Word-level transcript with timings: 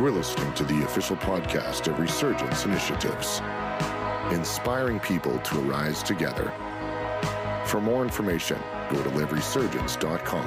You 0.00 0.06
are 0.06 0.10
listening 0.10 0.54
to 0.54 0.64
the 0.64 0.82
official 0.84 1.14
podcast 1.16 1.86
of 1.86 1.98
Resurgence 1.98 2.64
Initiatives, 2.64 3.42
inspiring 4.32 4.98
people 4.98 5.38
to 5.40 5.60
arise 5.68 6.02
together. 6.02 6.54
For 7.66 7.82
more 7.82 8.02
information, 8.02 8.58
go 8.88 9.02
to 9.02 9.10
liveresurgence.com. 9.10 10.46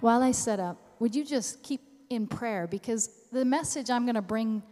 While 0.00 0.22
I 0.22 0.32
set 0.32 0.60
up, 0.60 0.78
would 0.98 1.14
you 1.14 1.26
just 1.26 1.62
keep 1.62 1.82
in 2.08 2.26
prayer? 2.26 2.66
Because 2.66 3.10
the 3.32 3.44
message 3.44 3.90
I'm 3.90 4.06
going 4.06 4.14
to 4.14 4.22
bring 4.22 4.62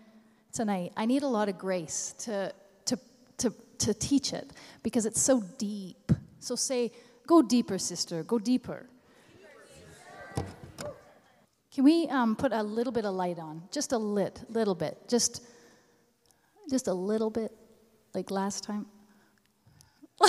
tonight, 0.55 0.94
I 0.96 1.05
need 1.05 1.22
a 1.22 1.28
lot 1.28 1.50
of 1.50 1.58
grace 1.58 2.14
to, 2.20 2.55
to, 3.78 3.95
teach 3.95 4.32
it 4.32 4.52
because 4.82 5.06
it's 5.06 5.20
so 5.20 5.42
deep. 5.59 6.12
So 6.41 6.55
say, 6.55 6.92
go 7.27 7.42
deeper, 7.42 7.78
sister, 7.78 8.23
go 8.23 8.38
deeper. 8.38 8.86
Can 11.73 11.84
we 11.84 12.09
um, 12.09 12.34
put 12.34 12.52
a 12.52 12.62
little 12.62 12.92
bit 12.92 13.05
of 13.05 13.14
light 13.14 13.38
on? 13.38 13.62
Just 13.70 13.92
a 13.92 13.98
lit, 13.98 14.42
little 14.48 14.74
bit. 14.74 15.09
Just, 15.09 15.42
just 16.70 16.88
a 16.88 16.95
little 16.95 17.30
bit, 17.30 17.52
like 18.14 18.30
last 18.30 18.64
time. 18.64 18.86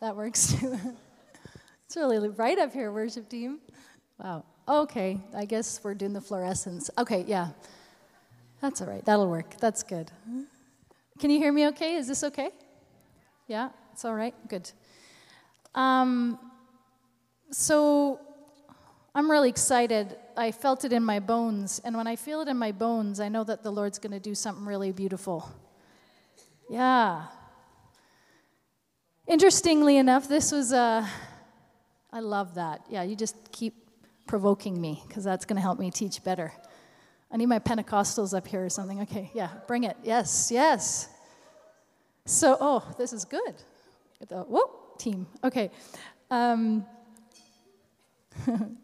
that 0.00 0.16
works 0.16 0.54
too. 0.54 0.78
It's 1.94 1.96
really 1.98 2.30
bright 2.30 2.58
up 2.58 2.72
here, 2.72 2.90
worship 2.90 3.28
team. 3.28 3.58
Wow. 4.18 4.46
Okay, 4.66 5.20
I 5.36 5.44
guess 5.44 5.78
we're 5.84 5.92
doing 5.92 6.14
the 6.14 6.22
fluorescence. 6.22 6.88
Okay, 6.96 7.22
yeah. 7.28 7.48
That's 8.62 8.80
all 8.80 8.88
right. 8.88 9.04
That'll 9.04 9.28
work. 9.28 9.58
That's 9.58 9.82
good. 9.82 10.10
Can 11.18 11.30
you 11.30 11.38
hear 11.38 11.52
me 11.52 11.68
okay? 11.68 11.96
Is 11.96 12.08
this 12.08 12.24
okay? 12.24 12.50
Yeah, 13.46 13.70
it's 13.92 14.04
all 14.04 14.14
right. 14.14 14.34
Good. 14.48 14.70
Um, 15.74 16.38
so 17.50 18.20
I'm 19.14 19.30
really 19.30 19.50
excited. 19.50 20.16
I 20.36 20.52
felt 20.52 20.84
it 20.84 20.92
in 20.92 21.04
my 21.04 21.20
bones. 21.20 21.80
And 21.84 21.96
when 21.96 22.06
I 22.06 22.16
feel 22.16 22.40
it 22.40 22.48
in 22.48 22.56
my 22.56 22.72
bones, 22.72 23.20
I 23.20 23.28
know 23.28 23.44
that 23.44 23.62
the 23.62 23.70
Lord's 23.70 23.98
going 23.98 24.12
to 24.12 24.20
do 24.20 24.34
something 24.34 24.64
really 24.64 24.92
beautiful. 24.92 25.50
Yeah. 26.70 27.26
Interestingly 29.26 29.98
enough, 29.98 30.28
this 30.28 30.50
was 30.50 30.72
a. 30.72 31.08
I 32.12 32.20
love 32.20 32.54
that. 32.54 32.82
Yeah, 32.90 33.02
you 33.02 33.16
just 33.16 33.52
keep 33.52 33.74
provoking 34.26 34.80
me 34.80 35.02
because 35.06 35.24
that's 35.24 35.44
going 35.44 35.56
to 35.56 35.62
help 35.62 35.78
me 35.78 35.90
teach 35.90 36.24
better. 36.24 36.52
I 37.32 37.36
need 37.36 37.46
my 37.46 37.58
Pentecostals 37.58 38.36
up 38.36 38.46
here 38.46 38.64
or 38.64 38.68
something. 38.68 39.00
Okay, 39.02 39.30
yeah, 39.34 39.48
bring 39.66 39.84
it. 39.84 39.96
Yes, 40.02 40.50
yes. 40.52 41.08
So, 42.26 42.56
oh, 42.60 42.94
this 42.98 43.12
is 43.12 43.24
good. 43.24 43.54
The, 44.28 44.42
whoa, 44.42 44.70
team. 44.98 45.26
Okay. 45.42 45.70
Um, 46.30 46.84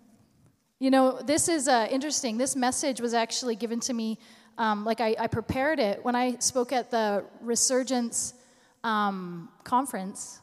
you 0.80 0.90
know, 0.90 1.20
this 1.22 1.48
is 1.48 1.68
uh, 1.68 1.86
interesting. 1.90 2.38
This 2.38 2.56
message 2.56 3.00
was 3.00 3.14
actually 3.14 3.55
given 3.55 3.80
to 3.80 3.92
me, 3.92 4.18
um, 4.56 4.84
like 4.84 5.00
I, 5.00 5.14
I, 5.18 5.27
prepared 5.28 5.78
it 5.78 6.05
when 6.05 6.16
I 6.16 6.36
spoke 6.38 6.72
at 6.72 6.90
the 6.90 7.24
Resurgence 7.40 8.34
um, 8.83 9.48
conference 9.62 10.40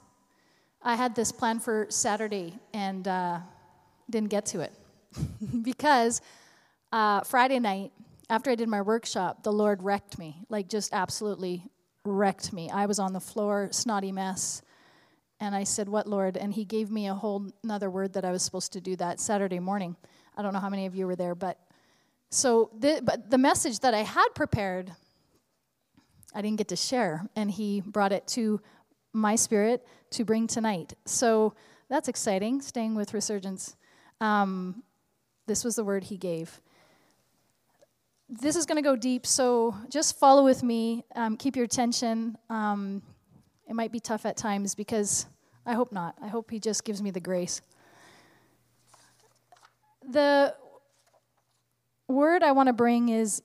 I 0.87 0.93
had 0.93 1.15
this 1.15 1.31
plan 1.31 1.59
for 1.59 1.87
Saturday 1.89 2.53
and 2.71 3.07
uh, 3.07 3.39
didn't 4.07 4.29
get 4.29 4.45
to 4.47 4.59
it 4.59 4.71
because 5.63 6.21
uh, 6.95 7.19
Friday 7.25 7.59
night, 7.59 7.91
after 8.29 8.49
I 8.49 8.55
did 8.55 8.69
my 8.69 8.81
workshop, 8.81 9.43
the 9.43 9.51
Lord 9.51 9.83
wrecked 9.83 10.17
me, 10.17 10.45
like 10.47 10.69
just 10.69 10.93
absolutely 10.93 11.67
wrecked 12.05 12.53
me. 12.53 12.69
I 12.69 12.85
was 12.85 12.99
on 12.99 13.11
the 13.11 13.19
floor, 13.19 13.67
snotty 13.71 14.13
mess. 14.13 14.61
And 15.41 15.53
I 15.53 15.65
said, 15.65 15.89
What, 15.89 16.07
Lord? 16.07 16.37
And 16.37 16.53
He 16.53 16.63
gave 16.63 16.89
me 16.89 17.07
a 17.07 17.13
whole 17.13 17.51
another 17.65 17.89
word 17.89 18.13
that 18.13 18.23
I 18.23 18.31
was 18.31 18.43
supposed 18.43 18.71
to 18.73 18.81
do 18.81 18.95
that 18.95 19.19
Saturday 19.19 19.59
morning. 19.59 19.97
I 20.37 20.41
don't 20.41 20.53
know 20.53 20.59
how 20.59 20.69
many 20.69 20.85
of 20.85 20.95
you 20.95 21.05
were 21.05 21.17
there, 21.17 21.35
but 21.35 21.59
so 22.29 22.71
the, 22.79 23.01
but 23.03 23.29
the 23.29 23.37
message 23.37 23.81
that 23.81 23.93
I 23.93 24.03
had 24.03 24.29
prepared, 24.33 24.93
I 26.33 26.41
didn't 26.41 26.57
get 26.57 26.69
to 26.69 26.77
share. 26.77 27.27
And 27.35 27.51
He 27.51 27.81
brought 27.81 28.13
it 28.13 28.25
to 28.27 28.61
my 29.11 29.35
spirit 29.35 29.85
to 30.11 30.23
bring 30.23 30.47
tonight. 30.47 30.93
So 31.03 31.55
that's 31.89 32.07
exciting, 32.07 32.61
staying 32.61 32.95
with 32.95 33.13
Resurgence. 33.13 33.75
Um, 34.21 34.81
this 35.45 35.65
was 35.65 35.75
the 35.75 35.83
word 35.83 36.05
he 36.05 36.17
gave. 36.17 36.61
This 38.27 38.55
is 38.55 38.65
going 38.65 38.77
to 38.77 38.81
go 38.81 38.95
deep, 38.95 39.27
so 39.27 39.75
just 39.87 40.17
follow 40.17 40.43
with 40.43 40.63
me. 40.63 41.05
Um, 41.15 41.37
keep 41.37 41.55
your 41.55 41.65
attention. 41.65 42.35
Um, 42.49 43.03
it 43.69 43.75
might 43.75 43.91
be 43.91 43.99
tough 43.99 44.25
at 44.25 44.35
times 44.35 44.73
because 44.73 45.27
I 45.63 45.73
hope 45.73 45.91
not. 45.91 46.15
I 46.19 46.27
hope 46.27 46.49
he 46.49 46.59
just 46.59 46.83
gives 46.83 47.03
me 47.03 47.11
the 47.11 47.19
grace. 47.19 47.61
The 50.09 50.55
word 52.07 52.41
I 52.41 52.51
want 52.51 52.67
to 52.67 52.73
bring 52.73 53.09
is 53.09 53.43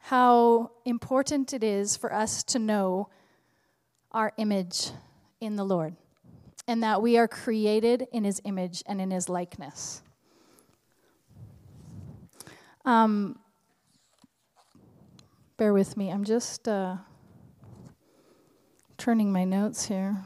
how 0.00 0.72
important 0.84 1.54
it 1.54 1.64
is 1.64 1.96
for 1.96 2.12
us 2.12 2.42
to 2.44 2.58
know 2.58 3.08
our 4.12 4.32
image 4.36 4.90
in 5.40 5.56
the 5.56 5.64
Lord 5.64 5.96
and 6.68 6.82
that 6.82 7.00
we 7.00 7.16
are 7.16 7.26
created 7.26 8.06
in 8.12 8.24
his 8.24 8.40
image 8.44 8.82
and 8.86 9.00
in 9.00 9.10
his 9.10 9.30
likeness. 9.30 10.02
Um, 12.86 13.40
bear 15.56 15.72
with 15.72 15.96
me, 15.96 16.12
I'm 16.12 16.22
just 16.22 16.68
uh, 16.68 16.98
turning 18.96 19.32
my 19.32 19.44
notes 19.44 19.86
here. 19.86 20.24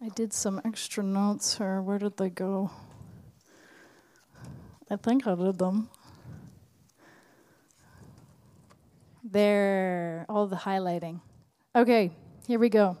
I 0.00 0.08
did 0.10 0.32
some 0.32 0.60
extra 0.64 1.02
notes 1.02 1.58
here. 1.58 1.82
Where 1.82 1.98
did 1.98 2.16
they 2.16 2.30
go? 2.30 2.70
I 4.88 4.94
think 4.94 5.26
I 5.26 5.34
did 5.34 5.58
them. 5.58 5.90
There, 9.24 10.24
all 10.28 10.46
the 10.46 10.54
highlighting. 10.54 11.20
Okay, 11.74 12.12
here 12.46 12.60
we 12.60 12.68
go. 12.68 12.96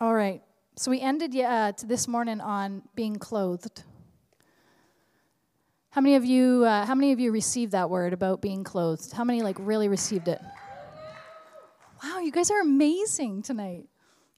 All 0.00 0.14
right. 0.14 0.42
So 0.78 0.92
we 0.92 1.00
ended 1.00 1.34
uh, 1.34 1.72
this 1.82 2.06
morning 2.06 2.40
on 2.40 2.82
being 2.94 3.16
clothed. 3.16 3.82
How 5.90 6.00
many 6.00 6.14
of 6.14 6.24
you? 6.24 6.64
Uh, 6.64 6.86
how 6.86 6.94
many 6.94 7.10
of 7.10 7.18
you 7.18 7.32
received 7.32 7.72
that 7.72 7.90
word 7.90 8.12
about 8.12 8.40
being 8.40 8.62
clothed? 8.62 9.10
How 9.10 9.24
many 9.24 9.42
like 9.42 9.56
really 9.58 9.88
received 9.88 10.28
it? 10.28 10.40
Wow, 12.00 12.20
you 12.20 12.30
guys 12.30 12.52
are 12.52 12.60
amazing 12.60 13.42
tonight. 13.42 13.88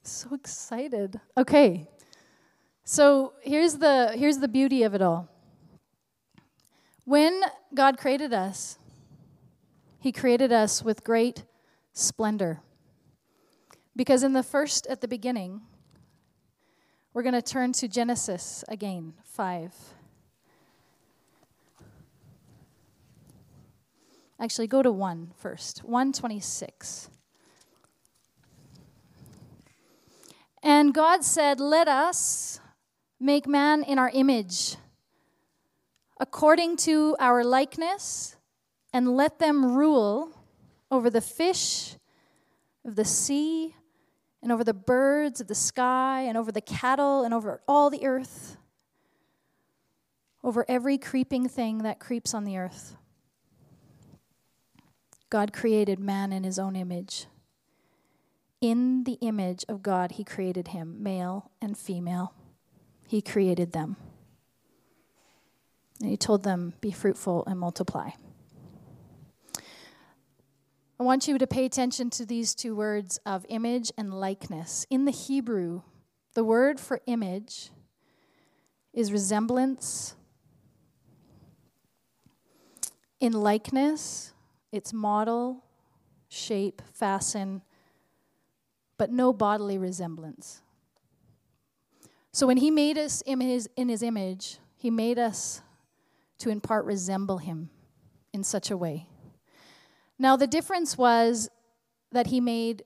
So 0.01 0.33
excited. 0.33 1.19
Okay. 1.37 1.87
So 2.85 3.33
here's 3.43 3.75
the 3.75 4.13
here's 4.15 4.39
the 4.39 4.47
beauty 4.47 4.81
of 4.81 4.95
it 4.95 5.03
all. 5.03 5.29
When 7.05 7.39
God 7.75 7.99
created 7.99 8.33
us, 8.33 8.79
He 9.99 10.11
created 10.11 10.51
us 10.51 10.81
with 10.81 11.03
great 11.03 11.43
splendor. 11.93 12.61
Because 13.95 14.23
in 14.23 14.33
the 14.33 14.41
first, 14.41 14.87
at 14.87 15.01
the 15.01 15.07
beginning, 15.07 15.61
we're 17.13 17.23
going 17.23 17.33
to 17.33 17.41
turn 17.41 17.73
to 17.73 17.87
Genesis 17.87 18.63
again, 18.67 19.13
5. 19.23 19.73
Actually, 24.39 24.67
go 24.67 24.81
to 24.81 24.91
1 24.91 25.33
first. 25.37 25.83
126. 25.83 27.09
And 30.63 30.93
God 30.93 31.23
said, 31.23 31.59
Let 31.59 31.87
us 31.87 32.59
make 33.19 33.47
man 33.47 33.83
in 33.83 33.99
our 33.99 34.09
image 34.13 34.77
according 36.21 36.77
to 36.77 37.15
our 37.19 37.43
likeness, 37.43 38.35
and 38.93 39.15
let 39.15 39.39
them 39.39 39.75
rule 39.75 40.29
over 40.91 41.09
the 41.09 41.19
fish 41.19 41.95
of 42.85 42.95
the 42.95 43.03
sea, 43.03 43.75
and 44.41 44.51
over 44.51 44.63
the 44.63 44.73
birds 44.73 45.39
of 45.39 45.47
the 45.47 45.55
sky, 45.55 46.21
and 46.21 46.37
over 46.37 46.51
the 46.51 46.61
cattle, 46.61 47.23
and 47.23 47.33
over 47.33 47.61
all 47.67 47.89
the 47.89 48.05
earth, 48.05 48.57
over 50.43 50.65
every 50.67 50.97
creeping 50.97 51.47
thing 51.47 51.79
that 51.79 51.99
creeps 51.99 52.33
on 52.33 52.43
the 52.43 52.57
earth. 52.57 52.95
God 55.29 55.53
created 55.53 55.99
man 55.99 56.33
in 56.33 56.43
his 56.43 56.59
own 56.59 56.75
image. 56.75 57.27
In 58.59 59.05
the 59.05 59.17
image 59.21 59.63
of 59.69 59.81
God, 59.81 60.13
he 60.13 60.23
created 60.23 60.69
him, 60.69 61.01
male 61.01 61.49
and 61.61 61.77
female. 61.77 62.33
He 63.07 63.21
created 63.21 63.71
them. 63.71 63.95
And 65.99 66.09
he 66.09 66.17
told 66.17 66.43
them, 66.43 66.73
Be 66.81 66.91
fruitful 66.91 67.43
and 67.47 67.59
multiply. 67.59 68.11
I 71.01 71.03
want 71.03 71.27
you 71.27 71.39
to 71.39 71.47
pay 71.47 71.65
attention 71.65 72.11
to 72.11 72.27
these 72.27 72.53
two 72.53 72.75
words 72.75 73.19
of 73.25 73.43
image 73.49 73.91
and 73.97 74.13
likeness. 74.13 74.85
In 74.91 75.05
the 75.05 75.11
Hebrew, 75.11 75.81
the 76.35 76.43
word 76.43 76.79
for 76.79 77.01
image 77.07 77.71
is 78.93 79.11
resemblance 79.11 80.13
in 83.19 83.33
likeness, 83.33 84.33
its 84.71 84.93
model, 84.93 85.63
shape, 86.29 86.83
fasten, 86.93 87.63
but 88.99 89.11
no 89.11 89.33
bodily 89.33 89.79
resemblance. 89.79 90.61
So 92.31 92.45
when 92.45 92.57
he 92.57 92.69
made 92.69 92.99
us 92.99 93.21
in 93.21 93.41
his, 93.41 93.67
in 93.75 93.89
his 93.89 94.03
image, 94.03 94.59
he 94.77 94.91
made 94.91 95.17
us 95.17 95.63
to 96.37 96.51
in 96.51 96.61
part 96.61 96.85
resemble 96.85 97.39
him 97.39 97.71
in 98.31 98.43
such 98.43 98.69
a 98.69 98.77
way. 98.77 99.07
Now, 100.21 100.35
the 100.35 100.45
difference 100.45 100.99
was 100.99 101.49
that 102.11 102.27
he 102.27 102.39
made, 102.39 102.83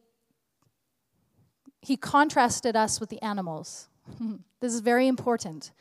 he 1.82 1.98
contrasted 1.98 2.78
us 2.78 3.02
with 3.02 3.10
the 3.10 3.22
animals. 3.22 3.90
this 4.62 4.74
is 4.74 4.80
very 4.80 5.06
important. 5.06 5.74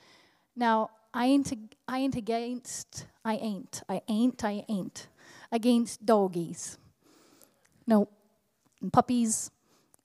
Now, 0.56 0.90
I 1.14 1.26
ain't, 1.26 1.52
I 1.86 1.98
ain't 2.00 2.16
against, 2.16 3.06
I 3.24 3.36
ain't, 3.36 3.82
I 3.88 4.02
ain't, 4.08 4.44
I 4.44 4.64
ain't 4.68 5.06
against 5.52 6.04
doggies. 6.04 6.76
No, 7.86 8.08
and 8.82 8.92
puppies. 8.92 9.52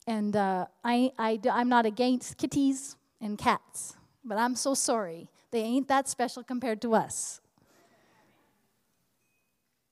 And 0.05 0.35
uh, 0.35 0.67
I, 0.83 1.11
I, 1.17 1.39
I'm 1.51 1.67
not 1.67 1.87
against 1.87 2.37
kitties 2.37 2.95
and 3.19 3.39
cats, 3.39 3.95
but 4.23 4.37
I'm 4.37 4.53
so 4.53 4.75
sorry. 4.75 5.31
They 5.49 5.61
ain't 5.61 5.87
that 5.87 6.07
special 6.07 6.43
compared 6.43 6.79
to 6.83 6.93
us. 6.93 7.41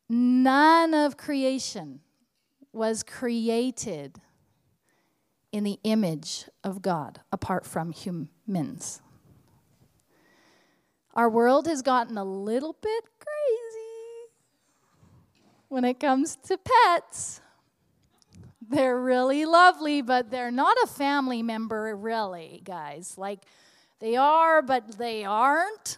None 0.09 0.93
of 0.93 1.17
creation 1.17 1.99
was 2.71 3.03
created 3.03 4.21
in 5.51 5.63
the 5.63 5.79
image 5.83 6.45
of 6.63 6.81
God 6.81 7.21
apart 7.31 7.65
from 7.65 7.91
humans. 7.91 9.01
Our 11.13 11.29
world 11.29 11.67
has 11.67 11.81
gotten 11.81 12.17
a 12.17 12.23
little 12.23 12.73
bit 12.79 13.03
crazy 13.19 14.31
when 15.67 15.83
it 15.83 15.99
comes 15.99 16.37
to 16.43 16.57
pets. 16.57 17.41
They're 18.69 18.99
really 18.99 19.45
lovely, 19.45 20.01
but 20.01 20.29
they're 20.29 20.51
not 20.51 20.77
a 20.83 20.87
family 20.87 21.41
member, 21.41 21.95
really, 21.95 22.61
guys. 22.63 23.17
Like, 23.17 23.39
they 23.99 24.15
are, 24.15 24.61
but 24.61 24.97
they 24.97 25.23
aren't. 25.23 25.97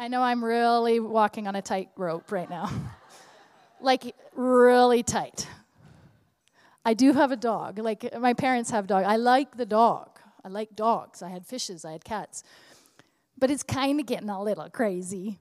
I 0.00 0.06
know 0.06 0.22
I'm 0.22 0.44
really 0.44 1.00
walking 1.00 1.48
on 1.48 1.56
a 1.56 1.62
tight 1.62 1.90
rope 1.96 2.30
right 2.30 2.48
now. 2.48 2.70
like, 3.80 4.14
really 4.34 5.02
tight. 5.02 5.48
I 6.84 6.94
do 6.94 7.12
have 7.12 7.32
a 7.32 7.36
dog. 7.36 7.78
Like, 7.80 8.16
my 8.18 8.32
parents 8.32 8.70
have 8.70 8.86
dog. 8.86 9.04
I 9.04 9.16
like 9.16 9.56
the 9.56 9.66
dog. 9.66 10.20
I 10.44 10.48
like 10.48 10.76
dogs. 10.76 11.20
I 11.20 11.28
had 11.30 11.44
fishes, 11.44 11.84
I 11.84 11.92
had 11.92 12.04
cats. 12.04 12.44
But 13.36 13.50
it's 13.50 13.64
kind 13.64 13.98
of 13.98 14.06
getting 14.06 14.30
a 14.30 14.40
little 14.40 14.70
crazy. 14.70 15.40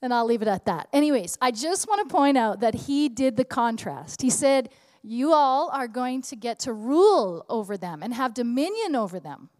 And 0.00 0.14
I'll 0.14 0.24
leave 0.24 0.42
it 0.42 0.48
at 0.48 0.64
that. 0.64 0.88
Anyways, 0.92 1.36
I 1.42 1.50
just 1.50 1.88
want 1.88 2.08
to 2.08 2.14
point 2.14 2.38
out 2.38 2.60
that 2.60 2.74
he 2.74 3.08
did 3.08 3.36
the 3.36 3.44
contrast. 3.44 4.22
He 4.22 4.30
said, 4.30 4.70
You 5.02 5.34
all 5.34 5.68
are 5.70 5.88
going 5.88 6.22
to 6.22 6.36
get 6.36 6.60
to 6.60 6.72
rule 6.72 7.44
over 7.48 7.76
them 7.76 8.02
and 8.02 8.14
have 8.14 8.32
dominion 8.32 8.96
over 8.96 9.20
them. 9.20 9.50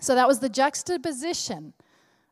So 0.00 0.14
that 0.14 0.28
was 0.28 0.40
the 0.40 0.48
juxtaposition 0.48 1.74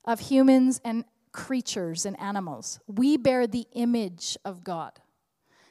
of 0.08 0.20
humans 0.20 0.80
and 0.84 1.04
creatures 1.32 2.06
and 2.06 2.18
animals. 2.18 2.80
We 2.88 3.18
bear 3.18 3.46
the 3.46 3.66
image 3.74 4.38
of 4.42 4.64
God. 4.64 4.92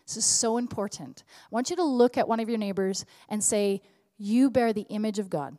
This 0.06 0.16
is 0.16 0.26
so 0.26 0.58
important. 0.58 1.24
I 1.28 1.48
want 1.50 1.72
you 1.72 1.76
to 1.76 1.84
look 1.84 2.18
at 2.20 2.28
one 2.28 2.40
of 2.40 2.48
your 2.48 2.60
neighbors 2.60 3.04
and 3.28 3.44
say, 3.44 3.82
You 4.18 4.52
bear 4.52 4.74
the 4.74 4.86
image 4.90 5.18
of 5.18 5.32
God. 5.32 5.58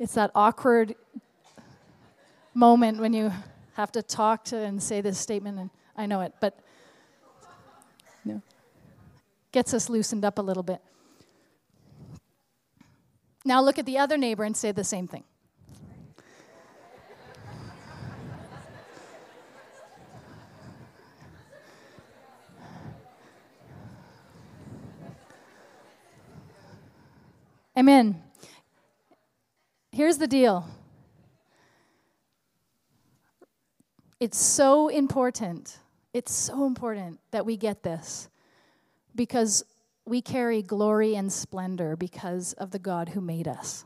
It's 0.00 0.14
that 0.14 0.30
awkward 0.34 0.94
moment 2.54 2.98
when 2.98 3.12
you 3.12 3.30
have 3.74 3.92
to 3.92 4.02
talk 4.02 4.42
to 4.46 4.56
and 4.56 4.82
say 4.82 5.02
this 5.02 5.18
statement, 5.18 5.58
and 5.58 5.70
I 5.96 6.06
know 6.06 6.22
it, 6.22 6.32
but 6.40 6.58
you 8.24 8.32
know, 8.32 8.42
gets 9.52 9.74
us 9.74 9.90
loosened 9.90 10.24
up 10.24 10.38
a 10.38 10.42
little 10.42 10.62
bit. 10.62 10.80
Now 13.46 13.62
look 13.62 13.78
at 13.78 13.86
the 13.86 13.96
other 13.96 14.18
neighbor 14.18 14.42
and 14.42 14.56
say 14.56 14.72
the 14.72 14.82
same 14.82 15.06
thing. 15.06 15.22
Amen. 27.78 28.20
Here's 29.92 30.18
the 30.18 30.26
deal 30.26 30.66
it's 34.18 34.38
so 34.38 34.88
important, 34.88 35.78
it's 36.12 36.32
so 36.32 36.66
important 36.66 37.20
that 37.30 37.46
we 37.46 37.56
get 37.56 37.84
this 37.84 38.28
because 39.14 39.62
we 40.06 40.22
carry 40.22 40.62
glory 40.62 41.16
and 41.16 41.32
splendor 41.32 41.96
because 41.96 42.52
of 42.54 42.70
the 42.70 42.78
God 42.78 43.10
who 43.10 43.20
made 43.20 43.48
us. 43.48 43.84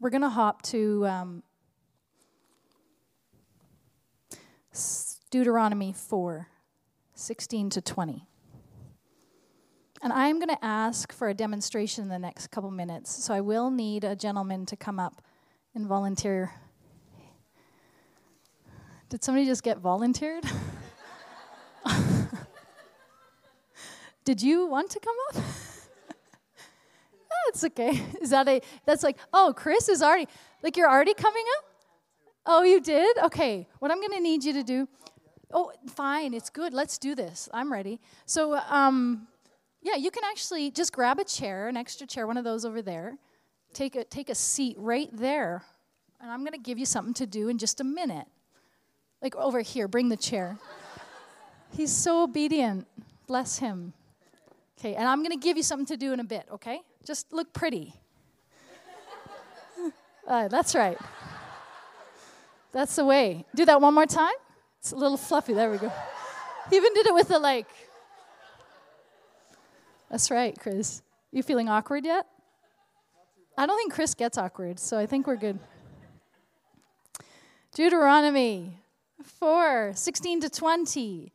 We're 0.00 0.10
going 0.10 0.22
to 0.22 0.28
hop 0.28 0.62
to 0.62 1.06
um, 1.06 1.42
Deuteronomy 5.30 5.92
4. 5.92 6.48
16 7.18 7.70
to 7.70 7.80
20. 7.82 8.24
And 10.02 10.12
I'm 10.12 10.38
going 10.38 10.54
to 10.54 10.64
ask 10.64 11.12
for 11.12 11.28
a 11.28 11.34
demonstration 11.34 12.04
in 12.04 12.08
the 12.08 12.18
next 12.18 12.46
couple 12.52 12.70
minutes, 12.70 13.24
so 13.24 13.34
I 13.34 13.40
will 13.40 13.70
need 13.70 14.04
a 14.04 14.14
gentleman 14.14 14.66
to 14.66 14.76
come 14.76 15.00
up 15.00 15.20
and 15.74 15.86
volunteer. 15.86 16.52
Did 19.08 19.24
somebody 19.24 19.46
just 19.46 19.62
get 19.62 19.78
volunteered? 19.78 20.44
Did 24.24 24.42
you 24.42 24.66
want 24.66 24.90
to 24.90 25.00
come 25.00 25.16
up? 25.28 25.36
that's 27.46 27.64
okay. 27.64 28.02
Is 28.20 28.30
that 28.30 28.46
a 28.48 28.60
that's 28.84 29.02
like, 29.02 29.16
oh, 29.32 29.54
Chris 29.56 29.88
is 29.88 30.02
already 30.02 30.28
like 30.62 30.76
you're 30.76 30.90
already 30.90 31.14
coming 31.14 31.44
up? 31.58 31.64
Oh, 32.44 32.62
you 32.62 32.80
did? 32.80 33.18
Okay. 33.18 33.66
What 33.78 33.90
I'm 33.90 34.00
to 34.00 34.20
need 34.20 34.44
you 34.44 34.54
to 34.54 34.62
do 34.62 34.88
Oh, 35.52 35.72
fine, 35.88 36.34
it's 36.34 36.50
good. 36.50 36.74
Let's 36.74 36.98
do 36.98 37.14
this. 37.14 37.48
I'm 37.54 37.72
ready. 37.72 38.00
So, 38.26 38.56
um, 38.56 39.28
yeah, 39.80 39.94
you 39.94 40.10
can 40.10 40.24
actually 40.24 40.70
just 40.70 40.92
grab 40.92 41.18
a 41.18 41.24
chair, 41.24 41.68
an 41.68 41.76
extra 41.76 42.06
chair, 42.06 42.26
one 42.26 42.36
of 42.36 42.44
those 42.44 42.64
over 42.64 42.82
there. 42.82 43.16
Take 43.72 43.96
a 43.96 44.04
take 44.04 44.28
a 44.28 44.34
seat 44.34 44.76
right 44.78 45.08
there, 45.12 45.62
and 46.20 46.30
I'm 46.30 46.40
to 46.52 46.58
give 46.58 46.78
you 46.78 46.86
something 46.86 47.14
to 47.14 47.26
do 47.26 47.48
in 47.48 47.58
just 47.58 47.80
a 47.80 47.84
minute. 47.84 48.26
Like 49.20 49.34
over 49.36 49.60
here, 49.60 49.88
bring 49.88 50.08
the 50.08 50.16
chair. 50.16 50.58
He's 51.70 51.92
so 51.92 52.22
obedient. 52.22 52.86
Bless 53.26 53.58
him. 53.58 53.92
Okay, 54.78 54.94
and 54.94 55.08
I'm 55.08 55.18
going 55.18 55.38
to 55.38 55.44
give 55.44 55.56
you 55.56 55.62
something 55.62 55.86
to 55.86 55.96
do 55.96 56.12
in 56.12 56.20
a 56.20 56.24
bit. 56.24 56.46
Okay, 56.52 56.80
just 57.04 57.32
look 57.32 57.52
pretty. 57.52 57.94
uh, 60.28 60.48
that's 60.48 60.74
right. 60.74 60.96
That's 62.72 62.94
the 62.94 63.04
way. 63.04 63.44
Do 63.54 63.64
that 63.64 63.80
one 63.80 63.94
more 63.94 64.06
time. 64.06 64.34
It's 64.78 64.92
a 64.92 64.96
little 64.96 65.16
fluffy. 65.16 65.52
There 65.52 65.70
we 65.70 65.78
go. 65.78 65.92
He 66.70 66.76
even 66.76 66.94
did 66.94 67.06
it 67.06 67.14
with 67.14 67.28
the 67.28 67.38
like. 67.38 67.66
That's 70.10 70.30
right, 70.30 70.56
Chris. 70.58 71.02
You 71.32 71.42
feeling 71.42 71.68
awkward 71.68 72.04
yet? 72.04 72.26
I 73.56 73.66
don't 73.66 73.76
think 73.76 73.92
Chris 73.92 74.14
gets 74.14 74.38
awkward, 74.38 74.78
so 74.78 74.96
I 74.96 75.06
think 75.06 75.26
we're 75.26 75.36
good. 75.36 75.58
Deuteronomy 77.74 78.78
4 79.22 79.92
16 79.94 80.40
to 80.42 80.50
20. 80.50 81.32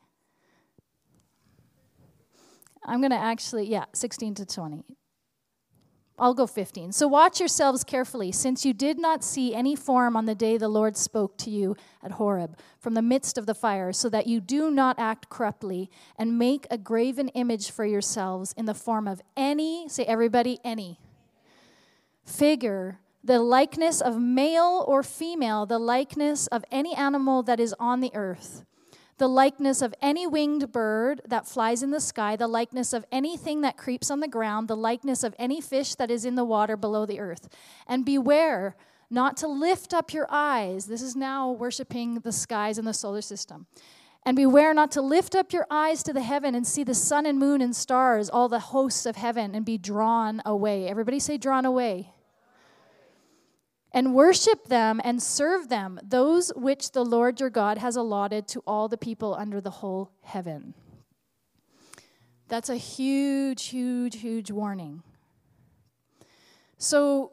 I'm 2.86 3.00
going 3.00 3.12
to 3.12 3.18
actually, 3.18 3.68
yeah, 3.68 3.86
16 3.94 4.36
to 4.36 4.46
20. 4.46 4.84
I'll 6.20 6.34
go 6.34 6.46
15. 6.46 6.92
So 6.92 7.08
watch 7.08 7.40
yourselves 7.40 7.84
carefully, 7.84 8.32
since 8.32 8.66
you 8.66 8.74
did 8.74 9.00
not 9.00 9.24
see 9.24 9.56
any 9.56 9.76
form 9.76 10.16
on 10.16 10.26
the 10.26 10.36
day 10.36 10.58
the 10.58 10.68
Lord 10.68 10.96
spoke 10.96 11.38
to 11.40 11.50
you 11.50 11.76
at 12.04 12.12
Horeb 12.12 12.58
from 12.80 12.94
the 12.94 13.02
midst 13.02 13.38
of 13.38 13.46
the 13.46 13.56
fire, 13.56 13.92
so 13.92 14.10
that 14.10 14.28
you 14.28 14.40
do 14.40 14.70
not 14.70 15.00
act 15.00 15.30
corruptly 15.30 15.90
and 16.18 16.38
make 16.38 16.68
a 16.70 16.78
graven 16.78 17.30
image 17.30 17.72
for 17.72 17.86
yourselves 17.86 18.54
in 18.56 18.66
the 18.66 18.76
form 18.76 19.08
of 19.08 19.22
any, 19.36 19.90
say 19.90 20.04
everybody, 20.04 20.60
any 20.64 21.00
figure, 22.26 23.00
the 23.24 23.40
likeness 23.40 24.02
of 24.02 24.20
male 24.20 24.84
or 24.88 25.04
female, 25.04 25.66
the 25.66 25.80
likeness 25.80 26.48
of 26.48 26.66
any 26.72 26.94
animal 26.94 27.44
that 27.44 27.60
is 27.60 27.74
on 27.80 28.02
the 28.02 28.12
earth 28.14 28.66
the 29.18 29.28
likeness 29.28 29.82
of 29.82 29.94
any 30.02 30.26
winged 30.26 30.72
bird 30.72 31.22
that 31.26 31.48
flies 31.48 31.84
in 31.84 31.92
the 31.92 32.00
sky, 32.00 32.36
the 32.36 32.48
likeness 32.48 32.94
of 32.94 33.06
anything 33.12 33.62
that 33.62 33.78
creeps 33.78 34.10
on 34.10 34.20
the 34.20 34.28
ground, 34.28 34.68
the 34.68 34.76
likeness 34.76 35.24
of 35.24 35.36
any 35.38 35.62
fish 35.62 35.96
that 35.96 36.10
is 36.10 36.26
in 36.26 36.36
the 36.36 36.44
water 36.44 36.76
below 36.76 37.06
the 37.06 37.20
earth. 37.20 37.48
And 37.88 38.06
beware 38.06 38.76
not 39.10 39.38
to 39.38 39.48
lift 39.48 39.94
up 39.94 40.14
your 40.14 40.28
eyes. 40.30 40.88
This 40.88 41.02
is 41.02 41.16
now 41.16 41.52
worshiping 41.52 42.16
the 42.16 42.32
skies 42.32 42.78
and 42.78 42.88
the 42.88 42.94
solar 42.94 43.22
system. 43.22 43.68
And 44.26 44.36
beware 44.36 44.74
not 44.74 44.92
to 44.92 45.02
lift 45.02 45.36
up 45.36 45.54
your 45.54 45.68
eyes 45.70 46.02
to 46.04 46.14
the 46.14 46.22
heaven 46.22 46.56
and 46.56 46.66
see 46.66 46.84
the 46.84 46.96
sun 46.96 47.26
and 47.26 47.38
moon 47.38 47.62
and 47.62 47.76
stars, 47.76 48.30
all 48.30 48.50
the 48.50 48.60
hosts 48.60 49.06
of 49.06 49.18
heaven, 49.18 49.54
and 49.54 49.66
be 49.66 49.78
drawn 49.78 50.42
away. 50.46 50.88
Everybody 50.88 51.20
say, 51.20 51.38
drawn 51.38 51.66
away. 51.66 52.14
And 53.94 54.16
worship 54.16 54.68
them 54.68 55.00
and 55.04 55.22
serve 55.22 55.70
them, 55.70 56.00
those 56.04 56.52
which 56.56 56.92
the 56.92 57.06
Lord 57.06 57.40
your 57.40 57.52
God 57.52 57.78
has 57.78 57.96
allotted 57.96 58.48
to 58.50 58.64
all 58.66 58.88
the 58.88 58.98
people 58.98 59.36
under 59.36 59.62
the 59.62 59.70
whole 59.70 60.12
heaven. 60.24 60.74
That's 62.48 62.70
a 62.70 62.76
huge, 62.76 63.66
huge, 63.66 64.18
huge 64.18 64.52
warning. 64.52 65.04
So, 66.78 67.32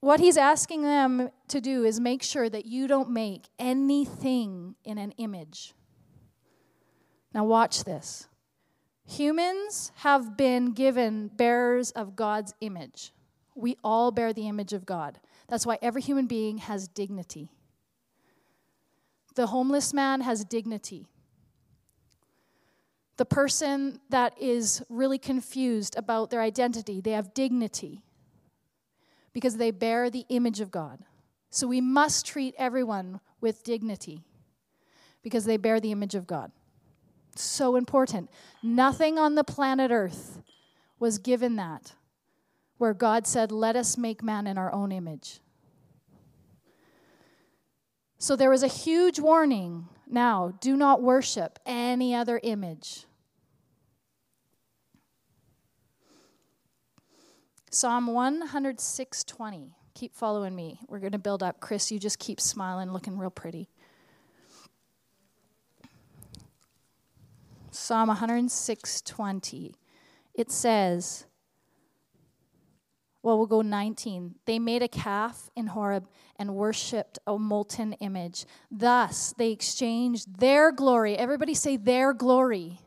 what 0.00 0.20
he's 0.20 0.36
asking 0.36 0.82
them 0.82 1.30
to 1.48 1.60
do 1.60 1.84
is 1.84 1.98
make 1.98 2.22
sure 2.22 2.50
that 2.50 2.66
you 2.66 2.86
don't 2.86 3.10
make 3.10 3.48
anything 3.58 4.74
in 4.84 4.98
an 4.98 5.12
image. 5.12 5.72
Now, 7.32 7.44
watch 7.44 7.84
this. 7.84 8.28
Humans 9.06 9.92
have 9.96 10.36
been 10.36 10.72
given 10.72 11.28
bearers 11.28 11.90
of 11.92 12.16
God's 12.16 12.54
image. 12.60 13.12
We 13.54 13.76
all 13.84 14.10
bear 14.10 14.32
the 14.32 14.48
image 14.48 14.72
of 14.72 14.84
God. 14.84 15.20
That's 15.48 15.66
why 15.66 15.78
every 15.80 16.02
human 16.02 16.26
being 16.26 16.58
has 16.58 16.88
dignity. 16.88 17.50
The 19.34 19.48
homeless 19.48 19.92
man 19.92 20.20
has 20.22 20.44
dignity. 20.44 21.06
The 23.16 23.24
person 23.24 24.00
that 24.10 24.34
is 24.40 24.82
really 24.88 25.18
confused 25.18 25.96
about 25.96 26.30
their 26.30 26.40
identity, 26.40 27.00
they 27.00 27.12
have 27.12 27.34
dignity 27.34 28.02
because 29.32 29.56
they 29.56 29.70
bear 29.70 30.10
the 30.10 30.24
image 30.28 30.60
of 30.60 30.70
God. 30.70 31.00
So 31.50 31.68
we 31.68 31.80
must 31.80 32.26
treat 32.26 32.54
everyone 32.58 33.20
with 33.40 33.62
dignity 33.62 34.24
because 35.22 35.44
they 35.44 35.56
bear 35.56 35.78
the 35.78 35.92
image 35.92 36.14
of 36.14 36.26
God. 36.26 36.50
So 37.36 37.76
important. 37.76 38.30
Nothing 38.62 39.18
on 39.18 39.34
the 39.34 39.44
planet 39.44 39.90
Earth 39.90 40.40
was 40.98 41.18
given 41.18 41.56
that, 41.56 41.92
where 42.84 42.92
God 42.92 43.26
said, 43.26 43.50
Let 43.50 43.76
us 43.76 43.96
make 43.96 44.22
man 44.22 44.46
in 44.46 44.58
our 44.58 44.70
own 44.70 44.92
image. 44.92 45.40
So 48.18 48.36
there 48.36 48.50
was 48.50 48.62
a 48.62 48.68
huge 48.68 49.18
warning 49.18 49.88
now 50.06 50.52
do 50.60 50.76
not 50.76 51.02
worship 51.02 51.58
any 51.64 52.14
other 52.14 52.38
image. 52.42 53.06
Psalm 57.70 58.08
106:20. 58.08 59.70
Keep 59.94 60.14
following 60.14 60.54
me. 60.54 60.78
We're 60.86 60.98
going 60.98 61.12
to 61.12 61.18
build 61.18 61.42
up. 61.42 61.60
Chris, 61.60 61.90
you 61.90 61.98
just 61.98 62.18
keep 62.18 62.38
smiling, 62.38 62.92
looking 62.92 63.16
real 63.16 63.30
pretty. 63.30 63.70
Psalm 67.70 68.10
106:20. 68.10 69.72
It 70.34 70.50
says, 70.50 71.24
well, 73.24 73.38
we'll 73.38 73.46
go 73.46 73.62
19. 73.62 74.34
They 74.44 74.58
made 74.58 74.82
a 74.82 74.88
calf 74.88 75.48
in 75.56 75.68
Horeb 75.68 76.06
and 76.36 76.54
worshiped 76.54 77.18
a 77.26 77.38
molten 77.38 77.94
image. 77.94 78.44
Thus, 78.70 79.32
they 79.38 79.50
exchanged 79.50 80.40
their 80.40 80.70
glory. 80.70 81.16
Everybody 81.16 81.54
say 81.54 81.78
their 81.78 82.12
glory. 82.12 82.80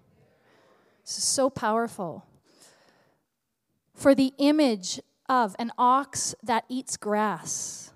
This 1.04 1.18
is 1.18 1.24
so 1.24 1.50
powerful 1.50 2.28
for 3.96 4.14
the 4.14 4.32
image 4.38 5.00
of 5.28 5.56
an 5.58 5.72
ox 5.76 6.36
that 6.44 6.66
eats 6.70 6.98
grass. 6.98 7.92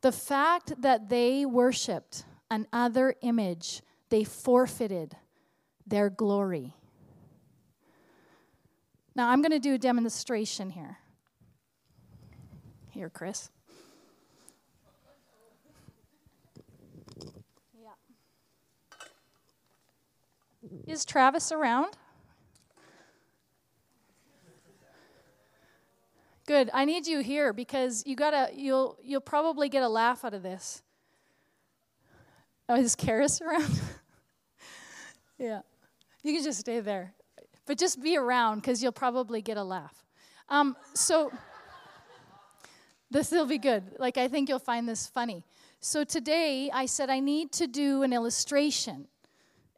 The 0.00 0.12
fact 0.12 0.80
that 0.80 1.08
they 1.08 1.44
worshiped 1.44 2.22
another 2.48 3.16
image, 3.20 3.82
they 4.10 4.22
forfeited 4.22 5.16
their 5.84 6.08
glory. 6.08 6.74
Now, 9.18 9.30
I'm 9.30 9.42
going 9.42 9.50
to 9.50 9.58
do 9.58 9.74
a 9.74 9.78
demonstration 9.78 10.70
here. 10.70 10.98
Here, 12.90 13.10
Chris. 13.10 13.50
Yeah. 17.76 17.90
Is 20.86 21.04
Travis 21.04 21.50
around? 21.50 21.96
Good. 26.46 26.70
I 26.72 26.84
need 26.84 27.08
you 27.08 27.18
here 27.18 27.52
because 27.52 28.04
you 28.06 28.14
gotta 28.14 28.50
you'll 28.54 28.98
you'll 29.02 29.20
probably 29.20 29.68
get 29.68 29.82
a 29.82 29.88
laugh 29.88 30.24
out 30.24 30.32
of 30.32 30.44
this. 30.44 30.84
Oh, 32.68 32.76
is 32.76 32.94
Karis 32.94 33.42
around? 33.42 33.80
yeah. 35.38 35.62
You 36.22 36.34
can 36.34 36.44
just 36.44 36.60
stay 36.60 36.78
there. 36.78 37.14
But 37.68 37.76
just 37.76 38.02
be 38.02 38.16
around 38.16 38.62
because 38.62 38.82
you'll 38.82 38.92
probably 38.92 39.42
get 39.42 39.58
a 39.58 39.62
laugh. 39.62 40.04
Um, 40.48 40.74
so 40.94 41.30
this 43.10 43.30
will 43.30 43.44
be 43.44 43.58
good. 43.58 43.84
Like 43.98 44.16
I 44.16 44.26
think 44.26 44.48
you'll 44.48 44.58
find 44.58 44.88
this 44.88 45.06
funny. 45.06 45.44
So 45.78 46.02
today 46.02 46.70
I 46.72 46.86
said 46.86 47.10
I 47.10 47.20
need 47.20 47.52
to 47.52 47.66
do 47.66 48.02
an 48.02 48.14
illustration 48.14 49.06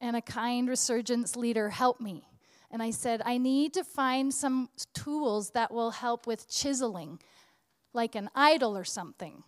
and 0.01 0.15
a 0.15 0.23
kind 0.23 0.69
resurgence 0.69 1.35
leader 1.35 1.69
helped 1.69 2.01
me. 2.01 2.29
And 2.71 2.81
I 2.81 2.93
said, 2.93 3.21
I 3.25 3.37
need 3.37 3.75
to 3.75 3.83
find 3.83 4.33
some 4.33 4.69
tools 4.95 5.51
that 5.51 5.73
will 5.73 5.91
help 5.91 6.29
with 6.29 6.49
chiseling, 6.49 7.19
like 7.93 8.15
an 8.15 8.31
idol 8.37 8.79
or 8.79 8.85
something. 8.85 9.43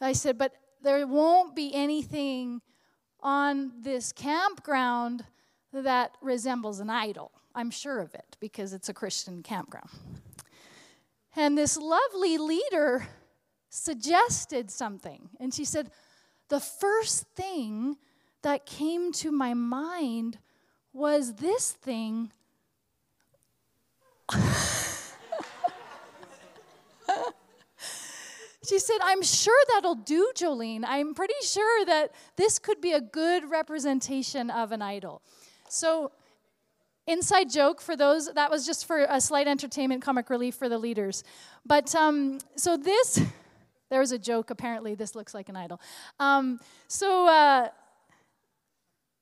I 0.00 0.12
said, 0.12 0.38
but 0.38 0.52
there 0.82 1.04
won't 1.08 1.56
be 1.56 1.74
anything 1.74 2.60
on 3.20 3.72
this 3.80 4.12
campground 4.12 5.24
that 5.82 6.16
resembles 6.20 6.80
an 6.80 6.90
idol. 6.90 7.32
I'm 7.54 7.70
sure 7.70 8.00
of 8.00 8.14
it 8.14 8.36
because 8.40 8.72
it's 8.72 8.88
a 8.88 8.94
Christian 8.94 9.42
campground. 9.42 9.90
And 11.36 11.58
this 11.58 11.76
lovely 11.76 12.38
leader 12.38 13.06
suggested 13.70 14.70
something. 14.70 15.30
And 15.40 15.52
she 15.52 15.64
said, 15.64 15.90
The 16.48 16.60
first 16.60 17.26
thing 17.34 17.96
that 18.42 18.66
came 18.66 19.12
to 19.12 19.32
my 19.32 19.54
mind 19.54 20.38
was 20.92 21.34
this 21.34 21.72
thing. 21.72 22.30
she 28.64 28.78
said, 28.78 28.98
I'm 29.02 29.22
sure 29.22 29.58
that'll 29.74 29.96
do, 29.96 30.30
Jolene. 30.36 30.84
I'm 30.86 31.14
pretty 31.14 31.34
sure 31.42 31.84
that 31.86 32.14
this 32.36 32.58
could 32.58 32.80
be 32.80 32.92
a 32.92 33.00
good 33.00 33.50
representation 33.50 34.50
of 34.50 34.72
an 34.72 34.82
idol. 34.82 35.22
So, 35.68 36.12
inside 37.06 37.50
joke 37.50 37.80
for 37.80 37.96
those, 37.96 38.32
that 38.32 38.50
was 38.50 38.66
just 38.66 38.86
for 38.86 39.06
a 39.08 39.20
slight 39.20 39.46
entertainment, 39.46 40.02
comic 40.02 40.30
relief 40.30 40.54
for 40.54 40.68
the 40.68 40.78
leaders. 40.78 41.24
But 41.66 41.94
um, 41.94 42.38
so 42.56 42.76
this, 42.76 43.20
there 43.90 44.00
was 44.00 44.12
a 44.12 44.18
joke, 44.18 44.50
apparently, 44.50 44.94
this 44.94 45.14
looks 45.14 45.34
like 45.34 45.48
an 45.48 45.56
idol. 45.56 45.80
Um, 46.18 46.60
so, 46.88 47.26
uh, 47.26 47.68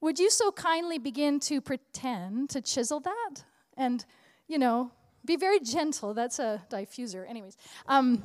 would 0.00 0.18
you 0.18 0.30
so 0.30 0.50
kindly 0.50 0.98
begin 0.98 1.38
to 1.40 1.60
pretend 1.60 2.50
to 2.50 2.60
chisel 2.60 2.98
that? 3.00 3.44
And, 3.76 4.04
you 4.48 4.58
know, 4.58 4.90
be 5.24 5.36
very 5.36 5.60
gentle. 5.60 6.12
That's 6.12 6.40
a 6.40 6.60
diffuser. 6.68 7.28
Anyways, 7.28 7.56
um, 7.86 8.22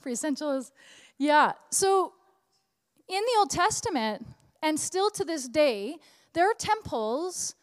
for 0.00 0.08
essentials. 0.08 0.72
Yeah. 1.18 1.52
So 1.70 2.14
in 3.08 3.20
the 3.20 3.38
Old 3.38 3.50
Testament, 3.50 4.26
and 4.62 4.80
still 4.80 5.10
to 5.10 5.24
this 5.24 5.48
day, 5.48 5.96
there 6.32 6.50
are 6.50 6.54
temples, 6.54 7.54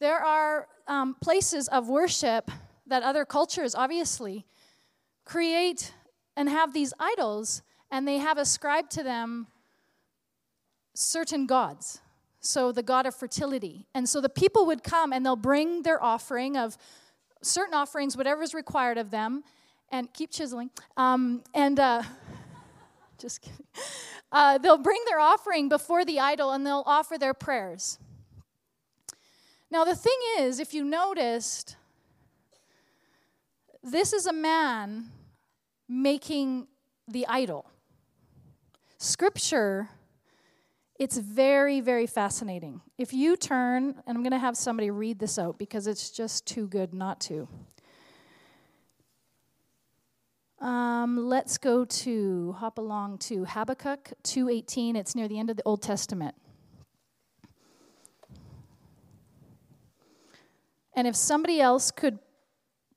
there 0.00 0.18
are 0.18 0.68
um, 0.86 1.16
places 1.20 1.68
of 1.68 1.88
worship 1.88 2.50
that 2.86 3.02
other 3.02 3.24
cultures 3.24 3.74
obviously 3.74 4.44
create 5.24 5.92
and 6.36 6.48
have 6.48 6.72
these 6.72 6.92
idols, 6.98 7.62
and 7.90 8.06
they 8.06 8.18
have 8.18 8.38
ascribed 8.38 8.90
to 8.92 9.02
them 9.02 9.46
certain 10.94 11.46
gods. 11.46 12.00
So, 12.40 12.72
the 12.72 12.82
god 12.82 13.06
of 13.06 13.14
fertility. 13.14 13.86
And 13.94 14.08
so 14.08 14.20
the 14.20 14.28
people 14.28 14.66
would 14.66 14.82
come 14.82 15.12
and 15.12 15.24
they'll 15.24 15.36
bring 15.36 15.82
their 15.84 16.02
offering 16.02 16.56
of 16.56 16.76
certain 17.40 17.74
offerings, 17.74 18.16
whatever 18.16 18.42
is 18.42 18.52
required 18.52 18.98
of 18.98 19.10
them, 19.10 19.44
and 19.92 20.12
keep 20.12 20.32
chiseling. 20.32 20.70
Um, 20.96 21.44
and 21.54 21.78
uh, 21.78 22.02
just 23.18 23.42
kidding. 23.42 23.66
Uh, 24.32 24.58
they'll 24.58 24.78
bring 24.78 25.00
their 25.08 25.20
offering 25.20 25.68
before 25.68 26.04
the 26.04 26.18
idol 26.18 26.50
and 26.50 26.66
they'll 26.66 26.84
offer 26.86 27.18
their 27.18 27.34
prayers. 27.34 27.98
Now, 29.72 29.84
the 29.84 29.96
thing 29.96 30.18
is, 30.38 30.60
if 30.60 30.74
you 30.74 30.84
noticed, 30.84 31.76
this 33.82 34.12
is 34.12 34.26
a 34.26 34.32
man 34.32 35.06
making 35.88 36.66
the 37.08 37.26
idol. 37.26 37.64
Scripture 38.98 39.88
it's 40.98 41.16
very, 41.16 41.80
very 41.80 42.06
fascinating. 42.06 42.82
If 42.96 43.12
you 43.12 43.34
turn, 43.36 44.00
and 44.06 44.16
I'm 44.16 44.22
going 44.22 44.32
to 44.32 44.38
have 44.38 44.56
somebody 44.56 44.90
read 44.90 45.18
this 45.18 45.36
out 45.36 45.58
because 45.58 45.86
it's 45.88 46.10
just 46.10 46.46
too 46.46 46.68
good 46.68 46.94
not 46.94 47.18
to. 47.22 47.48
Um, 50.60 51.26
let's 51.26 51.58
go 51.58 51.84
to 51.84 52.52
hop 52.58 52.78
along 52.78 53.18
to 53.18 53.46
Habakkuk 53.46 54.12
2:18. 54.22 54.94
It's 54.94 55.16
near 55.16 55.26
the 55.26 55.40
end 55.40 55.50
of 55.50 55.56
the 55.56 55.64
Old 55.64 55.82
Testament. 55.82 56.36
And 60.94 61.06
if 61.06 61.16
somebody 61.16 61.60
else 61.60 61.90
could 61.90 62.18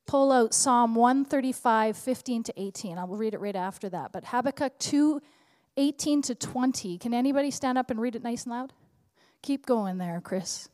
pull 0.05 0.31
out 0.31 0.53
Psalm 0.53 0.95
135, 0.95 1.97
15 1.97 2.43
to 2.43 2.53
18, 2.57 2.97
I 2.97 3.03
will 3.05 3.17
read 3.17 3.33
it 3.33 3.39
right 3.39 3.55
after 3.55 3.89
that. 3.89 4.11
But 4.11 4.25
Habakkuk 4.25 4.77
2, 4.79 5.21
18 5.77 6.21
to 6.23 6.35
20. 6.35 6.97
Can 6.97 7.13
anybody 7.13 7.51
stand 7.51 7.77
up 7.77 7.89
and 7.89 7.99
read 7.99 8.15
it 8.15 8.23
nice 8.23 8.43
and 8.43 8.51
loud? 8.51 8.73
Keep 9.41 9.65
going 9.65 9.97
there, 9.97 10.21
Chris. 10.21 10.69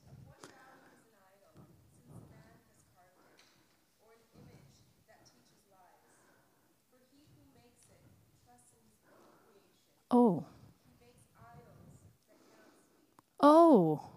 Oh. 10.09 10.45
Oh. 13.39 14.10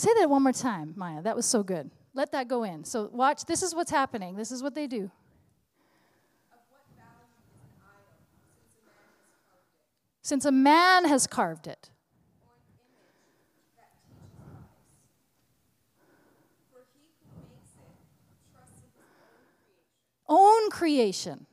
Say 0.00 0.14
that 0.18 0.30
one 0.30 0.42
more 0.42 0.52
time, 0.54 0.94
Maya. 0.96 1.20
That 1.20 1.36
was 1.36 1.44
so 1.44 1.62
good. 1.62 1.90
Let 2.14 2.32
that 2.32 2.48
go 2.48 2.64
in. 2.64 2.84
So, 2.84 3.10
watch. 3.12 3.44
This 3.44 3.62
is 3.62 3.74
what's 3.74 3.90
happening. 3.90 4.34
This 4.34 4.50
is 4.50 4.62
what 4.62 4.74
they 4.74 4.86
do. 4.86 5.10
Since 10.22 10.46
a 10.46 10.50
man 10.50 11.04
has 11.04 11.26
carved 11.26 11.66
it. 11.66 11.90
Own 20.26 20.70
creation. 20.70 21.44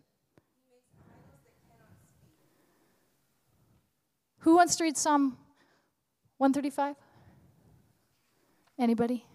Who 4.39 4.55
wants 4.55 4.77
to 4.77 4.85
read 4.85 4.95
Psalm 4.95 5.37
135? 6.37 6.95
Anybody? 8.79 9.25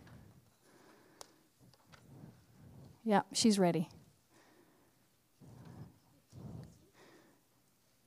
Yeah, 3.05 3.23
she's 3.33 3.59
ready. 3.59 3.89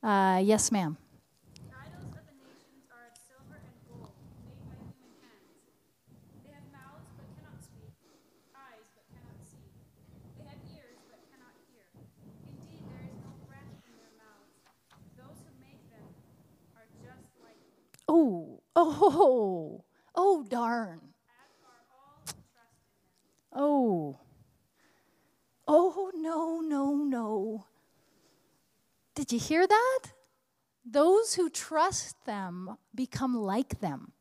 Uh, 0.02 0.40
yes, 0.42 0.72
ma'am. 0.72 0.98
Oh, 18.08 18.62
oh, 18.76 19.84
oh, 20.16 20.44
darn. 20.44 21.05
Oh. 23.56 24.20
Oh, 25.68 26.12
no, 26.14 26.60
no, 26.60 26.94
no. 26.96 27.66
Did 29.16 29.32
you 29.32 29.40
hear 29.40 29.66
that? 29.66 30.00
Those 30.86 31.34
who 31.36 31.50
trust 31.50 32.18
them 32.26 32.78
become 32.94 33.36
like 33.36 33.80
them. 33.80 34.12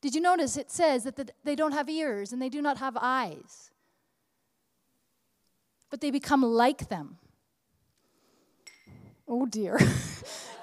Did 0.00 0.14
you 0.14 0.20
notice 0.20 0.56
it 0.58 0.70
says 0.70 1.04
that 1.04 1.32
they 1.44 1.56
don't 1.56 1.72
have 1.72 1.88
ears 1.88 2.32
and 2.32 2.40
they 2.40 2.50
do 2.50 2.60
not 2.60 2.76
have 2.76 2.96
eyes, 3.00 3.70
but 5.90 6.02
they 6.02 6.10
become 6.10 6.42
like 6.42 6.90
them? 6.90 7.16
Oh 9.26 9.46
dear. 9.46 9.78
Give 9.78 9.90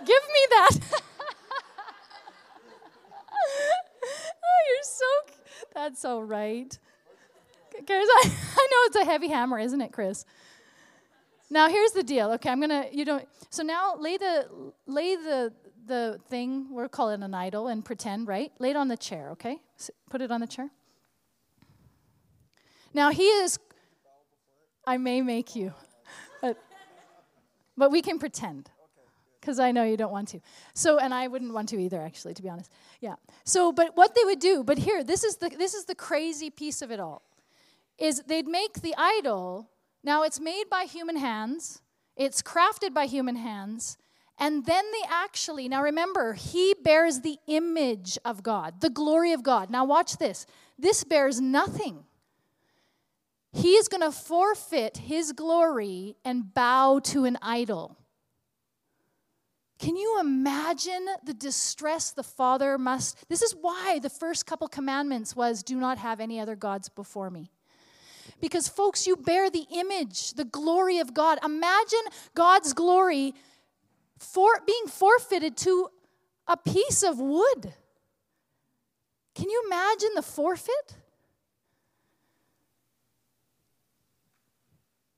me 0.08 0.46
that. 0.52 0.78
oh, 4.44 4.62
you're 4.70 4.84
so, 4.84 5.06
that's 5.74 6.00
so 6.00 6.20
right. 6.20 6.78
Chris, 7.72 7.88
I, 7.90 8.22
I 8.58 8.68
know 8.72 8.78
it's 8.86 8.96
a 8.98 9.06
heavy 9.06 9.28
hammer, 9.28 9.60
isn't 9.60 9.82
it, 9.82 9.92
Chris? 9.92 10.26
Now 11.50 11.68
here's 11.68 11.92
the 11.92 12.04
deal. 12.04 12.32
Okay, 12.34 12.50
I'm 12.50 12.62
gonna 12.62 12.86
you 12.92 13.04
don't. 13.04 13.28
So 13.50 13.64
now 13.64 13.96
lay 13.98 14.18
the 14.18 14.48
lay 14.88 15.16
the 15.16 15.54
the 15.86 16.20
thing. 16.30 16.68
We're 16.72 16.88
calling 16.88 17.24
an 17.24 17.34
idol 17.34 17.68
and 17.68 17.84
pretend, 17.84 18.28
right? 18.28 18.52
Lay 18.60 18.70
it 18.70 18.78
on 18.78 18.88
the 18.88 18.98
chair. 18.98 19.32
Okay, 19.32 19.58
put 20.10 20.22
it 20.22 20.32
on 20.32 20.40
the 20.40 20.48
chair. 20.48 20.70
Now 22.94 23.12
he 23.12 23.24
is. 23.24 23.60
I 24.88 24.98
may 24.98 25.22
make 25.22 25.56
you, 25.56 25.74
but 26.42 26.58
but 27.78 27.92
we 27.92 28.02
can 28.02 28.18
pretend 28.18 28.70
because 29.42 29.60
I 29.60 29.72
know 29.72 29.84
you 29.84 29.98
don't 29.98 30.12
want 30.12 30.30
to. 30.30 30.40
So, 30.74 31.00
and 31.00 31.14
I 31.14 31.28
wouldn't 31.28 31.54
want 31.54 31.70
to 31.70 31.82
either, 31.82 32.02
actually, 32.02 32.36
to 32.36 32.42
be 32.42 32.50
honest. 32.50 32.72
Yeah. 33.02 33.16
So, 33.44 33.72
but 33.72 33.98
what 33.98 34.16
they 34.16 34.24
would 34.24 34.40
do, 34.40 34.64
but 34.64 34.78
here, 34.78 35.04
this 35.04 35.24
is 35.24 35.38
the 35.38 35.50
this 35.50 35.74
is 35.74 35.86
the 35.86 35.96
crazy 35.96 36.50
piece 36.50 36.82
of 36.82 36.92
it 36.92 37.00
all 37.00 37.24
is 38.02 38.24
they'd 38.28 38.48
make 38.48 38.82
the 38.82 38.96
idol. 38.98 39.70
Now 40.04 40.24
it's 40.24 40.40
made 40.40 40.66
by 40.70 40.86
human 40.86 41.16
hands, 41.16 41.82
it's 42.18 42.42
crafted 42.42 42.94
by 42.94 43.06
human 43.06 43.36
hands, 43.36 43.98
and 44.40 44.66
then 44.66 44.84
they 44.92 45.08
actually, 45.08 45.70
now 45.70 45.84
remember, 45.84 46.34
he 46.34 46.74
bears 46.84 47.22
the 47.22 47.38
image 47.46 48.18
of 48.26 48.42
God, 48.42 48.82
the 48.82 48.90
glory 48.90 49.34
of 49.34 49.44
God. 49.44 49.70
Now 49.70 49.86
watch 49.86 50.18
this. 50.18 50.48
This 50.80 51.04
bears 51.04 51.40
nothing. 51.40 52.06
He 53.54 53.74
is 53.74 53.88
going 53.88 54.02
to 54.02 54.12
forfeit 54.12 54.98
his 54.98 55.32
glory 55.34 56.16
and 56.26 56.54
bow 56.56 57.00
to 57.04 57.26
an 57.26 57.38
idol. 57.42 57.98
Can 59.78 59.96
you 59.96 60.20
imagine 60.20 61.06
the 61.24 61.34
distress 61.36 62.12
the 62.12 62.24
father 62.24 62.80
must? 62.80 63.30
This 63.30 63.44
is 63.44 63.54
why 63.54 64.00
the 64.02 64.10
first 64.10 64.48
couple 64.48 64.68
commandments 64.68 65.36
was 65.36 65.62
do 65.62 65.76
not 65.76 66.00
have 66.00 66.20
any 66.20 66.40
other 66.40 66.56
gods 66.56 66.90
before 66.90 67.30
me. 67.30 67.52
Because, 68.42 68.68
folks, 68.68 69.06
you 69.06 69.16
bear 69.16 69.50
the 69.50 69.68
image, 69.72 70.34
the 70.34 70.44
glory 70.44 70.98
of 70.98 71.14
God. 71.14 71.38
Imagine 71.46 72.02
God's 72.34 72.74
glory 72.74 73.34
for 74.18 74.60
being 74.66 74.88
forfeited 74.88 75.56
to 75.58 75.90
a 76.48 76.58
piece 76.58 77.04
of 77.04 77.20
wood. 77.20 77.74
Can 79.36 79.50
you 79.50 79.64
imagine 79.68 80.10
the 80.16 80.22
forfeit? 80.24 80.96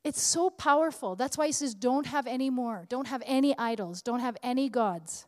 It's 0.04 0.22
so 0.22 0.50
powerful. 0.50 1.16
That's 1.16 1.38
why 1.38 1.48
he 1.48 1.54
says, 1.54 1.74
don't 1.74 2.08
have 2.08 2.28
any 2.28 2.50
more. 2.50 2.86
Don't 2.90 3.08
have 3.08 3.24
any 3.26 3.58
idols. 3.58 4.02
Don't 4.02 4.20
have 4.20 4.36
any 4.44 4.68
gods 4.68 5.26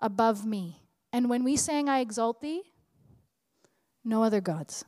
above 0.00 0.46
me. 0.46 0.80
And 1.12 1.28
when 1.28 1.44
we 1.44 1.56
sang, 1.56 1.88
I 1.88 2.00
exalt 2.00 2.40
thee, 2.40 2.62
no 4.02 4.22
other 4.22 4.40
gods 4.40 4.86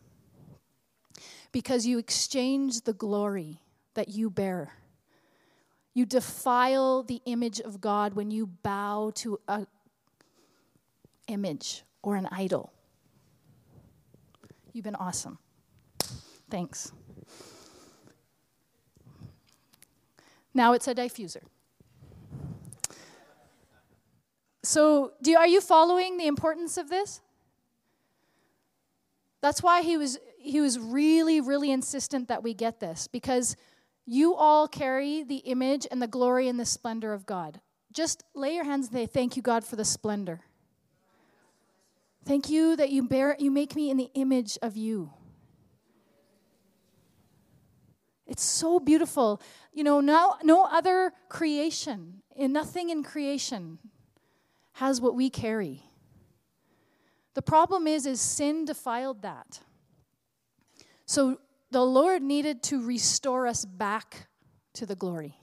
because 1.53 1.87
you 1.87 1.99
exchange 1.99 2.83
the 2.83 2.93
glory 2.93 3.63
that 3.95 4.09
you 4.09 4.31
bear. 4.31 4.73
You 5.95 6.07
defile 6.07 7.03
the 7.03 7.21
image 7.27 7.61
of 7.61 7.81
God 7.81 8.15
when 8.15 8.31
you 8.31 8.47
bow 8.47 9.13
to 9.17 9.39
a 9.47 9.67
image 11.29 11.85
or 12.03 12.17
an 12.17 12.27
idol. 12.33 12.73
You've 14.73 14.85
been 14.85 14.97
awesome. 14.97 15.39
Thanks. 16.51 16.93
Now 20.55 20.73
it's 20.73 20.89
a 20.89 20.95
diffuser. 20.95 21.43
So, 24.65 25.13
do, 25.21 25.37
are 25.37 25.47
you 25.47 25.61
following 25.61 26.19
the 26.19 26.27
importance 26.27 26.77
of 26.77 26.89
this? 26.89 27.21
That's 29.41 29.63
why 29.63 29.83
he 29.83 29.97
was 29.97 30.19
he 30.43 30.61
was 30.61 30.79
really, 30.79 31.41
really 31.41 31.71
insistent 31.71 32.29
that 32.29 32.43
we 32.43 32.55
get 32.55 32.81
this 32.81 33.09
because 33.09 33.57
you 34.05 34.35
all 34.35 34.67
carry 34.69 35.23
the 35.23 35.37
image 35.37 35.87
and 35.91 36.03
the 36.03 36.07
glory 36.07 36.49
and 36.49 36.59
the 36.59 36.67
splendor 36.67 37.13
of 37.13 37.27
God. 37.27 37.61
Just 37.93 38.25
lay 38.35 38.55
your 38.55 38.65
hands 38.65 38.87
and 38.89 38.95
say, 38.95 39.07
Thank 39.07 39.37
you, 39.37 39.43
God, 39.43 39.65
for 39.65 39.77
the 39.77 39.85
splendor. 39.85 40.41
Thank 42.25 42.49
you 42.49 42.77
that 42.77 42.91
you 42.91 43.09
bear 43.09 43.37
you 43.39 43.51
make 43.51 43.75
me 43.75 43.91
in 43.91 43.97
the 43.97 44.11
image 44.15 44.59
of 44.63 44.77
you. 44.77 45.13
It's 48.27 48.45
so 48.45 48.79
beautiful. 48.79 49.43
You 49.73 49.85
know, 49.85 50.01
no, 50.01 50.37
no 50.43 50.65
other 50.65 51.13
creation, 51.29 52.23
in 52.35 52.53
nothing 52.53 52.91
in 52.91 53.03
creation 53.03 53.79
has 54.75 55.01
what 55.01 55.15
we 55.15 55.29
carry. 55.29 55.83
The 57.35 57.43
problem 57.43 57.87
is, 57.87 58.07
is 58.07 58.21
sin 58.21 58.65
defiled 58.65 59.23
that. 59.23 59.61
So 61.07 61.39
the 61.71 61.85
Lord 61.85 62.23
needed 62.23 62.63
to 62.65 62.85
restore 62.85 63.47
us 63.47 63.65
back 63.65 64.29
to 64.75 64.87
the 64.87 64.95
glory. 64.95 65.37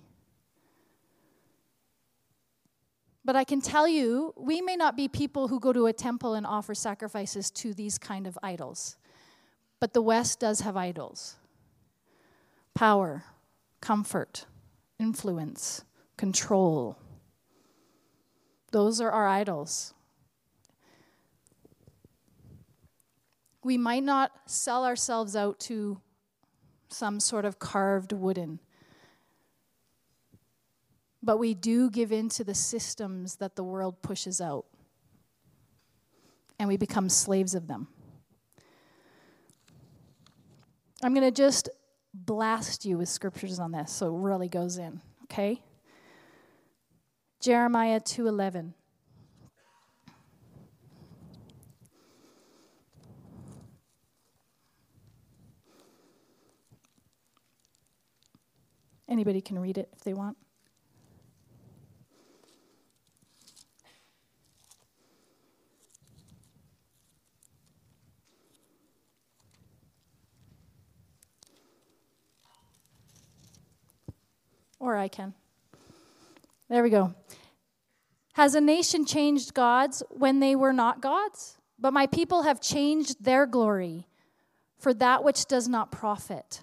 But 3.26 3.36
I 3.36 3.44
can 3.44 3.62
tell 3.62 3.88
you, 3.88 4.34
we 4.38 4.62
may 4.62 4.76
not 4.76 4.96
be 4.96 5.08
people 5.08 5.48
who 5.50 5.60
go 5.60 5.72
to 5.74 5.86
a 5.88 5.94
temple 5.94 6.34
and 6.34 6.48
offer 6.48 6.74
sacrifices 6.74 7.52
to 7.52 7.74
these 7.74 7.98
kind 7.98 8.26
of 8.26 8.38
idols. 8.42 8.98
But 9.80 9.94
the 9.94 10.02
West 10.02 10.40
does 10.40 10.62
have 10.62 10.76
idols. 10.76 11.36
power, 12.74 13.26
comfort, 13.82 14.46
influence, 15.00 15.84
control. 16.18 16.98
Those 18.72 19.02
are 19.02 19.12
our 19.12 19.28
idols. 19.28 19.94
We 23.64 23.78
might 23.78 24.04
not 24.04 24.32
sell 24.46 24.86
ourselves 24.86 25.36
out 25.36 25.60
to 25.62 26.00
some 26.88 27.20
sort 27.20 27.46
of 27.46 27.60
carved 27.60 28.14
wooden, 28.14 28.60
but 31.22 31.38
we 31.38 31.54
do 31.54 31.90
give 31.90 32.12
in 32.12 32.30
to 32.30 32.44
the 32.44 32.56
systems 32.56 33.36
that 33.36 33.56
the 33.56 33.64
world 33.64 34.02
pushes 34.02 34.40
out, 34.40 34.66
and 36.58 36.68
we 36.68 36.78
become 36.78 37.10
slaves 37.10 37.54
of 37.54 37.68
them. 37.68 37.88
I'm 41.04 41.14
going 41.14 41.26
to 41.26 41.32
just 41.32 41.70
blast 42.14 42.86
you 42.86 42.98
with 42.98 43.10
scriptures 43.10 43.60
on 43.60 43.72
this 43.72 43.92
so 43.92 44.08
it 44.08 44.20
really 44.20 44.50
goes 44.50 44.78
in, 44.78 45.02
okay? 45.26 45.62
Jeremiah 47.40 48.00
2:11 48.00 48.74
Anybody 59.10 59.42
can 59.42 59.58
read 59.58 59.80
it 59.80 59.90
if 59.92 60.02
they 60.02 60.14
want. 60.14 60.38
Or 74.80 74.96
I 74.96 75.08
can. 75.08 75.34
There 76.70 76.84
we 76.84 76.92
go. 76.92 77.16
Has 78.34 78.54
a 78.54 78.62
nation 78.62 79.06
changed 79.06 79.54
gods 79.54 80.04
when 80.10 80.40
they 80.40 80.56
were 80.56 80.72
not 80.72 81.02
gods? 81.02 81.58
But 81.80 81.94
my 81.94 82.06
people 82.08 82.44
have 82.44 82.62
changed 82.62 83.24
their 83.24 83.46
glory 83.48 84.08
for 84.78 84.94
that 84.94 85.24
which 85.24 85.48
does 85.48 85.68
not 85.68 85.92
profit. 85.92 86.62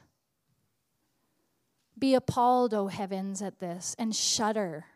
Be 1.99 2.15
appalled, 2.15 2.75
O 2.75 2.89
heavens, 2.89 3.41
at 3.41 3.59
this, 3.59 3.97
and 3.99 4.15
shudder. 4.15 4.87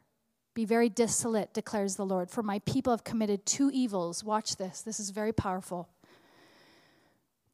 Be 0.54 0.64
very 0.64 0.88
desolate, 0.88 1.54
declares 1.54 1.96
the 1.96 2.04
Lord, 2.04 2.30
for 2.30 2.42
my 2.42 2.58
people 2.60 2.92
have 2.92 3.04
committed 3.04 3.46
two 3.46 3.70
evils. 3.72 4.22
Watch 4.22 4.56
this, 4.56 4.82
this 4.82 5.00
is 5.00 5.10
very 5.10 5.32
powerful. 5.32 5.88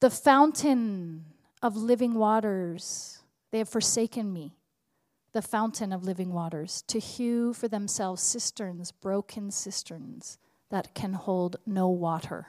The 0.00 0.10
fountain 0.10 1.26
of 1.62 1.76
living 1.76 2.14
waters, 2.14 3.20
they 3.50 3.58
have 3.58 3.68
forsaken 3.68 4.32
me, 4.32 4.56
the 5.32 5.42
fountain 5.42 5.92
of 5.92 6.04
living 6.04 6.32
waters, 6.32 6.82
to 6.88 6.98
hew 6.98 7.52
for 7.52 7.68
themselves 7.68 8.22
cisterns, 8.22 8.90
broken 8.90 9.50
cisterns 9.50 10.38
that 10.70 10.94
can 10.94 11.12
hold 11.12 11.56
no 11.64 11.88
water. 11.88 12.46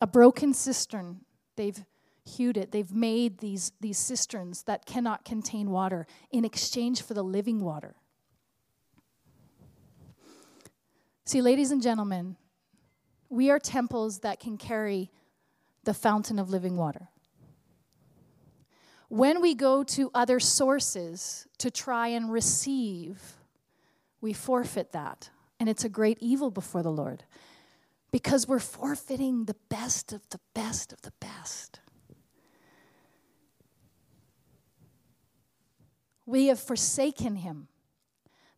A 0.00 0.06
broken 0.06 0.54
cistern, 0.54 1.20
they've 1.56 1.84
hewed 2.28 2.56
it. 2.56 2.72
They've 2.72 2.92
made 2.92 3.38
these, 3.38 3.72
these 3.80 3.98
cisterns 3.98 4.64
that 4.64 4.86
cannot 4.86 5.24
contain 5.24 5.70
water 5.70 6.06
in 6.30 6.44
exchange 6.44 7.02
for 7.02 7.14
the 7.14 7.22
living 7.22 7.60
water. 7.60 7.94
See, 11.24 11.40
ladies 11.42 11.70
and 11.70 11.82
gentlemen, 11.82 12.36
we 13.28 13.50
are 13.50 13.58
temples 13.58 14.20
that 14.20 14.38
can 14.38 14.56
carry 14.56 15.10
the 15.84 15.94
fountain 15.94 16.38
of 16.38 16.50
living 16.50 16.76
water. 16.76 17.08
When 19.08 19.40
we 19.40 19.54
go 19.54 19.84
to 19.84 20.10
other 20.14 20.40
sources 20.40 21.46
to 21.58 21.70
try 21.70 22.08
and 22.08 22.30
receive, 22.30 23.20
we 24.20 24.32
forfeit 24.32 24.92
that. 24.92 25.30
And 25.58 25.68
it's 25.68 25.84
a 25.84 25.88
great 25.88 26.18
evil 26.20 26.50
before 26.50 26.82
the 26.82 26.90
Lord 26.90 27.24
because 28.10 28.48
we're 28.48 28.58
forfeiting 28.58 29.44
the 29.44 29.56
best 29.68 30.12
of 30.12 30.28
the 30.30 30.40
best 30.54 30.92
of 30.92 31.02
the 31.02 31.12
best. 31.20 31.80
We 36.26 36.46
have 36.46 36.58
forsaken 36.58 37.36
him. 37.36 37.68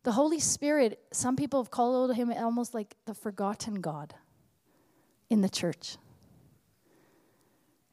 The 0.03 0.13
Holy 0.13 0.39
Spirit, 0.39 0.99
some 1.13 1.35
people 1.35 1.61
have 1.61 1.69
called 1.69 2.15
him 2.15 2.31
almost 2.31 2.73
like 2.73 2.95
the 3.05 3.13
forgotten 3.13 3.75
God 3.75 4.15
in 5.29 5.41
the 5.41 5.49
church. 5.49 5.97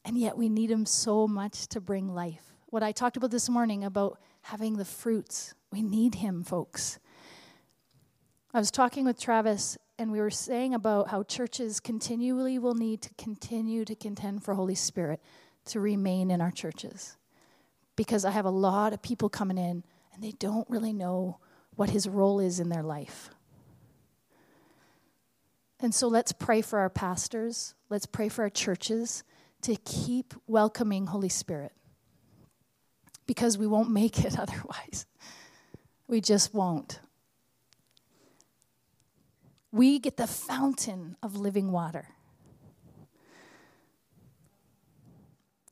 And 0.04 0.16
yet 0.16 0.38
we 0.38 0.48
need 0.48 0.70
him 0.70 0.86
so 0.86 1.28
much 1.28 1.66
to 1.68 1.80
bring 1.80 2.14
life. 2.14 2.54
What 2.66 2.82
I 2.82 2.92
talked 2.92 3.16
about 3.16 3.30
this 3.30 3.48
morning 3.48 3.84
about 3.84 4.18
having 4.42 4.76
the 4.76 4.84
fruits, 4.84 5.54
we 5.70 5.82
need 5.82 6.16
him, 6.16 6.42
folks. 6.42 6.98
I 8.54 8.58
was 8.58 8.70
talking 8.70 9.04
with 9.04 9.20
Travis, 9.20 9.76
and 9.98 10.10
we 10.10 10.20
were 10.20 10.30
saying 10.30 10.72
about 10.72 11.08
how 11.08 11.22
churches 11.22 11.80
continually 11.80 12.58
will 12.58 12.74
need 12.74 13.02
to 13.02 13.10
continue 13.18 13.84
to 13.84 13.94
contend 13.94 14.42
for 14.44 14.54
Holy 14.54 14.74
Spirit 14.74 15.20
to 15.66 15.80
remain 15.80 16.30
in 16.30 16.40
our 16.40 16.52
churches 16.52 17.16
because 17.96 18.24
I 18.24 18.30
have 18.30 18.44
a 18.44 18.50
lot 18.50 18.92
of 18.92 19.02
people 19.02 19.28
coming 19.28 19.58
in 19.58 19.82
and 20.14 20.22
they 20.22 20.32
don't 20.32 20.68
really 20.70 20.92
know 20.92 21.38
what 21.74 21.90
his 21.90 22.08
role 22.08 22.40
is 22.40 22.60
in 22.60 22.68
their 22.68 22.82
life. 22.82 23.30
And 25.80 25.94
so 25.94 26.08
let's 26.08 26.32
pray 26.32 26.62
for 26.62 26.78
our 26.78 26.88
pastors, 26.88 27.74
let's 27.90 28.06
pray 28.06 28.28
for 28.28 28.42
our 28.42 28.50
churches 28.50 29.24
to 29.62 29.76
keep 29.76 30.32
welcoming 30.46 31.06
Holy 31.06 31.28
Spirit 31.28 31.72
because 33.26 33.58
we 33.58 33.66
won't 33.66 33.90
make 33.90 34.24
it 34.24 34.38
otherwise. 34.38 35.06
We 36.06 36.20
just 36.20 36.54
won't. 36.54 37.00
We 39.72 39.98
get 39.98 40.16
the 40.16 40.26
fountain 40.26 41.16
of 41.22 41.36
living 41.36 41.72
water. 41.72 42.08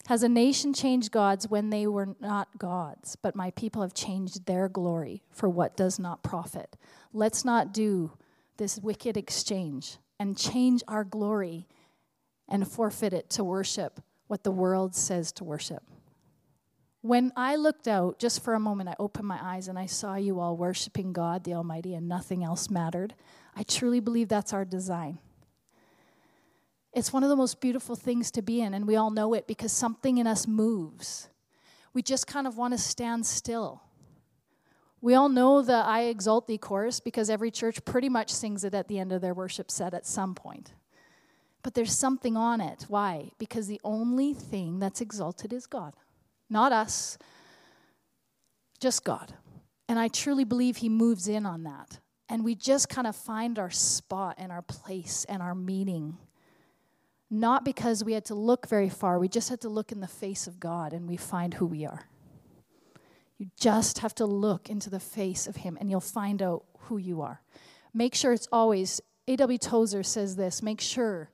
Has 0.06 0.22
a 0.22 0.28
nation 0.28 0.74
changed 0.74 1.12
gods 1.12 1.48
when 1.48 1.70
they 1.70 1.86
were 1.86 2.14
not 2.20 2.58
gods? 2.58 3.16
But 3.16 3.34
my 3.34 3.50
people 3.52 3.80
have 3.82 3.94
changed 3.94 4.44
their 4.44 4.68
glory 4.68 5.22
for 5.30 5.48
what 5.48 5.76
does 5.76 5.98
not 5.98 6.22
profit. 6.22 6.76
Let's 7.12 7.44
not 7.44 7.72
do 7.72 8.12
this 8.58 8.78
wicked 8.78 9.16
exchange 9.16 9.96
and 10.18 10.36
change 10.36 10.82
our 10.86 11.04
glory 11.04 11.66
and 12.48 12.68
forfeit 12.68 13.14
it 13.14 13.30
to 13.30 13.44
worship 13.44 14.00
what 14.26 14.44
the 14.44 14.50
world 14.50 14.94
says 14.94 15.32
to 15.32 15.44
worship. 15.44 15.82
When 17.00 17.32
I 17.36 17.56
looked 17.56 17.86
out, 17.86 18.18
just 18.18 18.42
for 18.42 18.54
a 18.54 18.60
moment, 18.60 18.88
I 18.88 18.94
opened 18.98 19.28
my 19.28 19.38
eyes 19.40 19.68
and 19.68 19.78
I 19.78 19.86
saw 19.86 20.14
you 20.16 20.40
all 20.40 20.56
worshiping 20.56 21.12
God, 21.12 21.44
the 21.44 21.54
Almighty, 21.54 21.94
and 21.94 22.08
nothing 22.08 22.42
else 22.42 22.70
mattered. 22.70 23.14
I 23.54 23.62
truly 23.62 24.00
believe 24.00 24.28
that's 24.28 24.54
our 24.54 24.64
design. 24.64 25.18
It's 26.94 27.12
one 27.12 27.24
of 27.24 27.28
the 27.28 27.36
most 27.36 27.60
beautiful 27.60 27.96
things 27.96 28.30
to 28.30 28.42
be 28.42 28.60
in, 28.60 28.72
and 28.72 28.86
we 28.86 28.94
all 28.94 29.10
know 29.10 29.34
it 29.34 29.48
because 29.48 29.72
something 29.72 30.18
in 30.18 30.28
us 30.28 30.46
moves. 30.46 31.28
We 31.92 32.02
just 32.02 32.28
kind 32.28 32.46
of 32.46 32.56
want 32.56 32.72
to 32.72 32.78
stand 32.78 33.26
still. 33.26 33.82
We 35.00 35.14
all 35.14 35.28
know 35.28 35.60
the 35.60 35.74
I 35.74 36.02
Exalt 36.02 36.46
Thee 36.46 36.56
chorus 36.56 37.00
because 37.00 37.28
every 37.28 37.50
church 37.50 37.84
pretty 37.84 38.08
much 38.08 38.30
sings 38.30 38.62
it 38.62 38.74
at 38.74 38.86
the 38.86 39.00
end 39.00 39.12
of 39.12 39.20
their 39.20 39.34
worship 39.34 39.70
set 39.70 39.92
at 39.92 40.06
some 40.06 40.34
point. 40.34 40.72
But 41.64 41.74
there's 41.74 41.96
something 41.96 42.36
on 42.36 42.60
it. 42.60 42.86
Why? 42.88 43.32
Because 43.38 43.66
the 43.66 43.80
only 43.82 44.32
thing 44.32 44.78
that's 44.78 45.00
exalted 45.00 45.52
is 45.52 45.66
God, 45.66 45.94
not 46.48 46.72
us, 46.72 47.18
just 48.78 49.04
God. 49.04 49.34
And 49.88 49.98
I 49.98 50.08
truly 50.08 50.44
believe 50.44 50.76
He 50.76 50.88
moves 50.88 51.26
in 51.26 51.44
on 51.44 51.64
that. 51.64 51.98
And 52.28 52.44
we 52.44 52.54
just 52.54 52.88
kind 52.88 53.06
of 53.06 53.16
find 53.16 53.58
our 53.58 53.70
spot 53.70 54.36
and 54.38 54.52
our 54.52 54.62
place 54.62 55.26
and 55.28 55.42
our 55.42 55.54
meaning 55.54 56.18
not 57.40 57.64
because 57.64 58.04
we 58.04 58.12
had 58.12 58.24
to 58.26 58.34
look 58.34 58.68
very 58.68 58.88
far, 58.88 59.18
we 59.18 59.28
just 59.28 59.48
had 59.48 59.60
to 59.62 59.68
look 59.68 59.92
in 59.92 60.00
the 60.00 60.06
face 60.06 60.46
of 60.46 60.60
God 60.60 60.92
and 60.92 61.08
we 61.08 61.16
find 61.16 61.54
who 61.54 61.66
we 61.66 61.84
are. 61.84 62.08
You 63.38 63.48
just 63.58 63.98
have 63.98 64.14
to 64.16 64.26
look 64.26 64.70
into 64.70 64.90
the 64.90 65.00
face 65.00 65.46
of 65.46 65.56
Him 65.56 65.76
and 65.80 65.90
you'll 65.90 66.00
find 66.00 66.40
out 66.42 66.64
who 66.80 66.98
you 66.98 67.20
are. 67.22 67.42
Make 67.92 68.14
sure 68.14 68.32
it's 68.32 68.48
always, 68.52 69.00
A.W. 69.26 69.58
Tozer 69.58 70.02
says 70.02 70.36
this 70.36 70.62
make 70.62 70.80
sure 70.80 71.30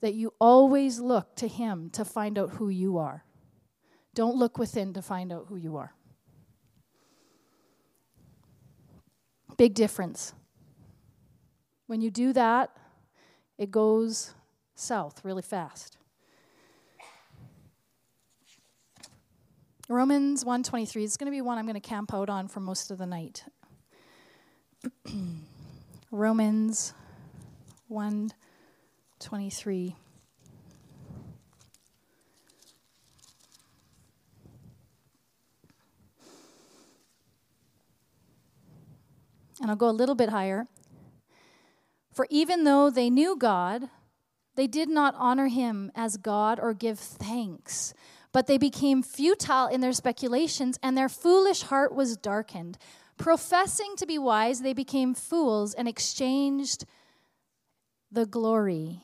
that 0.00 0.14
you 0.14 0.32
always 0.40 1.00
look 1.00 1.36
to 1.36 1.48
Him 1.48 1.90
to 1.90 2.04
find 2.04 2.38
out 2.38 2.50
who 2.50 2.68
you 2.68 2.98
are. 2.98 3.24
Don't 4.14 4.36
look 4.36 4.58
within 4.58 4.94
to 4.94 5.02
find 5.02 5.32
out 5.32 5.46
who 5.48 5.56
you 5.56 5.76
are. 5.76 5.92
Big 9.56 9.74
difference. 9.74 10.32
When 11.86 12.00
you 12.00 12.10
do 12.10 12.32
that, 12.32 12.70
it 13.58 13.70
goes 13.70 14.34
south 14.76 15.24
really 15.24 15.42
fast. 15.42 15.96
Romans 19.88 20.44
123 20.44 21.04
is 21.04 21.16
going 21.16 21.26
to 21.26 21.30
be 21.30 21.40
one 21.40 21.58
I'm 21.58 21.64
going 21.64 21.74
to 21.74 21.80
camp 21.80 22.12
out 22.12 22.28
on 22.28 22.48
for 22.48 22.58
most 22.60 22.90
of 22.90 22.98
the 22.98 23.06
night. 23.06 23.44
Romans 26.10 26.92
123 27.88 29.96
And 39.60 39.70
I'll 39.70 39.76
go 39.76 39.88
a 39.88 39.90
little 39.90 40.14
bit 40.14 40.28
higher. 40.28 40.66
For 42.12 42.26
even 42.30 42.64
though 42.64 42.90
they 42.90 43.10
knew 43.10 43.36
God, 43.36 43.88
they 44.56 44.66
did 44.66 44.88
not 44.88 45.14
honor 45.16 45.48
him 45.48 45.92
as 45.94 46.16
God 46.16 46.58
or 46.60 46.74
give 46.74 46.98
thanks, 46.98 47.94
but 48.32 48.46
they 48.46 48.58
became 48.58 49.02
futile 49.02 49.68
in 49.68 49.80
their 49.80 49.92
speculations, 49.92 50.78
and 50.82 50.96
their 50.96 51.08
foolish 51.08 51.62
heart 51.62 51.94
was 51.94 52.16
darkened. 52.16 52.78
Professing 53.16 53.94
to 53.96 54.06
be 54.06 54.18
wise, 54.18 54.60
they 54.60 54.74
became 54.74 55.14
fools 55.14 55.72
and 55.72 55.86
exchanged 55.86 56.84
the 58.10 58.26
glory 58.26 59.02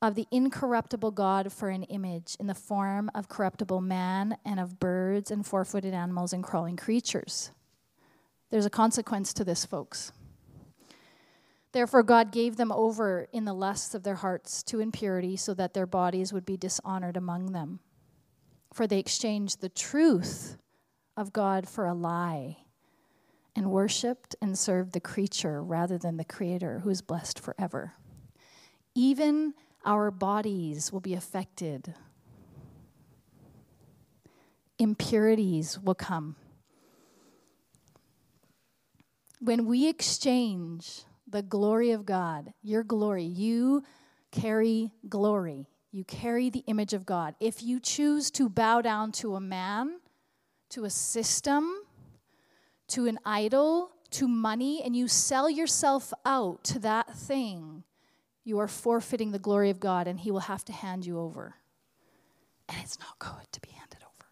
of 0.00 0.14
the 0.14 0.26
incorruptible 0.30 1.12
God 1.12 1.50
for 1.50 1.70
an 1.70 1.84
image 1.84 2.36
in 2.38 2.46
the 2.46 2.54
form 2.54 3.10
of 3.14 3.28
corruptible 3.28 3.80
man 3.80 4.36
and 4.44 4.60
of 4.60 4.78
birds 4.78 5.30
and 5.30 5.46
four 5.46 5.64
footed 5.64 5.94
animals 5.94 6.32
and 6.34 6.44
crawling 6.44 6.76
creatures. 6.76 7.50
There's 8.50 8.66
a 8.66 8.70
consequence 8.70 9.32
to 9.34 9.44
this, 9.44 9.64
folks. 9.64 10.12
Therefore, 11.74 12.04
God 12.04 12.30
gave 12.30 12.56
them 12.56 12.70
over 12.70 13.26
in 13.32 13.46
the 13.46 13.52
lusts 13.52 13.96
of 13.96 14.04
their 14.04 14.14
hearts 14.14 14.62
to 14.62 14.78
impurity 14.78 15.36
so 15.36 15.54
that 15.54 15.74
their 15.74 15.86
bodies 15.86 16.32
would 16.32 16.46
be 16.46 16.56
dishonored 16.56 17.16
among 17.16 17.50
them. 17.50 17.80
For 18.72 18.86
they 18.86 19.00
exchanged 19.00 19.60
the 19.60 19.68
truth 19.68 20.56
of 21.16 21.32
God 21.32 21.68
for 21.68 21.84
a 21.86 21.92
lie 21.92 22.58
and 23.56 23.72
worshiped 23.72 24.36
and 24.40 24.56
served 24.56 24.92
the 24.92 25.00
creature 25.00 25.60
rather 25.64 25.98
than 25.98 26.16
the 26.16 26.24
Creator 26.24 26.78
who 26.84 26.90
is 26.90 27.02
blessed 27.02 27.40
forever. 27.40 27.94
Even 28.94 29.54
our 29.84 30.12
bodies 30.12 30.92
will 30.92 31.00
be 31.00 31.14
affected. 31.14 31.92
Impurities 34.78 35.80
will 35.80 35.96
come. 35.96 36.36
When 39.40 39.66
we 39.66 39.88
exchange 39.88 41.02
the 41.34 41.42
glory 41.42 41.90
of 41.90 42.06
God, 42.06 42.52
your 42.62 42.84
glory, 42.84 43.24
you 43.24 43.82
carry 44.30 44.92
glory. 45.08 45.66
You 45.90 46.04
carry 46.04 46.48
the 46.48 46.62
image 46.68 46.92
of 46.92 47.04
God. 47.04 47.34
If 47.40 47.60
you 47.60 47.80
choose 47.80 48.30
to 48.32 48.48
bow 48.48 48.80
down 48.82 49.10
to 49.12 49.34
a 49.34 49.40
man, 49.40 49.98
to 50.70 50.84
a 50.84 50.90
system, 50.90 51.72
to 52.88 53.06
an 53.06 53.18
idol, 53.24 53.90
to 54.12 54.28
money, 54.28 54.80
and 54.84 54.94
you 54.94 55.08
sell 55.08 55.50
yourself 55.50 56.12
out 56.24 56.62
to 56.64 56.78
that 56.78 57.12
thing, 57.12 57.82
you 58.44 58.60
are 58.60 58.68
forfeiting 58.68 59.32
the 59.32 59.40
glory 59.40 59.70
of 59.70 59.80
God 59.80 60.06
and 60.06 60.20
He 60.20 60.30
will 60.30 60.40
have 60.40 60.64
to 60.66 60.72
hand 60.72 61.04
you 61.04 61.18
over. 61.18 61.56
And 62.68 62.78
it's 62.80 63.00
not 63.00 63.18
good 63.18 63.50
to 63.50 63.60
be 63.60 63.70
handed 63.70 64.04
over. 64.04 64.26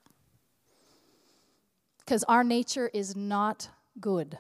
Because 1.99 2.23
our 2.25 2.45
nature 2.45 2.89
is 2.95 3.17
not 3.17 3.71
good. 4.01 4.39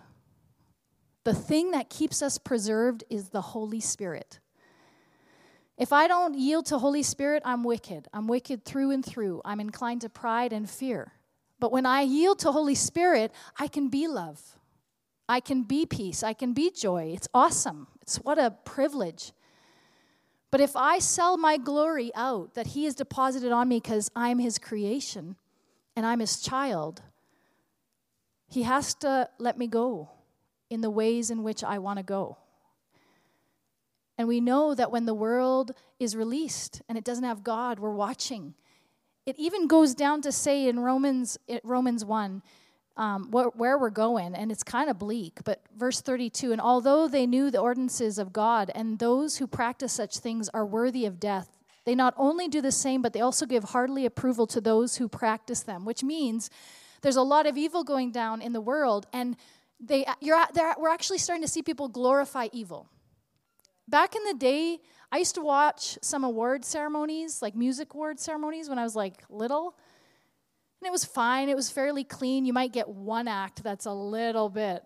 The 1.24 1.35
thing 1.35 1.70
that 1.70 1.88
keeps 1.88 2.20
us 2.20 2.38
preserved 2.38 3.04
is 3.08 3.28
the 3.28 3.40
Holy 3.40 3.80
Spirit. 3.80 4.40
If 5.78 5.92
I 5.92 6.08
don't 6.08 6.35
yield 6.35 6.66
to 6.66 6.78
Holy 6.78 7.02
Spirit, 7.02 7.42
I'm 7.44 7.64
wicked. 7.64 8.08
I'm 8.12 8.26
wicked 8.26 8.64
through 8.64 8.90
and 8.90 9.04
through. 9.04 9.40
I'm 9.44 9.61
inclined 9.61 10.00
to 10.02 10.08
pride 10.08 10.52
and 10.52 10.68
fear. 10.68 11.12
But 11.58 11.72
when 11.72 11.87
I 11.87 12.02
yield 12.02 12.40
to 12.40 12.52
Holy 12.52 12.74
Spirit, 12.74 13.32
I 13.58 13.68
can 13.68 13.88
be 13.88 14.08
love. 14.08 14.40
I 15.28 15.40
can 15.40 15.62
be 15.62 15.87
peace. 15.87 16.22
I 16.22 16.32
can 16.32 16.52
be 16.52 16.70
joy. 16.70 17.12
It's 17.14 17.28
awesome. 17.32 17.87
It's 18.02 18.16
what 18.16 18.38
a 18.38 18.50
privilege. 18.64 19.32
But 20.50 20.61
if 20.61 20.76
I 20.76 20.98
sell 20.98 21.38
my 21.38 21.56
glory 21.56 22.11
out 22.14 22.54
that 22.54 22.68
He 22.68 22.85
has 22.85 22.94
deposited 22.94 23.52
on 23.52 23.68
me 23.68 23.80
because 23.80 24.11
I'm 24.14 24.40
His 24.40 24.58
creation 24.58 25.37
and 25.96 26.04
I'm 26.04 26.18
His 26.18 26.40
child, 26.40 27.00
He 28.48 28.64
has 28.64 28.92
to 28.96 29.28
let 29.38 29.56
me 29.56 29.68
go 29.68 30.11
in 30.72 30.80
the 30.80 30.90
ways 30.90 31.30
in 31.30 31.42
which 31.42 31.62
I 31.62 31.78
want 31.78 31.98
to 31.98 32.02
go. 32.02 32.38
And 34.18 34.28
we 34.28 34.40
know 34.40 34.74
that 34.74 34.92
when 34.92 35.06
the 35.06 35.14
world 35.14 35.72
is 35.98 36.16
released 36.16 36.82
and 36.88 36.96
it 36.96 37.04
doesn't 37.04 37.24
have 37.24 37.44
God, 37.44 37.78
we're 37.78 37.90
watching. 37.94 38.54
It 39.26 39.37
even 39.38 39.66
goes 39.66 39.94
down 39.94 40.22
to 40.22 40.32
say 40.32 40.68
in 40.68 40.80
Romans, 40.80 41.38
Romans 41.62 42.04
1, 42.04 42.42
um, 42.96 43.30
where, 43.30 43.46
where 43.46 43.78
we're 43.78 43.90
going, 43.90 44.35
and 44.35 44.52
it's 44.52 44.62
kind 44.62 44.90
of 44.90 44.98
bleak. 44.98 45.40
But 45.44 45.62
verse 45.76 46.00
32 46.00 46.52
And 46.52 46.61
although 46.61 47.08
they 47.08 47.26
knew 47.26 47.50
the 47.50 47.61
ordinances 47.61 48.18
of 48.18 48.32
God, 48.32 48.70
and 48.74 48.98
those 48.98 49.38
who 49.38 49.46
practice 49.46 49.92
such 49.92 50.18
things 50.18 50.48
are 50.50 50.66
worthy 50.66 51.06
of 51.06 51.18
death, 51.18 51.58
they 51.85 51.94
not 51.94 52.14
only 52.16 52.48
do 52.48 52.61
the 52.61 52.72
same, 52.72 53.02
but 53.02 53.12
they 53.12 53.20
also 53.20 53.46
give 53.46 53.64
heartily 53.64 54.06
approval 54.06 54.46
to 54.48 54.61
those 54.61 54.96
who 54.96 55.08
practice 55.08 55.61
them, 55.61 55.85
which 55.85 56.04
means 56.04 56.50
there's 57.00 57.16
a 57.16 57.22
lot 57.22 57.46
of 57.46 57.56
evil 57.56 57.82
going 57.82 58.12
down 58.12 58.40
in 58.40 58.52
the 58.52 58.61
world, 58.61 59.06
and 59.12 59.37
they, 59.83 60.05
uh, 60.05 60.14
you're, 60.21 60.38
we're 60.79 60.88
actually 60.88 61.18
starting 61.18 61.42
to 61.42 61.49
see 61.49 61.62
people 61.62 61.88
glorify 61.88 62.49
evil. 62.53 62.88
Back 63.88 64.14
in 64.14 64.23
the 64.25 64.35
day, 64.35 64.79
I 65.11 65.18
used 65.18 65.35
to 65.35 65.42
watch 65.42 65.99
some 66.01 66.25
award 66.25 66.64
ceremonies, 66.64 67.42
like 67.42 67.57
music 67.57 67.92
award 67.92 68.21
ceremonies, 68.21 68.68
when 68.68 68.79
I 68.79 68.85
was 68.85 68.95
like 68.95 69.25
little. 69.29 69.75
And 70.81 70.87
it 70.87 70.92
was 70.92 71.05
fine, 71.05 71.49
it 71.49 71.57
was 71.57 71.71
fairly 71.71 72.05
clean. 72.05 72.45
You 72.45 72.53
might 72.53 72.73
get 72.73 72.88
one 72.88 73.29
act 73.29 73.62
that's 73.62 73.87
a 73.87 73.92
little 73.92 74.49
bit. 74.49 74.83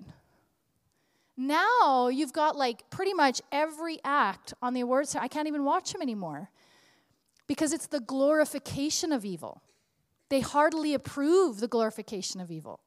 Now 1.36 2.08
you've 2.08 2.32
got 2.32 2.56
like 2.56 2.88
pretty 2.88 3.12
much 3.12 3.42
every 3.52 3.98
act 4.02 4.54
on 4.62 4.72
the 4.72 4.80
awards. 4.80 5.14
I 5.14 5.28
can't 5.28 5.48
even 5.48 5.64
watch 5.64 5.92
them 5.92 6.00
anymore 6.00 6.50
because 7.46 7.74
it's 7.74 7.86
the 7.86 8.00
glorification 8.00 9.12
of 9.12 9.24
evil. 9.24 9.62
They 10.30 10.40
heartily 10.40 10.94
approve 10.94 11.60
the 11.60 11.68
glorification 11.68 12.40
of 12.40 12.50
evil. 12.50 12.80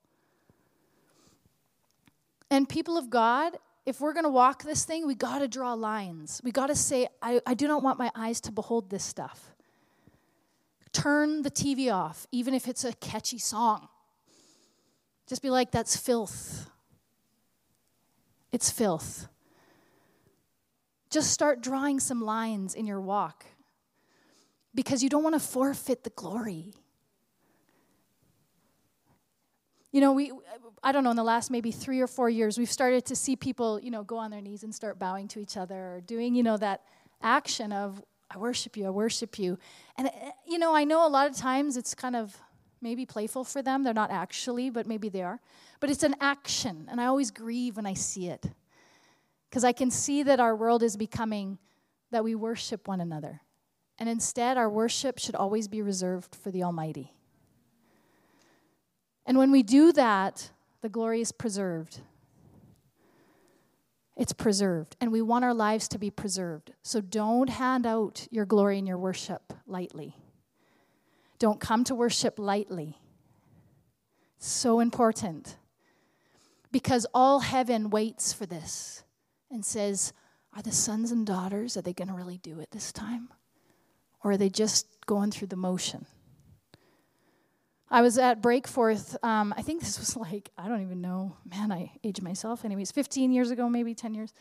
And 2.51 2.67
people 2.67 2.97
of 2.97 3.09
God, 3.09 3.57
if 3.85 4.01
we're 4.01 4.13
going 4.13 4.23
to 4.23 4.29
walk 4.29 4.63
this 4.63 4.85
thing, 4.85 5.05
we 5.05 5.15
got 5.15 5.39
to 5.39 5.47
draw 5.47 5.73
lines. 5.73 6.41
We 6.43 6.51
got 6.51 6.67
to 6.67 6.75
say, 6.75 7.07
I, 7.21 7.41
I 7.45 7.53
do 7.53 7.67
not 7.67 7.83
want 7.83 7.99
my 7.99 8.11
eyes 8.15 8.41
to 8.41 8.51
behold 8.51 8.89
this 8.89 9.03
stuff. 9.03 9.51
Turn 10.91 11.43
the 11.43 11.51
TV 11.51 11.93
off, 11.93 12.25
even 12.31 12.53
if 12.53 12.67
it's 12.67 12.83
a 12.83 12.93
catchy 12.93 13.37
song. 13.37 13.87
Just 15.27 15.41
be 15.41 15.51
like, 15.51 15.71
that's 15.71 15.95
filth. 15.95 16.69
It's 18.51 18.71
filth. 18.71 19.27
Just 21.11 21.31
start 21.31 21.61
drawing 21.61 21.99
some 21.99 22.21
lines 22.21 22.73
in 22.73 22.87
your 22.87 23.01
walk 23.01 23.45
because 24.73 25.03
you 25.03 25.09
don't 25.09 25.23
want 25.23 25.35
to 25.35 25.39
forfeit 25.39 26.03
the 26.03 26.09
glory. 26.11 26.73
You 29.91 30.01
know, 30.01 30.13
we, 30.13 30.31
I 30.83 30.91
don't 30.91 31.03
know, 31.03 31.09
in 31.09 31.15
the 31.15 31.23
last 31.23 31.49
maybe 31.49 31.71
three 31.71 31.99
or 31.99 32.07
four 32.07 32.29
years, 32.29 32.57
we've 32.57 32.71
started 32.71 33.05
to 33.05 33.15
see 33.15 33.35
people, 33.35 33.79
you 33.79 33.89
know, 33.89 34.03
go 34.03 34.17
on 34.17 34.29
their 34.29 34.41
knees 34.41 34.63
and 34.63 34.73
start 34.73 34.99
bowing 34.99 35.27
to 35.29 35.39
each 35.39 35.57
other 35.57 35.95
or 35.95 36.01
doing, 36.01 36.35
you 36.35 36.43
know, 36.43 36.57
that 36.57 36.83
action 37.21 37.71
of 37.71 38.03
I 38.31 38.37
worship 38.37 38.77
you, 38.77 38.85
I 38.85 38.91
worship 38.91 39.39
you. 39.39 39.57
And, 39.97 40.07
uh, 40.07 40.11
you 40.47 40.59
know, 40.59 40.75
I 40.75 40.83
know 40.83 41.07
a 41.07 41.09
lot 41.09 41.27
of 41.27 41.35
times 41.35 41.77
it's 41.77 41.95
kind 41.95 42.15
of 42.15 42.37
maybe 42.81 43.05
playful 43.05 43.43
for 43.43 43.61
them. 43.61 43.83
They're 43.83 43.93
not 43.93 44.11
actually, 44.11 44.69
but 44.69 44.85
maybe 44.85 45.09
they 45.09 45.23
are. 45.23 45.39
But 45.79 45.89
it's 45.89 46.03
an 46.03 46.15
action, 46.21 46.87
and 46.91 47.01
I 47.01 47.05
always 47.05 47.31
grieve 47.31 47.77
when 47.77 47.87
I 47.87 47.95
see 47.95 48.27
it. 48.27 48.45
Because 49.49 49.63
I 49.63 49.71
can 49.71 49.89
see 49.89 50.21
that 50.23 50.39
our 50.39 50.55
world 50.55 50.83
is 50.83 50.95
becoming 50.95 51.57
that 52.11 52.23
we 52.23 52.35
worship 52.35 52.87
one 52.87 53.01
another. 53.01 53.41
And 53.97 54.07
instead, 54.07 54.57
our 54.57 54.69
worship 54.69 55.17
should 55.17 55.35
always 55.35 55.67
be 55.67 55.81
reserved 55.81 56.35
for 56.35 56.51
the 56.51 56.63
Almighty. 56.63 57.13
And 59.29 59.37
when 59.37 59.51
we 59.51 59.61
do 59.61 59.91
that, 59.91 60.49
the 60.81 60.89
glory 60.89 61.21
is 61.21 61.31
preserved. 61.31 62.01
It's 64.17 64.33
preserved, 64.33 64.97
and 64.99 65.11
we 65.11 65.21
want 65.21 65.45
our 65.45 65.53
lives 65.53 65.87
to 65.89 65.99
be 65.99 66.09
preserved. 66.09 66.73
So 66.81 66.99
don't 66.99 67.47
hand 67.47 67.85
out 67.85 68.27
your 68.31 68.45
glory 68.45 68.79
and 68.79 68.87
your 68.87 68.97
worship 68.97 69.53
lightly. 69.67 70.17
Don't 71.37 71.59
come 71.59 71.83
to 71.83 71.93
worship 71.93 72.39
lightly. 72.39 72.97
So 74.39 74.79
important. 74.79 75.57
Because 76.71 77.05
all 77.13 77.41
heaven 77.41 77.91
waits 77.91 78.33
for 78.33 78.47
this 78.47 79.03
and 79.51 79.63
says, 79.63 80.11
Are 80.55 80.63
the 80.63 80.71
sons 80.71 81.11
and 81.11 81.23
daughters, 81.23 81.77
are 81.77 81.83
they 81.83 81.93
going 81.93 82.07
to 82.07 82.15
really 82.15 82.39
do 82.39 82.59
it 82.61 82.71
this 82.71 82.91
time? 82.91 83.29
Or 84.23 84.31
are 84.31 84.37
they 84.37 84.49
just 84.49 84.87
going 85.05 85.29
through 85.29 85.49
the 85.49 85.55
motion? 85.55 86.07
I 87.91 88.01
was 88.01 88.17
at 88.17 88.41
Breakforth. 88.41 89.15
Um, 89.23 89.53
I 89.57 89.61
think 89.61 89.81
this 89.81 89.99
was 89.99 90.15
like, 90.31 90.49
I 90.57 90.67
don't 90.67 90.81
even 90.81 91.01
know. 91.01 91.35
Man, 91.49 91.71
I 91.71 91.91
age 92.03 92.21
myself. 92.21 92.65
Anyways, 92.65 92.91
15 92.91 93.31
years 93.31 93.51
ago, 93.51 93.69
maybe 93.69 93.93
10 93.95 94.13
years. 94.13 94.33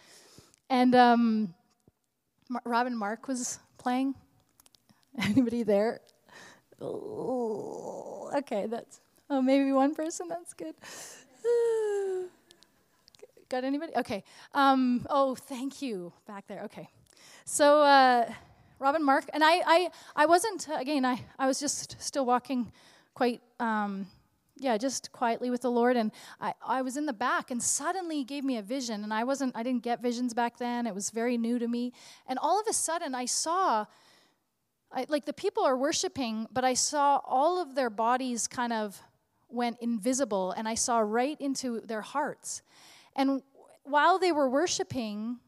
And 0.71 0.95
um, 0.95 1.55
Mar- 2.49 2.63
Robin 2.65 2.97
Mark 2.97 3.27
was 3.27 3.59
playing. 3.79 4.15
Anybody 5.19 5.63
there? 5.63 6.01
Oh, 6.81 8.31
okay, 8.37 8.67
that's, 8.67 9.01
oh, 9.31 9.43
maybe 9.43 9.73
one 9.73 9.95
person. 9.95 10.29
That's 10.29 10.53
good. 10.53 10.75
Got 13.49 13.65
anybody? 13.65 13.93
Okay. 13.97 14.23
Um, 14.53 15.07
oh, 15.09 15.35
thank 15.35 15.81
you 15.81 16.13
back 16.27 16.47
there. 16.47 16.65
Okay. 16.65 16.89
So, 17.47 17.83
uh, 17.83 18.31
Robin 18.79 19.03
Mark, 19.03 19.25
and 19.33 19.43
I, 19.43 19.63
I, 19.67 19.89
I 20.15 20.27
wasn't, 20.27 20.69
again, 20.73 21.05
I, 21.05 21.25
I 21.39 21.47
was 21.47 21.59
just 21.59 21.97
still 22.01 22.27
walking 22.27 22.71
quite, 23.19 23.43
um, 23.59 24.07
yeah, 24.59 24.79
just 24.79 25.11
quietly 25.11 25.51
with 25.51 25.63
the 25.63 25.71
Lord. 25.73 25.97
And 25.97 26.13
I, 26.41 26.55
I 26.65 26.83
was 26.83 26.97
in 26.97 27.05
the 27.05 27.13
back, 27.13 27.51
and 27.51 27.61
suddenly 27.61 28.19
he 28.19 28.25
gave 28.25 28.45
me 28.45 28.59
a 28.59 28.63
vision. 28.63 29.03
And 29.03 29.13
I 29.13 29.25
wasn't, 29.25 29.57
I 29.57 29.65
didn't 29.65 29.83
get 29.83 30.01
visions 30.01 30.35
back 30.35 30.57
then. 30.59 30.87
It 30.87 30.95
was 30.95 31.11
very 31.11 31.37
new 31.37 31.59
to 31.59 31.67
me. 31.67 31.93
And 32.29 32.39
all 32.39 32.61
of 32.61 32.67
a 32.71 32.73
sudden, 32.73 33.17
I 33.17 33.25
saw, 33.25 33.87
I, 34.93 35.07
like 35.09 35.27
the 35.27 35.33
people 35.33 35.65
are 35.65 35.77
worshiping, 35.77 36.47
but 36.53 36.65
I 36.65 36.75
saw 36.75 37.21
all 37.25 37.61
of 37.61 37.75
their 37.75 37.91
bodies 37.91 38.47
kind 38.47 38.73
of 38.73 39.03
went 39.49 39.79
invisible, 39.81 40.53
and 40.53 40.69
I 40.69 40.77
saw 40.77 41.01
right 41.01 41.41
into 41.41 41.81
their 41.81 42.03
hearts. 42.03 42.63
And 43.17 43.43
while 43.83 44.21
they 44.21 44.31
were 44.31 44.49
worshiping, 44.49 45.39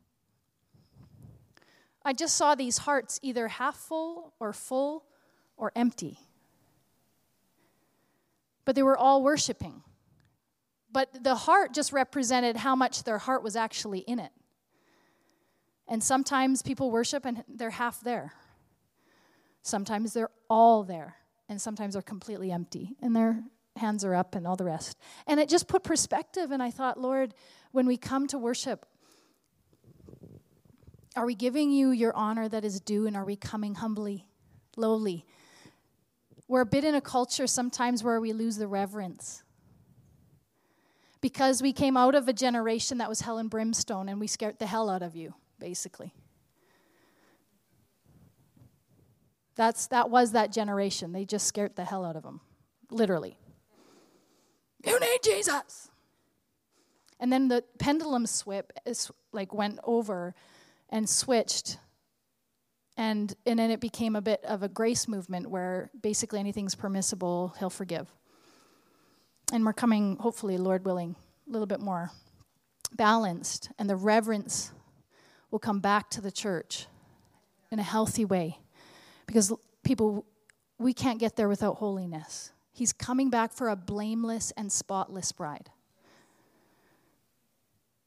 I 2.04 2.14
just 2.14 2.34
saw 2.34 2.56
these 2.56 2.78
hearts 2.78 3.20
either 3.22 3.46
half 3.46 3.76
full 3.76 4.34
or 4.40 4.52
full 4.52 5.04
or 5.56 5.70
empty 5.76 6.18
but 8.64 8.74
they 8.74 8.82
were 8.82 8.96
all 8.96 9.22
worshiping. 9.22 9.82
But 10.92 11.22
the 11.22 11.34
heart 11.34 11.72
just 11.72 11.92
represented 11.92 12.56
how 12.56 12.74
much 12.74 13.04
their 13.04 13.18
heart 13.18 13.42
was 13.42 13.56
actually 13.56 14.00
in 14.00 14.18
it. 14.18 14.32
And 15.88 16.02
sometimes 16.02 16.62
people 16.62 16.90
worship 16.90 17.24
and 17.24 17.44
they're 17.48 17.70
half 17.70 18.00
there. 18.00 18.32
Sometimes 19.62 20.12
they're 20.12 20.30
all 20.48 20.84
there. 20.84 21.16
And 21.48 21.60
sometimes 21.60 21.94
they're 21.94 22.02
completely 22.02 22.52
empty 22.52 22.96
and 23.02 23.14
their 23.14 23.42
hands 23.76 24.04
are 24.04 24.14
up 24.14 24.34
and 24.36 24.46
all 24.46 24.56
the 24.56 24.64
rest. 24.64 24.96
And 25.26 25.40
it 25.40 25.48
just 25.48 25.66
put 25.66 25.82
perspective. 25.82 26.52
And 26.52 26.62
I 26.62 26.70
thought, 26.70 27.00
Lord, 27.00 27.34
when 27.72 27.86
we 27.86 27.96
come 27.96 28.28
to 28.28 28.38
worship, 28.38 28.86
are 31.16 31.26
we 31.26 31.34
giving 31.34 31.72
you 31.72 31.90
your 31.90 32.14
honor 32.14 32.48
that 32.48 32.64
is 32.64 32.80
due 32.80 33.06
and 33.06 33.16
are 33.16 33.24
we 33.24 33.34
coming 33.34 33.74
humbly, 33.74 34.26
lowly? 34.76 35.26
We're 36.50 36.62
a 36.62 36.66
bit 36.66 36.82
in 36.82 36.96
a 36.96 37.00
culture 37.00 37.46
sometimes 37.46 38.02
where 38.02 38.20
we 38.20 38.32
lose 38.32 38.56
the 38.56 38.66
reverence. 38.66 39.44
Because 41.20 41.62
we 41.62 41.72
came 41.72 41.96
out 41.96 42.16
of 42.16 42.26
a 42.26 42.32
generation 42.32 42.98
that 42.98 43.08
was 43.08 43.20
hell 43.20 43.38
and 43.38 43.48
brimstone 43.48 44.08
and 44.08 44.18
we 44.18 44.26
scared 44.26 44.58
the 44.58 44.66
hell 44.66 44.90
out 44.90 45.00
of 45.00 45.14
you, 45.14 45.34
basically. 45.60 46.12
That's, 49.54 49.86
that 49.86 50.10
was 50.10 50.32
that 50.32 50.50
generation. 50.50 51.12
They 51.12 51.24
just 51.24 51.46
scared 51.46 51.76
the 51.76 51.84
hell 51.84 52.04
out 52.04 52.16
of 52.16 52.24
them, 52.24 52.40
literally. 52.90 53.38
You 54.84 54.98
need 54.98 55.18
Jesus. 55.22 55.88
And 57.20 57.32
then 57.32 57.46
the 57.46 57.62
pendulum 57.78 58.26
swip 58.26 58.72
is 58.84 59.08
like 59.30 59.54
went 59.54 59.78
over 59.84 60.34
and 60.88 61.08
switched 61.08 61.78
and, 62.96 63.34
and 63.46 63.58
then 63.58 63.70
it 63.70 63.80
became 63.80 64.16
a 64.16 64.20
bit 64.20 64.44
of 64.44 64.62
a 64.62 64.68
grace 64.68 65.08
movement 65.08 65.50
where 65.50 65.90
basically 66.00 66.38
anything's 66.38 66.74
permissible, 66.74 67.54
he'll 67.58 67.70
forgive. 67.70 68.12
And 69.52 69.64
we're 69.64 69.72
coming, 69.72 70.16
hopefully, 70.16 70.58
Lord 70.58 70.84
willing, 70.84 71.16
a 71.48 71.50
little 71.50 71.66
bit 71.66 71.80
more 71.80 72.10
balanced, 72.92 73.70
and 73.78 73.88
the 73.88 73.96
reverence 73.96 74.72
will 75.50 75.58
come 75.58 75.80
back 75.80 76.10
to 76.10 76.20
the 76.20 76.30
church 76.30 76.86
in 77.70 77.78
a 77.78 77.82
healthy 77.82 78.24
way. 78.24 78.58
Because 79.26 79.52
people, 79.84 80.26
we 80.78 80.92
can't 80.92 81.18
get 81.18 81.36
there 81.36 81.48
without 81.48 81.76
holiness. 81.76 82.52
He's 82.72 82.92
coming 82.92 83.30
back 83.30 83.52
for 83.52 83.68
a 83.68 83.76
blameless 83.76 84.52
and 84.56 84.70
spotless 84.70 85.32
bride. 85.32 85.70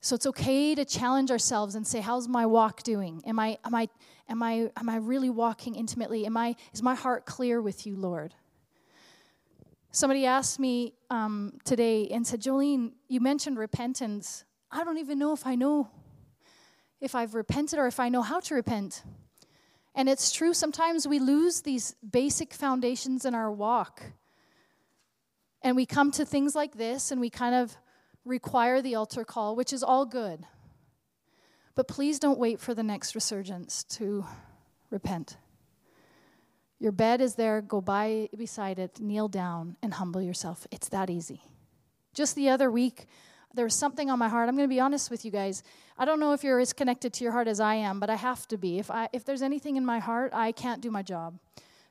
So 0.01 0.15
it's 0.15 0.25
okay 0.25 0.75
to 0.75 0.83
challenge 0.83 1.31
ourselves 1.31 1.75
and 1.75 1.87
say, 1.87 2.01
how's 2.01 2.27
my 2.27 2.45
walk 2.45 2.83
doing? 2.83 3.21
Am 3.25 3.39
I 3.39 3.57
am 3.63 3.73
I 3.73 3.87
am 4.33 4.41
I 4.41 4.71
am 4.75 4.89
I 4.89 4.97
really 4.97 5.29
walking 5.29 5.75
intimately? 5.75 6.25
Am 6.25 6.35
I 6.35 6.55
is 6.73 6.81
my 6.81 6.95
heart 6.95 7.25
clear 7.25 7.61
with 7.61 7.85
you, 7.85 7.95
Lord? 7.95 8.33
Somebody 9.91 10.25
asked 10.25 10.59
me 10.59 10.95
um, 11.11 11.59
today 11.63 12.07
and 12.07 12.25
said, 12.25 12.41
Jolene, 12.41 12.93
you 13.07 13.19
mentioned 13.19 13.59
repentance. 13.59 14.43
I 14.71 14.83
don't 14.83 14.97
even 14.97 15.19
know 15.19 15.33
if 15.33 15.45
I 15.45 15.53
know 15.53 15.91
if 16.99 17.13
I've 17.13 17.35
repented 17.35 17.77
or 17.77 17.85
if 17.85 17.99
I 17.99 18.09
know 18.09 18.23
how 18.23 18.39
to 18.39 18.55
repent. 18.55 19.03
And 19.93 20.09
it's 20.09 20.31
true, 20.31 20.55
sometimes 20.55 21.07
we 21.07 21.19
lose 21.19 21.61
these 21.61 21.95
basic 22.09 22.55
foundations 22.55 23.25
in 23.25 23.35
our 23.35 23.51
walk. 23.51 24.01
And 25.61 25.75
we 25.75 25.85
come 25.85 26.09
to 26.11 26.25
things 26.25 26.55
like 26.55 26.75
this 26.75 27.11
and 27.11 27.21
we 27.21 27.29
kind 27.29 27.53
of 27.53 27.77
require 28.25 28.81
the 28.81 28.95
altar 28.95 29.23
call, 29.23 29.55
which 29.55 29.71
is 29.71 29.83
all 29.83 30.07
good. 30.07 30.43
But 31.75 31.87
please 31.87 32.19
don't 32.19 32.39
wait 32.39 32.59
for 32.59 32.73
the 32.73 32.83
next 32.83 33.15
resurgence 33.15 33.83
to 33.85 34.25
repent. 34.89 35.37
Your 36.79 36.91
bed 36.91 37.21
is 37.21 37.35
there, 37.35 37.61
go 37.61 37.81
by 37.81 38.29
beside 38.37 38.77
it, 38.77 38.99
kneel 38.99 39.27
down, 39.27 39.77
and 39.81 39.93
humble 39.93 40.21
yourself. 40.21 40.67
It's 40.69 40.89
that 40.89 41.09
easy. 41.09 41.41
Just 42.13 42.35
the 42.35 42.49
other 42.49 42.69
week, 42.69 43.07
there 43.55 43.65
was 43.65 43.75
something 43.75 44.09
on 44.09 44.19
my 44.19 44.27
heart. 44.27 44.49
I'm 44.49 44.55
going 44.55 44.67
to 44.67 44.73
be 44.73 44.79
honest 44.79 45.09
with 45.09 45.23
you 45.23 45.31
guys. 45.31 45.63
I 45.97 46.05
don't 46.05 46.19
know 46.19 46.33
if 46.33 46.43
you're 46.43 46.59
as 46.59 46.73
connected 46.73 47.13
to 47.13 47.23
your 47.23 47.31
heart 47.31 47.47
as 47.47 47.59
I 47.59 47.75
am, 47.75 47.99
but 47.99 48.09
I 48.09 48.15
have 48.15 48.47
to 48.49 48.57
be. 48.57 48.79
If, 48.79 48.91
I, 48.91 49.09
if 49.13 49.23
there's 49.25 49.41
anything 49.41 49.75
in 49.77 49.85
my 49.85 49.99
heart, 49.99 50.31
I 50.33 50.51
can't 50.51 50.81
do 50.81 50.91
my 50.91 51.03
job. 51.03 51.39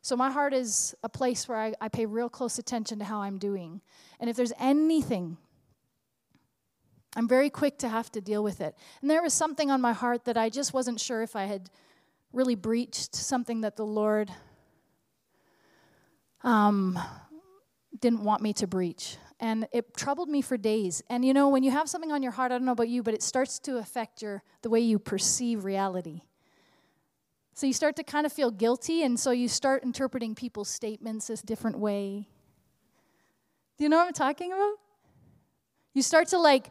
So 0.02 0.16
my 0.16 0.30
heart 0.30 0.52
is 0.52 0.94
a 1.04 1.08
place 1.08 1.48
where 1.48 1.58
I, 1.58 1.74
I 1.80 1.88
pay 1.88 2.06
real 2.06 2.28
close 2.28 2.58
attention 2.58 2.98
to 2.98 3.04
how 3.04 3.22
I'm 3.22 3.38
doing. 3.38 3.80
And 4.18 4.28
if 4.28 4.36
there's 4.36 4.52
anything 4.58 5.36
I'm 7.14 7.28
very 7.28 7.50
quick 7.50 7.78
to 7.78 7.88
have 7.88 8.10
to 8.12 8.20
deal 8.20 8.42
with 8.42 8.60
it. 8.60 8.74
And 9.00 9.10
there 9.10 9.22
was 9.22 9.34
something 9.34 9.70
on 9.70 9.80
my 9.80 9.92
heart 9.92 10.24
that 10.24 10.36
I 10.36 10.48
just 10.48 10.72
wasn't 10.72 10.98
sure 10.98 11.22
if 11.22 11.36
I 11.36 11.44
had 11.44 11.68
really 12.32 12.54
breached 12.54 13.14
something 13.14 13.60
that 13.60 13.76
the 13.76 13.84
Lord 13.84 14.30
um, 16.42 16.98
didn't 18.00 18.24
want 18.24 18.42
me 18.42 18.52
to 18.54 18.66
breach. 18.66 19.16
And 19.38 19.66
it 19.72 19.94
troubled 19.96 20.28
me 20.28 20.40
for 20.40 20.56
days. 20.56 21.02
And 21.10 21.24
you 21.24 21.34
know, 21.34 21.48
when 21.48 21.62
you 21.62 21.70
have 21.70 21.88
something 21.88 22.12
on 22.12 22.22
your 22.22 22.32
heart, 22.32 22.50
I 22.52 22.54
don't 22.54 22.64
know 22.64 22.72
about 22.72 22.88
you, 22.88 23.02
but 23.02 23.12
it 23.12 23.22
starts 23.22 23.58
to 23.60 23.76
affect 23.76 24.22
your 24.22 24.42
the 24.62 24.70
way 24.70 24.80
you 24.80 24.98
perceive 24.98 25.64
reality. 25.64 26.22
So 27.54 27.66
you 27.66 27.74
start 27.74 27.96
to 27.96 28.02
kind 28.02 28.24
of 28.24 28.32
feel 28.32 28.50
guilty, 28.50 29.02
and 29.02 29.20
so 29.20 29.30
you 29.30 29.46
start 29.46 29.82
interpreting 29.82 30.34
people's 30.34 30.70
statements 30.70 31.26
this 31.26 31.42
different 31.42 31.78
way. 31.78 32.28
Do 33.76 33.84
you 33.84 33.90
know 33.90 33.98
what 33.98 34.06
I'm 34.06 34.12
talking 34.14 34.52
about? 34.52 34.76
You 35.92 36.00
start 36.00 36.28
to 36.28 36.38
like 36.38 36.70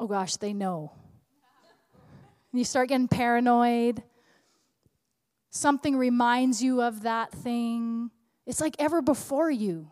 oh 0.00 0.06
gosh, 0.06 0.36
they 0.36 0.52
know. 0.54 0.90
And 2.50 2.58
you 2.58 2.64
start 2.64 2.88
getting 2.88 3.06
paranoid. 3.06 4.02
Something 5.50 5.96
reminds 5.96 6.62
you 6.62 6.80
of 6.80 7.02
that 7.02 7.30
thing. 7.30 8.10
It's 8.46 8.60
like 8.60 8.74
ever 8.78 9.02
before 9.02 9.50
you. 9.50 9.88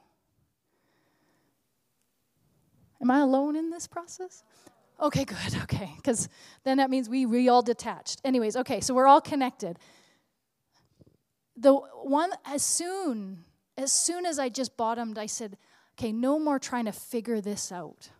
Am 3.01 3.11
I 3.11 3.21
alone 3.21 3.55
in 3.55 3.71
this 3.71 3.87
process? 3.87 4.42
Okay, 5.01 5.25
good. 5.25 5.37
Okay, 5.62 5.92
because 5.97 6.29
then 6.64 6.79
that 6.79 6.88
means 6.88 7.09
we 7.09 7.27
we 7.27 7.49
all 7.49 7.62
detached. 7.62 8.21
Anyways, 8.25 8.57
okay, 8.57 8.81
so 8.81 8.94
we're 8.94 9.07
all 9.07 9.21
connected. 9.21 9.79
The 11.57 11.75
one 11.75 12.31
as 12.47 12.64
soon 12.64 13.44
as 13.77 13.92
soon 13.92 14.25
as 14.25 14.38
I 14.38 14.49
just 14.49 14.77
bottomed, 14.77 15.18
I 15.18 15.27
said, 15.27 15.57
okay, 15.99 16.11
no 16.11 16.38
more 16.40 16.59
trying 16.59 16.87
to 16.87 16.92
figure 16.92 17.40
this 17.40 17.71
out. 17.71 18.11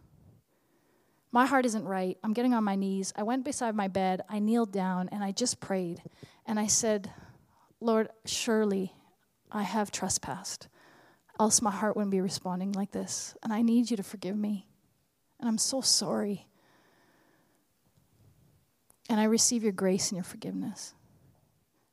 My 1.31 1.47
heart 1.47 1.67
isn't 1.67 1.85
right. 1.85 2.17
I'm 2.25 2.33
getting 2.33 2.55
on 2.55 2.65
my 2.65 2.75
knees. 2.75 3.13
I 3.15 3.23
went 3.23 3.45
beside 3.45 3.75
my 3.75 3.89
bed. 3.89 4.23
I 4.29 4.39
kneeled 4.39 4.73
down 4.73 5.09
and 5.13 5.23
I 5.23 5.33
just 5.33 5.61
prayed. 5.61 6.03
And 6.47 6.59
I 6.59 6.67
said, 6.67 7.11
Lord, 7.81 8.09
surely 8.25 8.95
I 9.53 9.63
have 9.63 9.91
trespassed. 9.91 10.69
Else 11.39 11.63
my 11.63 11.71
heart 11.71 11.97
wouldn't 11.97 12.11
be 12.11 12.21
responding 12.21 12.73
like 12.73 12.93
this. 12.93 13.37
And 13.43 13.53
I 13.53 13.63
need 13.63 13.91
you 13.91 13.97
to 13.97 14.03
forgive 14.03 14.37
me. 14.37 14.67
And 15.39 15.49
I'm 15.49 15.59
so 15.59 15.81
sorry. 15.81 16.47
And 19.09 19.21
I 19.21 19.25
receive 19.25 19.63
your 19.63 19.73
grace 19.73 20.11
and 20.11 20.17
your 20.17 20.25
forgiveness. 20.25 20.95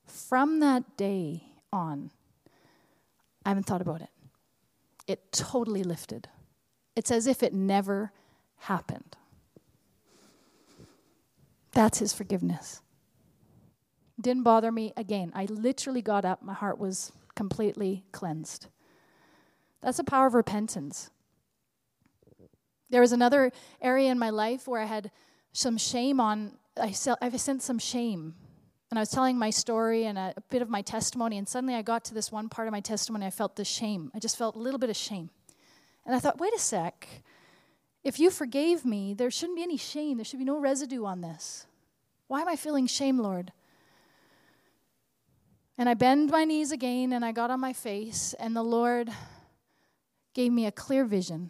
From 0.06 0.62
that 0.62 0.98
day 0.98 1.44
on, 1.72 2.12
I 3.46 3.50
haven't 3.50 3.66
thought 3.66 3.82
about 3.82 4.02
it. 4.02 4.10
It 5.08 5.32
totally 5.32 5.84
lifted. 5.84 6.30
It's 6.96 7.12
as 7.12 7.28
if 7.28 7.44
it 7.44 7.54
never 7.54 8.12
happened. 8.58 9.18
That's 11.76 12.00
his 12.00 12.14
forgiveness. 12.14 12.82
Didn't 14.20 14.44
bother 14.44 14.72
me 14.72 14.94
again. 14.96 15.32
I 15.36 15.46
literally 15.46 16.02
got 16.02 16.24
up, 16.26 16.42
my 16.42 16.54
heart 16.54 16.80
was 16.80 17.12
completely 17.36 18.06
cleansed. 18.14 18.68
That's 19.84 19.98
the 19.98 20.06
power 20.06 20.26
of 20.26 20.34
repentance. 20.34 21.12
There 22.90 23.02
was 23.02 23.12
another 23.12 23.52
area 23.82 24.10
in 24.10 24.18
my 24.18 24.30
life 24.30 24.68
where 24.68 24.82
I 24.82 24.86
had 24.86 25.12
some 25.52 25.78
shame 25.78 26.20
on, 26.22 26.54
I, 26.80 26.96
I 27.22 27.30
sensed 27.36 27.68
some 27.68 27.80
shame. 27.80 28.36
And 28.90 28.98
I 28.98 29.02
was 29.02 29.10
telling 29.10 29.38
my 29.38 29.50
story 29.50 30.06
and 30.06 30.18
a, 30.18 30.34
a 30.38 30.42
bit 30.50 30.62
of 30.62 30.70
my 30.70 30.82
testimony, 30.82 31.38
and 31.38 31.48
suddenly 31.48 31.76
I 31.76 31.82
got 31.82 32.06
to 32.06 32.14
this 32.14 32.32
one 32.32 32.48
part 32.48 32.70
of 32.70 32.72
my 32.72 32.80
testimony, 32.80 33.26
I 33.26 33.32
felt 33.32 33.58
the 33.58 33.66
shame. 33.66 34.12
I 34.16 34.20
just 34.20 34.38
felt 34.38 34.56
a 34.56 34.60
little 34.60 34.80
bit 34.80 34.90
of 34.90 34.96
shame. 34.96 35.30
And 36.06 36.16
I 36.16 36.20
thought, 36.20 36.40
wait 36.40 36.54
a 36.56 36.60
sec. 36.60 37.06
If 38.06 38.20
you 38.20 38.30
forgave 38.30 38.86
me, 38.86 39.16
there 39.16 39.32
shouldn't 39.32 39.58
be 39.58 39.64
any 39.64 39.78
shame. 39.78 40.18
There 40.18 40.26
should 40.26 40.38
be 40.38 40.46
no 40.46 40.60
residue 40.60 41.06
on 41.06 41.22
this. 41.22 41.66
Why 42.28 42.40
am 42.40 42.48
I 42.48 42.56
feeling 42.56 42.86
shame, 42.86 43.18
Lord? 43.18 43.52
And 45.76 45.90
I 45.90 45.96
bend 45.96 46.30
my 46.30 46.46
knees 46.46 46.72
again 46.72 47.12
and 47.12 47.26
I 47.26 47.32
got 47.32 47.50
on 47.50 47.60
my 47.60 47.74
face, 47.74 48.36
and 48.40 48.56
the 48.56 48.64
Lord 48.64 49.10
gave 50.36 50.52
me 50.52 50.68
a 50.68 50.72
clear 50.72 51.04
vision. 51.04 51.50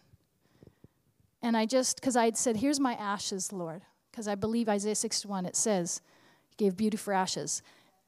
And 1.41 1.57
I 1.57 1.65
just, 1.65 1.99
because 1.99 2.15
I 2.15 2.23
had 2.23 2.37
said, 2.37 2.55
Here's 2.55 2.79
my 2.79 2.93
ashes, 2.93 3.51
Lord. 3.51 3.81
Because 4.09 4.29
I 4.29 4.35
believe 4.35 4.69
Isaiah 4.69 4.95
61, 4.95 5.45
it 5.45 5.57
says, 5.57 6.01
He 6.47 6.55
gave 6.55 6.77
beauty 6.77 6.95
for 6.95 7.13
ashes. 7.13 7.61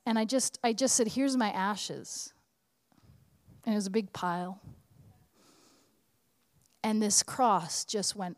And 0.05 0.17
I 0.17 0.23
just, 0.23 0.57
I 0.63 0.71
just 0.71 0.95
said, 0.95 1.09
Here's 1.09 1.35
my 1.35 1.51
ashes. 1.51 2.33
And 3.65 3.73
it 3.73 3.77
was 3.77 3.87
a 3.87 3.91
big 3.91 4.13
pile. 4.13 4.61
And 6.87 7.01
this 7.01 7.21
cross 7.21 7.83
just 7.83 8.15
went 8.15 8.37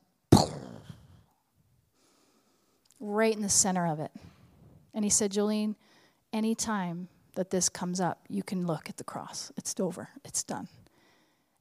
right 2.99 3.35
in 3.35 3.43
the 3.43 3.47
center 3.47 3.85
of 3.85 3.99
it. 3.99 4.09
And 4.91 5.05
he 5.05 5.11
said, 5.11 5.31
Jolene, 5.31 5.75
anytime 6.33 7.09
that 7.35 7.51
this 7.51 7.69
comes 7.69 8.01
up, 8.01 8.25
you 8.27 8.41
can 8.41 8.65
look 8.65 8.89
at 8.89 8.97
the 8.97 9.03
cross. 9.03 9.51
It's 9.55 9.79
over, 9.79 10.09
it's 10.25 10.43
done. 10.43 10.67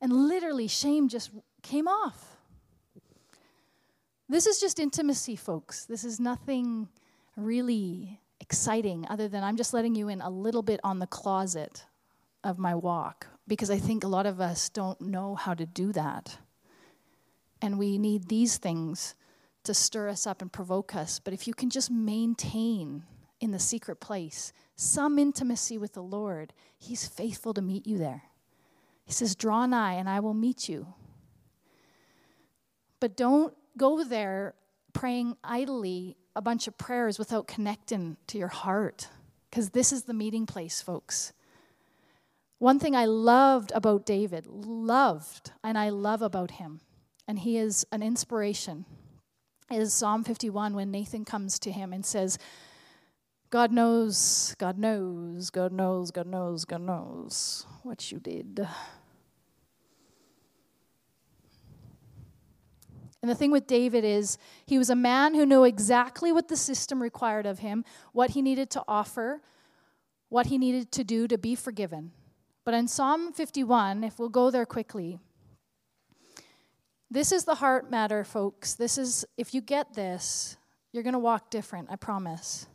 And 0.01 0.11
literally, 0.29 0.67
shame 0.67 1.11
just 1.11 1.31
came 1.63 1.87
off. 1.87 2.39
This 4.31 4.47
is 4.47 4.59
just 4.59 4.79
intimacy, 4.79 5.37
folks. 5.37 5.85
This 5.85 6.05
is 6.05 6.19
nothing 6.19 6.89
really 7.37 8.19
exciting 8.41 9.05
other 9.11 9.29
than 9.29 9.45
I'm 9.45 9.59
just 9.59 9.75
letting 9.75 9.95
you 9.95 10.09
in 10.09 10.23
a 10.23 10.31
little 10.31 10.63
bit 10.63 10.81
on 10.83 11.01
the 11.01 11.07
closet 11.07 11.85
of 12.43 12.59
my 12.59 12.75
walk 12.75 13.27
because 13.47 13.71
I 13.71 13.77
think 13.77 14.05
a 14.05 14.09
lot 14.09 14.25
of 14.25 14.41
us 14.41 14.71
don't 14.71 14.99
know 15.03 15.35
how 15.35 15.53
to 15.53 15.67
do 15.67 15.93
that. 15.93 16.39
And 17.61 17.79
we 17.79 17.99
need 17.99 18.29
these 18.29 18.57
things 18.59 19.15
to 19.65 19.75
stir 19.75 20.09
us 20.09 20.27
up 20.27 20.41
and 20.43 20.53
provoke 20.53 20.95
us. 20.95 21.19
But 21.19 21.35
if 21.35 21.47
you 21.47 21.55
can 21.55 21.71
just 21.71 21.91
maintain 21.91 23.05
in 23.41 23.51
the 23.51 23.59
secret 23.59 23.97
place 24.01 24.53
some 24.77 25.19
intimacy 25.19 25.79
with 25.79 25.95
the 25.95 26.03
Lord, 26.03 26.53
He's 26.79 27.07
faithful 27.07 27.55
to 27.55 27.63
meet 27.63 27.87
you 27.87 27.99
there. 27.99 28.23
He 29.05 29.13
says, 29.13 29.35
Draw 29.35 29.67
nigh, 29.67 29.95
and 29.95 30.09
I 30.09 30.21
will 30.21 30.35
meet 30.35 30.69
you. 30.69 30.95
But 33.01 33.17
don't 33.17 33.55
go 33.77 34.05
there 34.05 34.55
praying 34.93 35.37
idly 35.43 36.17
a 36.35 36.43
bunch 36.43 36.69
of 36.69 36.77
prayers 36.79 37.19
without 37.19 37.47
connecting 37.47 38.17
to 38.29 38.39
your 38.39 38.49
heart, 38.49 39.09
because 39.51 39.71
this 39.71 39.93
is 39.93 40.05
the 40.05 40.15
meeting 40.15 40.47
place, 40.47 40.81
folks. 40.81 41.33
One 42.59 42.79
thing 42.79 42.97
I 42.97 43.05
loved 43.05 43.73
about 43.75 44.05
David, 44.05 44.47
loved, 44.47 45.53
and 45.63 45.79
I 45.79 45.91
love 45.91 46.23
about 46.23 46.53
him, 46.53 46.81
and 47.29 47.39
he 47.39 47.59
is 47.59 47.87
an 47.93 48.03
inspiration 48.03 48.87
is 49.71 49.93
Psalm 49.93 50.25
51 50.25 50.75
when 50.75 50.91
Nathan 50.91 51.27
comes 51.27 51.59
to 51.61 51.71
him 51.71 51.93
and 51.93 52.05
says, 52.05 52.39
God 53.51 53.71
knows, 53.71 54.55
God 54.59 54.79
knows, 54.79 55.51
God 55.51 55.73
knows, 55.73 56.11
God 56.11 56.27
knows, 56.27 56.65
God 56.65 56.81
knows 56.81 57.67
what 57.83 58.11
you 58.11 58.19
did. 58.19 58.67
And 63.21 63.31
the 63.31 63.35
thing 63.35 63.51
with 63.51 63.67
David 63.67 64.05
is, 64.05 64.39
he 64.65 64.79
was 64.79 64.91
a 64.91 64.95
man 64.95 65.35
who 65.35 65.45
knew 65.45 65.65
exactly 65.65 66.33
what 66.33 66.49
the 66.49 66.57
system 66.57 67.03
required 67.03 67.47
of 67.47 67.59
him, 67.59 67.85
what 68.13 68.31
he 68.31 68.43
needed 68.43 68.71
to 68.71 68.83
offer, 68.87 69.43
what 70.29 70.47
he 70.47 70.57
needed 70.57 70.93
to 70.93 71.05
do 71.05 71.27
to 71.27 71.37
be 71.37 71.55
forgiven. 71.55 72.13
But 72.65 72.75
in 72.75 72.87
Psalm 72.87 73.33
51, 73.33 74.05
if 74.05 74.19
we'll 74.19 74.29
go 74.29 74.51
there 74.51 74.67
quickly, 74.67 75.19
this 77.11 77.33
is 77.33 77.45
the 77.45 77.57
heart 77.57 77.91
matter, 77.91 78.25
folks. 78.25 78.75
This 78.75 78.99
is, 78.99 79.25
if 79.37 79.55
you 79.55 79.61
get 79.61 79.95
this, 79.95 80.57
you're 80.93 81.03
going 81.03 81.15
to 81.15 81.19
walk 81.19 81.51
different, 81.51 81.89
I 81.91 81.97
promise. 81.97 82.67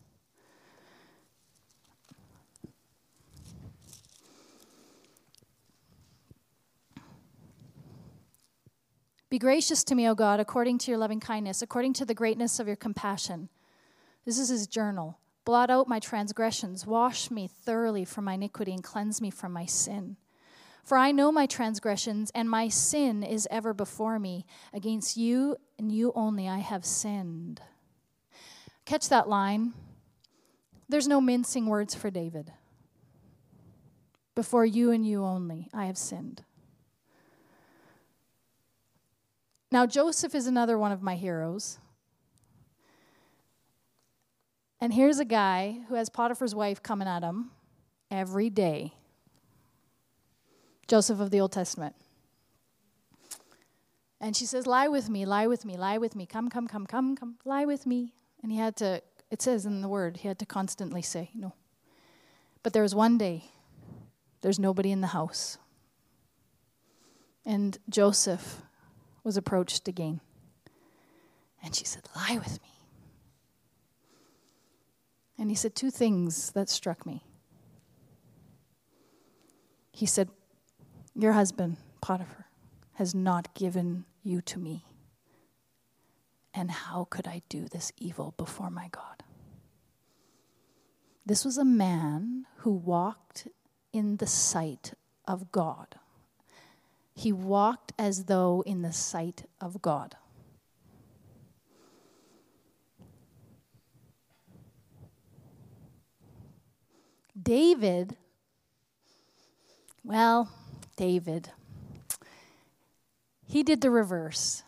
Be 9.29 9.39
gracious 9.39 9.83
to 9.85 9.95
me, 9.95 10.07
O 10.07 10.13
God, 10.13 10.39
according 10.39 10.77
to 10.77 10.91
your 10.91 10.99
loving 10.99 11.19
kindness, 11.19 11.63
according 11.63 11.93
to 11.93 12.05
the 12.05 12.13
greatness 12.13 12.59
of 12.59 12.67
your 12.67 12.75
compassion. 12.75 13.49
This 14.25 14.37
is 14.37 14.49
his 14.49 14.67
journal. 14.67 15.17
Blot 15.43 15.71
out 15.71 15.87
my 15.87 15.99
transgressions, 15.99 16.85
wash 16.85 17.31
me 17.31 17.47
thoroughly 17.47 18.05
from 18.05 18.25
my 18.25 18.33
iniquity, 18.33 18.73
and 18.73 18.83
cleanse 18.83 19.21
me 19.21 19.31
from 19.31 19.51
my 19.51 19.65
sin. 19.65 20.17
For 20.83 20.97
I 20.97 21.11
know 21.13 21.31
my 21.31 21.45
transgressions, 21.45 22.29
and 22.35 22.49
my 22.49 22.67
sin 22.67 23.23
is 23.23 23.47
ever 23.49 23.73
before 23.73 24.19
me. 24.19 24.45
Against 24.73 25.15
you 25.15 25.55
and 25.79 25.91
you 25.91 26.11
only 26.13 26.47
I 26.47 26.59
have 26.59 26.85
sinned. 26.85 27.61
Catch 28.85 29.07
that 29.09 29.29
line. 29.29 29.73
There's 30.89 31.07
no 31.07 31.21
mincing 31.21 31.67
words 31.67 31.95
for 31.95 32.11
David. 32.11 32.51
Before 34.35 34.65
you 34.65 34.91
and 34.91 35.07
you 35.07 35.23
only 35.23 35.69
I 35.73 35.85
have 35.85 35.97
sinned. 35.97 36.43
Now, 39.71 39.85
Joseph 39.85 40.35
is 40.35 40.47
another 40.47 40.77
one 40.77 40.91
of 40.91 41.01
my 41.01 41.15
heroes. 41.15 41.79
And 44.81 44.93
here's 44.93 45.17
a 45.17 45.25
guy 45.25 45.79
who 45.87 45.95
has 45.95 46.09
Potiphar's 46.09 46.53
wife 46.53 46.83
coming 46.83 47.07
at 47.07 47.23
him 47.23 47.51
every 48.11 48.49
day 48.49 48.93
Joseph 50.87 51.19
of 51.19 51.31
the 51.31 51.39
Old 51.39 51.51
Testament. 51.51 51.95
And 54.19 54.35
she 54.35 54.45
says, 54.45 54.65
Lie 54.65 54.87
with 54.87 55.09
me, 55.09 55.25
lie 55.25 55.47
with 55.47 55.65
me, 55.65 55.75
lie 55.75 55.97
with 55.97 56.15
me, 56.15 56.25
come, 56.25 56.49
come, 56.49 56.67
come, 56.67 56.85
come, 56.85 57.15
come, 57.15 57.35
lie 57.43 57.65
with 57.65 57.85
me. 57.85 58.13
And 58.41 58.51
he 58.51 58.57
had 58.57 58.75
to, 58.77 59.01
it 59.29 59.41
says 59.41 59.65
in 59.65 59.81
the 59.81 59.89
word, 59.89 60.17
he 60.17 60.27
had 60.27 60.39
to 60.39 60.45
constantly 60.45 61.01
say, 61.01 61.29
No. 61.35 61.53
But 62.61 62.71
there 62.71 62.83
was 62.83 62.95
one 62.95 63.17
day, 63.17 63.45
there's 64.41 64.59
nobody 64.59 64.91
in 64.91 65.01
the 65.01 65.07
house. 65.07 65.57
And 67.45 67.77
Joseph 67.89 68.61
was 69.23 69.35
approached 69.35 69.87
again. 69.87 70.21
And 71.61 71.75
she 71.75 71.85
said, 71.85 72.03
Lie 72.15 72.37
with 72.37 72.61
me. 72.61 72.69
And 75.37 75.49
he 75.49 75.55
said 75.55 75.75
two 75.75 75.91
things 75.91 76.51
that 76.51 76.69
struck 76.69 77.05
me. 77.05 77.25
He 79.91 80.05
said, 80.05 80.29
your 81.15 81.33
husband, 81.33 81.77
Potiphar, 82.01 82.47
has 82.93 83.13
not 83.13 83.53
given 83.53 84.05
you 84.23 84.41
to 84.41 84.59
me. 84.59 84.85
And 86.53 86.69
how 86.69 87.07
could 87.09 87.27
I 87.27 87.41
do 87.49 87.67
this 87.67 87.91
evil 87.97 88.33
before 88.37 88.69
my 88.69 88.87
God? 88.89 89.23
This 91.25 91.45
was 91.45 91.57
a 91.57 91.65
man 91.65 92.45
who 92.57 92.71
walked 92.71 93.47
in 93.91 94.17
the 94.17 94.27
sight 94.27 94.93
of 95.27 95.51
God. 95.51 95.95
He 97.15 97.31
walked 97.31 97.93
as 97.97 98.25
though 98.25 98.63
in 98.65 98.81
the 98.81 98.91
sight 98.91 99.45
of 99.61 99.81
God. 99.81 100.15
David, 107.41 108.15
well, 110.03 110.49
David. 110.95 111.49
He 113.45 113.63
did 113.63 113.81
the 113.81 113.89
reverse. 113.89 114.63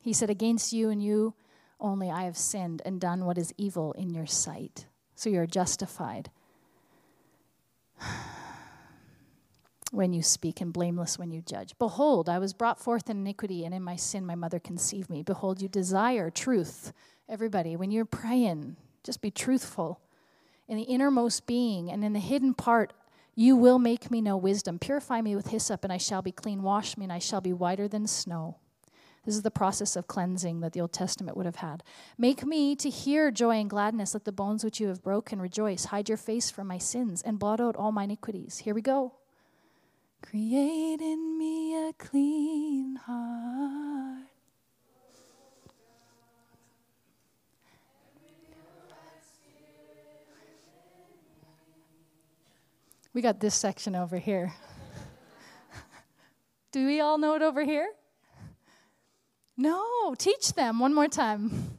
He 0.00 0.12
said, 0.12 0.30
Against 0.30 0.72
you 0.72 0.88
and 0.88 1.02
you 1.02 1.34
only 1.80 2.10
I 2.10 2.22
have 2.22 2.36
sinned 2.36 2.82
and 2.84 3.00
done 3.00 3.24
what 3.24 3.38
is 3.38 3.52
evil 3.58 3.92
in 3.92 4.10
your 4.10 4.26
sight. 4.26 4.86
So 5.14 5.30
you're 5.30 5.46
justified 5.46 6.30
when 9.90 10.12
you 10.12 10.22
speak 10.22 10.60
and 10.60 10.72
blameless 10.72 11.18
when 11.18 11.30
you 11.30 11.42
judge. 11.42 11.74
Behold, 11.78 12.28
I 12.28 12.38
was 12.38 12.52
brought 12.52 12.78
forth 12.78 13.10
in 13.10 13.18
iniquity, 13.18 13.64
and 13.64 13.74
in 13.74 13.82
my 13.82 13.96
sin 13.96 14.24
my 14.26 14.34
mother 14.34 14.58
conceived 14.58 15.10
me. 15.10 15.22
Behold, 15.22 15.60
you 15.60 15.68
desire 15.68 16.30
truth. 16.30 16.92
Everybody, 17.28 17.76
when 17.76 17.90
you're 17.90 18.04
praying, 18.04 18.76
just 19.02 19.20
be 19.20 19.30
truthful 19.30 20.00
in 20.68 20.76
the 20.76 20.84
innermost 20.84 21.46
being 21.46 21.90
and 21.90 22.04
in 22.04 22.12
the 22.12 22.18
hidden 22.20 22.54
part 22.54 22.92
you 23.36 23.54
will 23.54 23.78
make 23.78 24.10
me 24.10 24.22
know 24.22 24.36
wisdom. 24.36 24.78
Purify 24.78 25.20
me 25.20 25.36
with 25.36 25.48
hyssop, 25.48 25.84
and 25.84 25.92
I 25.92 25.98
shall 25.98 26.22
be 26.22 26.32
clean. 26.32 26.62
Wash 26.62 26.96
me, 26.96 27.04
and 27.04 27.12
I 27.12 27.18
shall 27.18 27.42
be 27.42 27.52
whiter 27.52 27.86
than 27.86 28.06
snow. 28.06 28.56
This 29.26 29.34
is 29.34 29.42
the 29.42 29.50
process 29.50 29.94
of 29.94 30.06
cleansing 30.06 30.60
that 30.60 30.72
the 30.72 30.80
Old 30.80 30.92
Testament 30.92 31.36
would 31.36 31.46
have 31.46 31.56
had. 31.56 31.82
Make 32.16 32.46
me 32.46 32.74
to 32.76 32.88
hear 32.88 33.30
joy 33.30 33.56
and 33.56 33.68
gladness. 33.68 34.14
Let 34.14 34.24
the 34.24 34.32
bones 34.32 34.64
which 34.64 34.80
you 34.80 34.88
have 34.88 35.02
broken 35.02 35.42
rejoice. 35.42 35.86
Hide 35.86 36.08
your 36.08 36.16
face 36.16 36.50
from 36.50 36.66
my 36.66 36.78
sins 36.78 37.22
and 37.22 37.38
blot 37.38 37.60
out 37.60 37.76
all 37.76 37.92
my 37.92 38.04
iniquities. 38.04 38.58
Here 38.58 38.74
we 38.74 38.82
go. 38.82 39.16
Create 40.22 41.00
in 41.00 41.36
me 41.36 41.88
a 41.88 41.92
clean 41.92 42.96
heart 42.96 44.25
We 53.16 53.22
got 53.22 53.40
this 53.40 53.54
section 53.54 53.96
over 53.96 54.18
here. 54.18 54.52
Do 56.70 56.84
we 56.84 57.00
all 57.00 57.16
know 57.16 57.34
it 57.34 57.40
over 57.40 57.64
here? 57.64 57.88
No, 59.56 60.14
teach 60.18 60.52
them 60.52 60.80
one 60.80 60.92
more 60.92 61.08
time. 61.08 61.78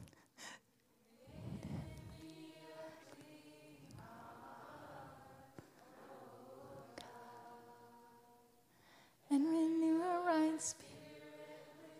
and 9.30 9.46
renew 9.46 10.02
a 10.02 10.24
right 10.26 10.60
spirit 10.60 10.82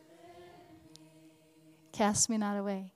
within 0.08 0.42
me. 0.94 1.00
Cast 1.92 2.28
me 2.28 2.38
not 2.38 2.56
away. 2.56 2.90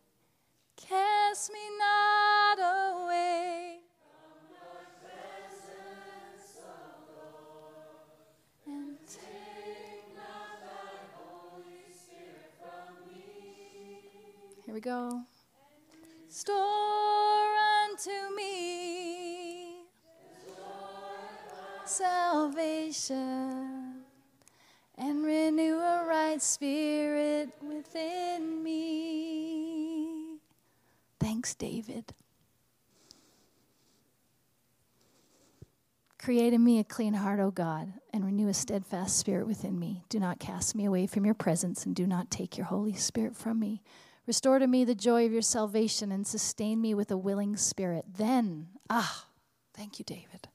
Create 36.32 36.54
in 36.54 36.64
me 36.64 36.78
a 36.78 36.84
clean 36.84 37.12
heart, 37.12 37.40
O 37.40 37.50
God, 37.50 37.92
and 38.10 38.24
renew 38.24 38.48
a 38.48 38.54
steadfast 38.54 39.18
spirit 39.18 39.46
within 39.46 39.78
me. 39.78 40.02
Do 40.08 40.18
not 40.18 40.40
cast 40.40 40.74
me 40.74 40.86
away 40.86 41.06
from 41.06 41.26
your 41.26 41.34
presence, 41.34 41.84
and 41.84 41.94
do 41.94 42.06
not 42.06 42.30
take 42.30 42.56
your 42.56 42.64
Holy 42.64 42.94
Spirit 42.94 43.36
from 43.36 43.60
me. 43.60 43.82
Restore 44.26 44.58
to 44.58 44.66
me 44.66 44.82
the 44.82 44.94
joy 44.94 45.26
of 45.26 45.32
your 45.32 45.42
salvation, 45.42 46.10
and 46.10 46.26
sustain 46.26 46.80
me 46.80 46.94
with 46.94 47.10
a 47.10 47.18
willing 47.18 47.58
spirit. 47.58 48.06
Then, 48.16 48.68
ah, 48.88 49.26
thank 49.74 49.98
you, 49.98 50.06
David. 50.06 50.48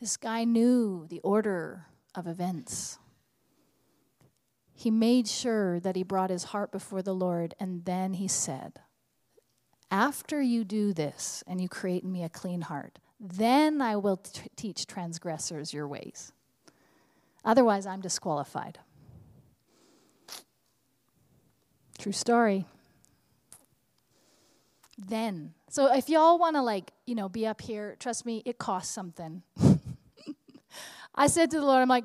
This 0.00 0.16
guy 0.16 0.44
knew 0.44 1.06
the 1.10 1.20
order 1.20 1.84
of 2.14 2.26
events. 2.26 2.98
He 4.72 4.90
made 4.90 5.28
sure 5.28 5.78
that 5.78 5.94
he 5.94 6.02
brought 6.02 6.30
his 6.30 6.44
heart 6.44 6.72
before 6.72 7.02
the 7.02 7.14
Lord, 7.14 7.54
and 7.60 7.84
then 7.84 8.14
he 8.14 8.28
said, 8.28 8.80
After 9.90 10.40
you 10.40 10.64
do 10.64 10.94
this 10.94 11.44
and 11.46 11.60
you 11.60 11.68
create 11.68 12.02
in 12.02 12.10
me 12.10 12.24
a 12.24 12.30
clean 12.30 12.62
heart, 12.62 12.98
then 13.20 13.82
I 13.82 13.96
will 13.96 14.18
t- 14.18 14.48
teach 14.56 14.86
transgressors 14.86 15.72
your 15.72 15.88
ways. 15.88 16.32
Otherwise, 17.44 17.86
I'm 17.86 18.00
disqualified. 18.00 18.78
True 21.98 22.12
story. 22.12 22.64
Then. 24.96 25.54
So 25.70 25.92
if 25.92 26.08
y'all 26.08 26.38
want 26.38 26.56
to 26.56 26.62
like, 26.62 26.92
you 27.06 27.14
know, 27.14 27.28
be 27.28 27.46
up 27.46 27.60
here, 27.60 27.96
trust 27.98 28.24
me, 28.24 28.42
it 28.44 28.58
costs 28.58 28.92
something. 28.92 29.42
I 31.14 31.26
said 31.26 31.50
to 31.50 31.60
the 31.60 31.66
Lord, 31.66 31.82
I'm 31.82 31.88
like, 31.88 32.04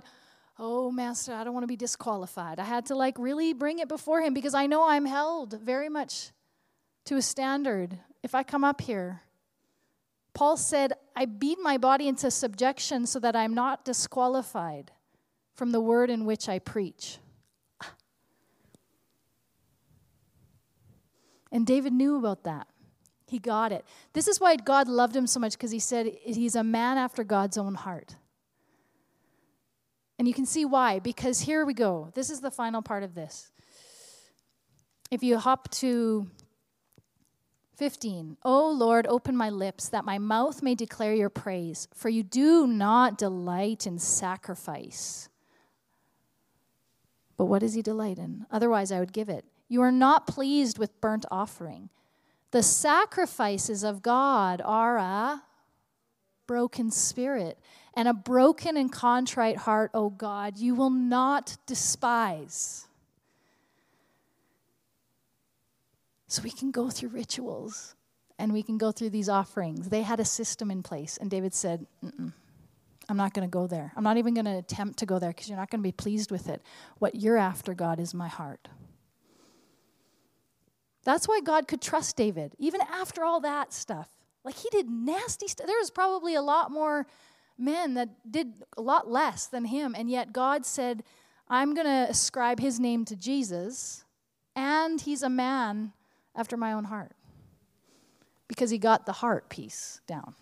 oh, 0.57 0.91
Master, 0.91 1.33
I 1.33 1.43
don't 1.43 1.53
want 1.53 1.63
to 1.63 1.67
be 1.67 1.75
disqualified. 1.75 2.59
I 2.59 2.63
had 2.63 2.87
to 2.87 2.95
like 2.95 3.17
really 3.19 3.53
bring 3.53 3.79
it 3.79 3.87
before 3.87 4.21
Him 4.21 4.33
because 4.33 4.53
I 4.53 4.65
know 4.65 4.87
I'm 4.87 5.05
held 5.05 5.59
very 5.61 5.89
much 5.89 6.31
to 7.05 7.17
a 7.17 7.21
standard 7.21 7.99
if 8.23 8.33
I 8.33 8.43
come 8.43 8.63
up 8.63 8.81
here. 8.81 9.21
Paul 10.33 10.57
said, 10.57 10.93
I 11.15 11.25
beat 11.25 11.59
my 11.61 11.77
body 11.77 12.07
into 12.07 12.31
subjection 12.31 13.05
so 13.05 13.19
that 13.19 13.35
I'm 13.35 13.53
not 13.53 13.85
disqualified 13.85 14.91
from 15.53 15.71
the 15.71 15.79
word 15.79 16.09
in 16.09 16.25
which 16.25 16.49
I 16.49 16.59
preach. 16.59 17.19
And 21.51 21.67
David 21.67 21.93
knew 21.93 22.17
about 22.17 22.43
that. 22.45 22.67
He 23.27 23.37
got 23.37 23.71
it. 23.71 23.85
This 24.13 24.27
is 24.27 24.39
why 24.39 24.55
God 24.55 24.87
loved 24.87 25.15
him 25.15 25.27
so 25.27 25.39
much 25.39 25.53
because 25.53 25.71
he 25.71 25.79
said 25.79 26.07
he's 26.23 26.55
a 26.55 26.63
man 26.63 26.97
after 26.97 27.23
God's 27.23 27.57
own 27.57 27.75
heart. 27.75 28.15
And 30.17 30.27
you 30.27 30.33
can 30.33 30.45
see 30.45 30.65
why, 30.65 30.99
because 30.99 31.41
here 31.41 31.65
we 31.65 31.73
go. 31.73 32.09
This 32.15 32.29
is 32.29 32.41
the 32.41 32.51
final 32.51 32.81
part 32.81 33.03
of 33.03 33.13
this. 33.13 33.51
If 35.11 35.21
you 35.21 35.37
hop 35.37 35.69
to 35.75 36.27
15, 37.83 38.37
O 38.45 38.69
Lord, 38.69 39.05
open 39.07 39.35
my 39.35 39.49
lips 39.49 39.89
that 39.89 40.05
my 40.05 40.17
mouth 40.17 40.63
may 40.63 40.73
declare 40.73 41.13
your 41.13 41.29
praise, 41.29 41.89
for 41.93 42.07
you 42.07 42.23
do 42.23 42.65
not 42.65 43.17
delight 43.17 43.85
in 43.85 43.99
sacrifice. 43.99 45.27
But 47.35 47.47
what 47.47 47.59
does 47.59 47.73
he 47.73 47.81
delight 47.81 48.19
in? 48.19 48.45
Otherwise, 48.49 48.93
I 48.93 49.01
would 49.01 49.11
give 49.11 49.27
it. 49.27 49.43
You 49.67 49.81
are 49.81 49.91
not 49.91 50.27
pleased 50.27 50.79
with 50.79 51.01
burnt 51.01 51.25
offering. 51.29 51.89
The 52.51 52.63
sacrifices 52.63 53.83
of 53.83 54.01
God 54.01 54.61
are 54.63 54.97
a 54.97 55.43
broken 56.47 56.89
spirit 56.89 57.59
and 57.95 58.07
a 58.07 58.13
broken 58.13 58.77
and 58.77 58.89
contrite 58.89 59.57
heart, 59.57 59.91
O 59.93 60.09
God, 60.09 60.57
you 60.57 60.73
will 60.73 60.89
not 60.89 61.57
despise. 61.65 62.87
So 66.33 66.41
we 66.41 66.49
can 66.49 66.71
go 66.71 66.89
through 66.89 67.09
rituals 67.09 67.93
and 68.39 68.51
we 68.51 68.63
can 68.63 68.79
go 68.79 68.91
through 68.91 69.11
these 69.11 69.29
offerings. 69.29 69.89
They 69.89 70.01
had 70.01 70.19
a 70.19 70.25
system 70.25 70.71
in 70.71 70.81
place, 70.81 71.15
and 71.17 71.29
David 71.29 71.53
said, 71.53 71.85
I'm 72.01 73.17
not 73.17 73.35
going 73.35 73.47
to 73.47 73.51
go 73.51 73.67
there. 73.67 73.93
I'm 73.95 74.03
not 74.03 74.17
even 74.17 74.33
going 74.33 74.45
to 74.45 74.57
attempt 74.57 74.97
to 74.97 75.05
go 75.05 75.19
there 75.19 75.29
because 75.29 75.47
you're 75.47 75.59
not 75.59 75.69
going 75.69 75.81
to 75.81 75.87
be 75.87 75.91
pleased 75.91 76.31
with 76.31 76.49
it. 76.49 76.63
What 76.97 77.13
you're 77.13 77.37
after, 77.37 77.75
God, 77.75 77.99
is 77.99 78.15
my 78.15 78.27
heart. 78.27 78.67
That's 81.03 81.27
why 81.27 81.39
God 81.39 81.67
could 81.67 81.83
trust 81.83 82.17
David, 82.17 82.55
even 82.57 82.81
after 82.81 83.23
all 83.23 83.39
that 83.41 83.71
stuff. 83.71 84.09
Like 84.43 84.55
he 84.55 84.69
did 84.71 84.89
nasty 84.89 85.47
stuff. 85.47 85.67
There 85.67 85.77
was 85.77 85.91
probably 85.91 86.33
a 86.33 86.41
lot 86.41 86.71
more 86.71 87.05
men 87.59 87.93
that 87.93 88.09
did 88.31 88.53
a 88.75 88.81
lot 88.81 89.07
less 89.07 89.45
than 89.45 89.65
him, 89.65 89.93
and 89.95 90.09
yet 90.09 90.33
God 90.33 90.65
said, 90.65 91.03
I'm 91.47 91.75
going 91.75 91.85
to 91.85 92.09
ascribe 92.09 92.59
his 92.59 92.79
name 92.79 93.05
to 93.05 93.15
Jesus, 93.15 94.03
and 94.55 94.99
he's 94.99 95.21
a 95.21 95.29
man 95.29 95.93
after 96.35 96.57
my 96.57 96.73
own 96.73 96.85
heart 96.85 97.11
because 98.47 98.69
he 98.69 98.77
got 98.77 99.05
the 99.05 99.13
heart 99.13 99.49
piece 99.49 100.01
down. 100.07 100.35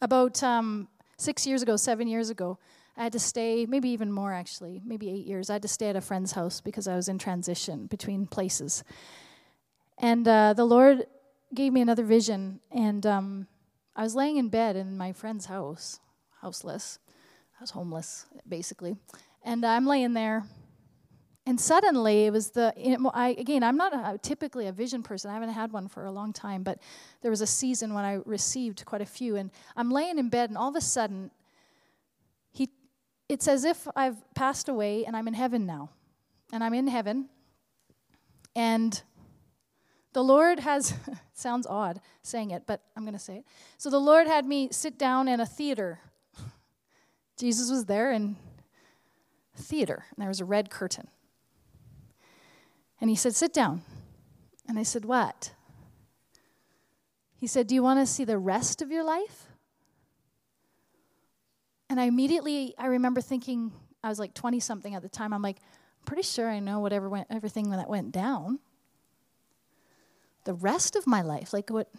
About 0.00 0.42
um, 0.42 0.88
six 1.16 1.46
years 1.46 1.62
ago, 1.62 1.76
seven 1.76 2.06
years 2.06 2.28
ago, 2.28 2.58
I 2.96 3.04
had 3.04 3.12
to 3.12 3.18
stay, 3.18 3.66
maybe 3.66 3.88
even 3.88 4.12
more 4.12 4.32
actually, 4.32 4.82
maybe 4.84 5.08
eight 5.10 5.26
years. 5.26 5.50
I 5.50 5.54
had 5.54 5.62
to 5.62 5.68
stay 5.68 5.88
at 5.88 5.96
a 5.96 6.00
friend's 6.00 6.32
house 6.32 6.60
because 6.60 6.86
I 6.86 6.94
was 6.94 7.08
in 7.08 7.18
transition 7.18 7.86
between 7.86 8.26
places. 8.26 8.84
And 9.98 10.26
uh, 10.28 10.52
the 10.52 10.64
Lord 10.64 11.06
gave 11.54 11.72
me 11.72 11.80
another 11.80 12.04
vision, 12.04 12.60
and 12.70 13.06
um, 13.06 13.46
I 13.96 14.02
was 14.02 14.14
laying 14.14 14.36
in 14.36 14.48
bed 14.48 14.76
in 14.76 14.98
my 14.98 15.12
friend's 15.12 15.46
house, 15.46 16.00
houseless. 16.40 16.98
I 17.58 17.62
was 17.62 17.70
homeless, 17.70 18.26
basically. 18.48 18.96
And 19.44 19.64
I'm 19.64 19.86
laying 19.86 20.14
there, 20.14 20.44
and 21.46 21.60
suddenly 21.60 22.24
it 22.24 22.32
was 22.32 22.50
the, 22.50 22.72
I, 23.12 23.36
again, 23.38 23.62
I'm 23.62 23.76
not 23.76 23.92
a, 23.92 24.18
typically 24.18 24.66
a 24.66 24.72
vision 24.72 25.02
person. 25.02 25.30
I 25.30 25.34
haven't 25.34 25.50
had 25.50 25.72
one 25.72 25.88
for 25.88 26.06
a 26.06 26.10
long 26.10 26.32
time, 26.32 26.62
but 26.62 26.78
there 27.20 27.30
was 27.30 27.42
a 27.42 27.46
season 27.46 27.92
when 27.92 28.04
I 28.04 28.20
received 28.24 28.84
quite 28.86 29.02
a 29.02 29.06
few. 29.06 29.36
And 29.36 29.50
I'm 29.76 29.90
laying 29.90 30.18
in 30.18 30.30
bed, 30.30 30.48
and 30.48 30.56
all 30.56 30.70
of 30.70 30.76
a 30.76 30.80
sudden, 30.80 31.30
he, 32.50 32.70
it's 33.28 33.46
as 33.46 33.64
if 33.64 33.86
I've 33.94 34.16
passed 34.34 34.70
away 34.70 35.04
and 35.04 35.14
I'm 35.14 35.28
in 35.28 35.34
heaven 35.34 35.66
now. 35.66 35.90
And 36.50 36.64
I'm 36.64 36.72
in 36.72 36.86
heaven. 36.86 37.28
And 38.56 39.02
the 40.14 40.24
Lord 40.24 40.60
has, 40.60 40.94
sounds 41.34 41.66
odd 41.66 42.00
saying 42.22 42.52
it, 42.52 42.62
but 42.66 42.80
I'm 42.96 43.02
going 43.02 43.12
to 43.12 43.18
say 43.18 43.38
it. 43.38 43.44
So 43.76 43.90
the 43.90 44.00
Lord 44.00 44.26
had 44.26 44.46
me 44.46 44.68
sit 44.70 44.98
down 44.98 45.28
in 45.28 45.40
a 45.40 45.46
theater. 45.46 46.00
Jesus 47.36 47.70
was 47.70 47.86
there 47.86 48.12
in 48.12 48.36
theater, 49.56 50.04
and 50.10 50.22
there 50.22 50.28
was 50.28 50.40
a 50.40 50.44
red 50.44 50.70
curtain. 50.70 51.08
And 53.00 53.10
he 53.10 53.16
said, 53.16 53.34
Sit 53.34 53.52
down. 53.52 53.82
And 54.68 54.78
I 54.78 54.82
said, 54.82 55.04
What? 55.04 55.52
He 57.36 57.46
said, 57.46 57.66
Do 57.66 57.74
you 57.74 57.82
want 57.82 58.00
to 58.00 58.06
see 58.06 58.24
the 58.24 58.38
rest 58.38 58.82
of 58.82 58.90
your 58.90 59.04
life? 59.04 59.46
And 61.90 62.00
I 62.00 62.04
immediately, 62.04 62.74
I 62.78 62.86
remember 62.86 63.20
thinking, 63.20 63.72
I 64.02 64.08
was 64.08 64.18
like 64.18 64.34
20 64.34 64.60
something 64.60 64.94
at 64.94 65.02
the 65.02 65.08
time. 65.08 65.32
I'm 65.32 65.42
like, 65.42 65.58
I'm 65.58 66.04
pretty 66.06 66.22
sure 66.22 66.48
I 66.48 66.58
know 66.58 66.80
whatever 66.80 67.08
went, 67.08 67.26
everything 67.30 67.70
that 67.70 67.88
went 67.88 68.12
down. 68.12 68.58
The 70.44 70.54
rest 70.54 70.96
of 70.96 71.06
my 71.06 71.22
life, 71.22 71.52
like 71.52 71.70
what? 71.70 71.90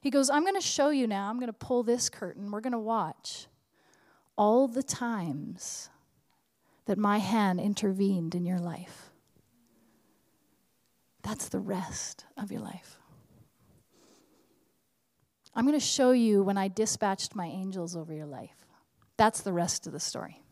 He 0.00 0.10
goes, 0.10 0.30
I'm 0.30 0.42
going 0.42 0.54
to 0.54 0.60
show 0.60 0.90
you 0.90 1.06
now. 1.06 1.28
I'm 1.28 1.38
going 1.38 1.48
to 1.48 1.52
pull 1.52 1.82
this 1.82 2.08
curtain. 2.08 2.50
We're 2.50 2.60
going 2.60 2.72
to 2.72 2.78
watch 2.78 3.46
all 4.36 4.68
the 4.68 4.82
times 4.82 5.90
that 6.86 6.98
my 6.98 7.18
hand 7.18 7.60
intervened 7.60 8.34
in 8.34 8.44
your 8.44 8.58
life. 8.58 9.10
That's 11.22 11.48
the 11.48 11.58
rest 11.58 12.24
of 12.36 12.52
your 12.52 12.60
life. 12.60 12.98
I'm 15.54 15.64
going 15.66 15.78
to 15.78 15.84
show 15.84 16.12
you 16.12 16.42
when 16.42 16.58
I 16.58 16.68
dispatched 16.68 17.34
my 17.34 17.46
angels 17.46 17.96
over 17.96 18.12
your 18.12 18.26
life. 18.26 18.66
That's 19.16 19.40
the 19.40 19.52
rest 19.52 19.86
of 19.86 19.92
the 19.92 20.00
story. 20.00 20.42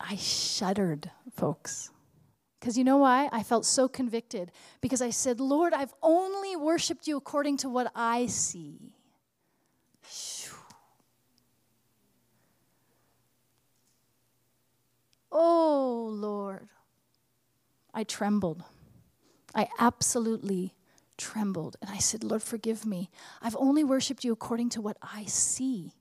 I 0.00 0.16
shuddered, 0.16 1.10
folks. 1.32 1.90
Because 2.58 2.76
you 2.76 2.84
know 2.84 2.96
why? 2.96 3.28
I 3.30 3.42
felt 3.42 3.64
so 3.64 3.88
convicted. 3.88 4.50
Because 4.80 5.00
I 5.00 5.10
said, 5.10 5.38
Lord, 5.38 5.72
I've 5.72 5.94
only 6.02 6.56
worshiped 6.56 7.06
you 7.06 7.16
according 7.16 7.58
to 7.58 7.68
what 7.68 7.92
I 7.94 8.26
see. 8.26 8.93
Oh, 15.34 16.04
I 17.92 18.04
trembled. 18.04 18.64
I 19.54 19.68
absolutely 19.78 20.74
trembled. 21.16 21.76
And 21.80 21.90
I 21.90 21.98
said, 21.98 22.24
Lord, 22.24 22.42
forgive 22.42 22.84
me. 22.84 23.08
I've 23.40 23.56
only 23.56 23.84
worshiped 23.84 24.24
you 24.24 24.32
according 24.32 24.70
to 24.70 24.80
what 24.80 24.96
I 25.02 25.24
see. 25.24 25.92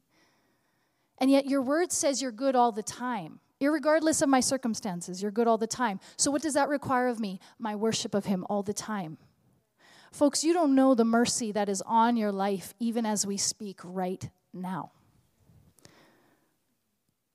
And 1.20 1.30
yet 1.30 1.46
your 1.46 1.62
word 1.62 1.92
says 1.92 2.22
you're 2.22 2.32
good 2.32 2.56
all 2.56 2.72
the 2.72 2.84
time. 2.84 3.40
Irregardless 3.62 4.22
of 4.22 4.30
my 4.30 4.40
circumstances, 4.40 5.22
you're 5.22 5.32
good 5.32 5.48
all 5.48 5.58
the 5.58 5.68
time. 5.68 6.00
So, 6.18 6.32
what 6.32 6.42
does 6.42 6.56
that 6.56 6.68
require 6.68 7.08
of 7.08 7.20
me? 7.20 7.40
My 7.60 7.76
worship 7.76 8.14
of 8.14 8.26
Him 8.26 8.46
all 8.50 8.62
the 8.62 8.74
time. 8.74 9.18
Folks, 10.12 10.44
you 10.44 10.54
don't 10.54 10.76
know 10.76 10.96
the 10.96 11.06
mercy 11.06 11.52
that 11.54 11.70
is 11.70 11.82
on 11.86 12.18
your 12.18 12.32
life 12.32 12.74
even 12.80 13.06
as 13.06 13.26
we 13.26 13.38
speak 13.38 13.80
right 13.84 14.30
now. 14.54 14.92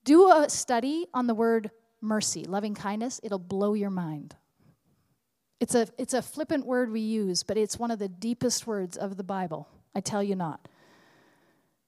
Do 0.05 0.31
a 0.31 0.51
study 0.51 1.07
on 1.15 1.29
the 1.29 1.35
word 1.35 1.71
mercy, 2.01 2.45
loving 2.45 2.75
kindness, 2.75 3.21
it'll 3.23 3.39
blow 3.39 3.75
your 3.75 3.91
mind. 3.91 4.37
It's 5.61 5.75
a, 5.75 5.89
it's 5.99 6.15
a 6.15 6.23
flippant 6.23 6.67
word 6.67 6.91
we 6.91 7.01
use, 7.01 7.43
but 7.43 7.57
it's 7.57 7.79
one 7.79 7.91
of 7.91 7.99
the 7.99 8.09
deepest 8.09 8.67
words 8.67 8.97
of 8.97 9.17
the 9.17 9.25
Bible. 9.25 9.69
I 9.95 10.01
tell 10.01 10.23
you 10.23 10.37
not. 10.37 10.69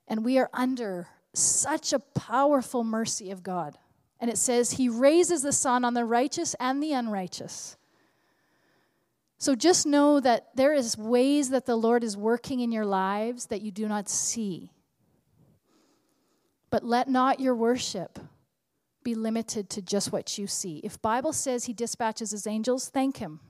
And 0.08 0.24
we 0.24 0.38
are 0.38 0.50
under 0.52 1.08
such 1.34 1.92
a 1.92 2.00
powerful 2.00 2.82
mercy 2.82 3.30
of 3.30 3.42
God. 3.42 3.78
And 4.18 4.28
it 4.28 4.38
says, 4.38 4.72
He 4.72 4.88
raises 4.88 5.42
the 5.42 5.52
sun 5.52 5.84
on 5.84 5.94
the 5.94 6.04
righteous 6.04 6.54
and 6.58 6.82
the 6.82 6.92
unrighteous. 6.92 7.76
So 9.38 9.54
just 9.54 9.86
know 9.86 10.20
that 10.20 10.48
there 10.54 10.74
is 10.74 10.98
ways 10.98 11.50
that 11.50 11.64
the 11.64 11.76
Lord 11.76 12.04
is 12.04 12.16
working 12.16 12.60
in 12.60 12.72
your 12.72 12.84
lives 12.84 13.46
that 13.46 13.62
you 13.62 13.70
do 13.70 13.88
not 13.88 14.08
see. 14.08 14.72
But 16.68 16.84
let 16.84 17.08
not 17.08 17.40
your 17.40 17.54
worship 17.54 18.18
be 19.02 19.14
limited 19.14 19.70
to 19.70 19.82
just 19.82 20.12
what 20.12 20.38
you 20.38 20.46
see. 20.46 20.80
If 20.84 21.00
Bible 21.00 21.32
says 21.32 21.64
he 21.64 21.72
dispatches 21.72 22.30
his 22.30 22.46
angels, 22.46 22.88
thank 22.88 23.18
him. 23.18 23.40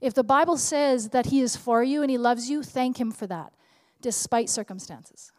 If 0.00 0.14
the 0.14 0.24
Bible 0.24 0.56
says 0.56 1.10
that 1.10 1.26
he 1.26 1.40
is 1.40 1.56
for 1.56 1.82
you 1.82 2.02
and 2.02 2.10
he 2.10 2.18
loves 2.18 2.50
you, 2.50 2.62
thank 2.62 3.00
him 3.00 3.10
for 3.10 3.26
that, 3.26 3.52
despite 4.02 4.50
circumstances. 4.50 5.32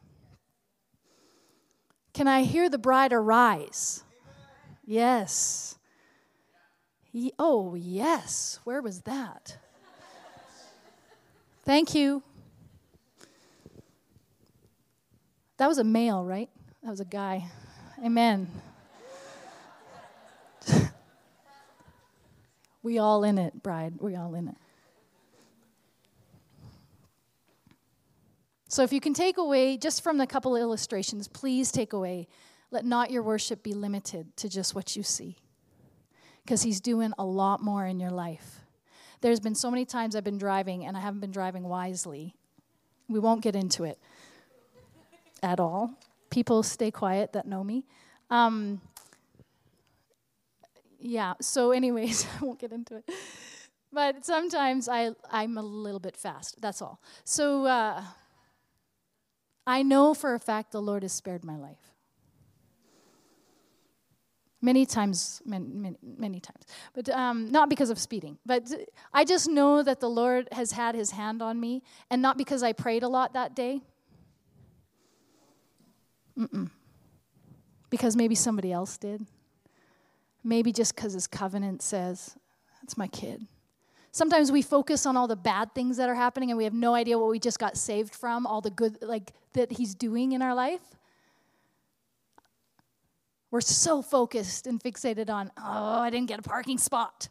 Can 2.14 2.28
I 2.28 2.44
hear 2.44 2.70
the 2.70 2.78
bride 2.78 3.14
arise? 3.14 4.04
Yes. 4.86 5.78
He, 7.12 7.34
oh, 7.38 7.76
yes. 7.76 8.60
Where 8.64 8.82
was 8.82 9.02
that? 9.02 9.58
Thank 11.64 11.94
you. 11.94 12.24
That 15.58 15.68
was 15.68 15.78
a 15.78 15.84
male, 15.84 16.24
right? 16.24 16.50
That 16.84 16.92
was 16.92 17.00
a 17.00 17.06
guy. 17.06 17.46
Amen. 18.04 18.50
We 22.86 23.00
all 23.00 23.24
in 23.24 23.40
it, 23.40 23.64
bride. 23.64 23.96
We 24.00 24.16
all 24.16 24.36
in 24.36 24.48
it. 24.48 24.56
So 28.68 28.84
if 28.84 28.94
you 28.94 29.02
can 29.02 29.16
take 29.16 29.40
away 29.40 29.76
just 29.76 30.04
from 30.04 30.20
the 30.20 30.28
couple 30.28 30.56
illustrations, 30.56 31.28
please 31.28 31.72
take 31.72 31.94
away 31.94 32.28
let 32.70 32.86
not 32.86 33.10
your 33.10 33.24
worship 33.24 33.64
be 33.64 33.74
limited 33.74 34.38
to 34.38 34.50
just 34.50 34.76
what 34.76 34.96
you 34.96 35.02
see. 35.02 35.38
Because 36.44 36.62
he's 36.62 36.80
doing 36.80 37.12
a 37.18 37.26
lot 37.26 37.60
more 37.60 37.88
in 37.88 38.00
your 38.00 38.12
life. 38.12 38.62
There's 39.22 39.40
been 39.40 39.56
so 39.56 39.72
many 39.72 39.86
times 39.86 40.16
I've 40.16 40.24
been 40.24 40.38
driving 40.38 40.86
and 40.86 40.96
I 40.96 41.00
haven't 41.00 41.22
been 41.22 41.32
driving 41.32 41.64
wisely. 41.64 42.36
We 43.08 43.18
won't 43.18 43.42
get 43.42 43.56
into 43.56 43.84
it 43.86 43.98
at 45.42 45.60
all 45.60 45.98
people 46.30 46.64
stay 46.64 46.92
quiet 46.92 47.32
that 47.32 47.48
know 47.48 47.64
me. 47.64 47.86
Um, 48.30 48.82
yeah, 51.06 51.34
so, 51.40 51.72
anyways, 51.72 52.26
I 52.42 52.46
won't 52.46 52.60
get 52.60 52.72
into 52.72 52.98
it. 52.98 53.10
But 53.94 54.26
sometimes 54.26 54.90
I, 54.90 55.12
I'm 55.32 55.58
a 55.58 55.62
little 55.62 56.00
bit 56.00 56.18
fast, 56.18 56.60
that's 56.60 56.82
all. 56.82 57.00
So, 57.24 57.66
uh, 57.66 58.04
I 59.68 59.84
know 59.84 60.14
for 60.14 60.34
a 60.34 60.40
fact 60.40 60.72
the 60.72 60.82
Lord 60.82 61.04
has 61.04 61.14
spared 61.14 61.44
my 61.44 61.56
life. 61.56 61.92
Many 64.62 64.86
times, 64.86 65.42
many, 65.46 65.68
many, 65.68 65.98
many 66.02 66.40
times. 66.40 66.66
But 66.94 67.10
um, 67.10 67.52
not 67.52 67.70
because 67.70 67.92
of 67.92 68.00
speeding. 68.00 68.40
But 68.46 68.72
I 69.14 69.24
just 69.24 69.48
know 69.48 69.84
that 69.84 70.00
the 70.00 70.10
Lord 70.10 70.48
has 70.52 70.72
had 70.72 70.96
his 70.96 71.12
hand 71.12 71.42
on 71.42 71.60
me, 71.60 71.84
and 72.10 72.22
not 72.22 72.38
because 72.38 72.64
I 72.64 72.74
prayed 72.74 73.04
a 73.04 73.08
lot 73.08 73.34
that 73.34 73.56
day. 73.56 73.82
Mm-mm. 76.38 76.72
Because 77.92 78.16
maybe 78.16 78.34
somebody 78.34 78.72
else 78.72 78.98
did. 78.98 79.26
Maybe 80.48 80.72
just 80.72 80.96
because 80.96 81.14
his 81.14 81.26
covenant 81.26 81.82
says, 81.82 82.38
that's 82.82 82.98
my 82.98 83.08
kid. 83.08 83.48
Sometimes 84.12 84.52
we 84.52 84.62
focus 84.62 85.08
on 85.08 85.18
all 85.18 85.28
the 85.28 85.36
bad 85.36 85.74
things 85.74 85.98
that 85.98 86.08
are 86.08 86.16
happening 86.16 86.52
and 86.52 86.58
we 86.58 86.64
have 86.66 86.74
no 86.74 86.94
idea 86.94 87.18
what 87.18 87.30
we 87.30 87.40
just 87.40 87.58
got 87.58 87.76
saved 87.76 88.14
from, 88.14 88.46
all 88.46 88.62
the 88.62 88.70
good 88.70 89.00
like 89.02 89.34
that 89.54 89.72
he's 89.72 89.96
doing 89.96 90.34
in 90.34 90.44
our 90.44 90.54
life. 90.54 90.96
We're 93.50 93.62
so 93.62 94.04
focused 94.04 94.68
and 94.68 94.80
fixated 94.80 95.32
on, 95.32 95.52
oh, 95.58 96.00
I 96.00 96.12
didn't 96.12 96.28
get 96.28 96.40
a 96.40 96.44
parking 96.44 96.78
spot. 96.78 97.28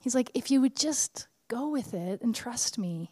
He's 0.00 0.14
like, 0.14 0.30
if 0.34 0.50
you 0.50 0.60
would 0.60 0.76
just 0.76 1.26
go 1.48 1.70
with 1.70 1.94
it 1.94 2.20
and 2.20 2.34
trust 2.34 2.78
me, 2.78 3.10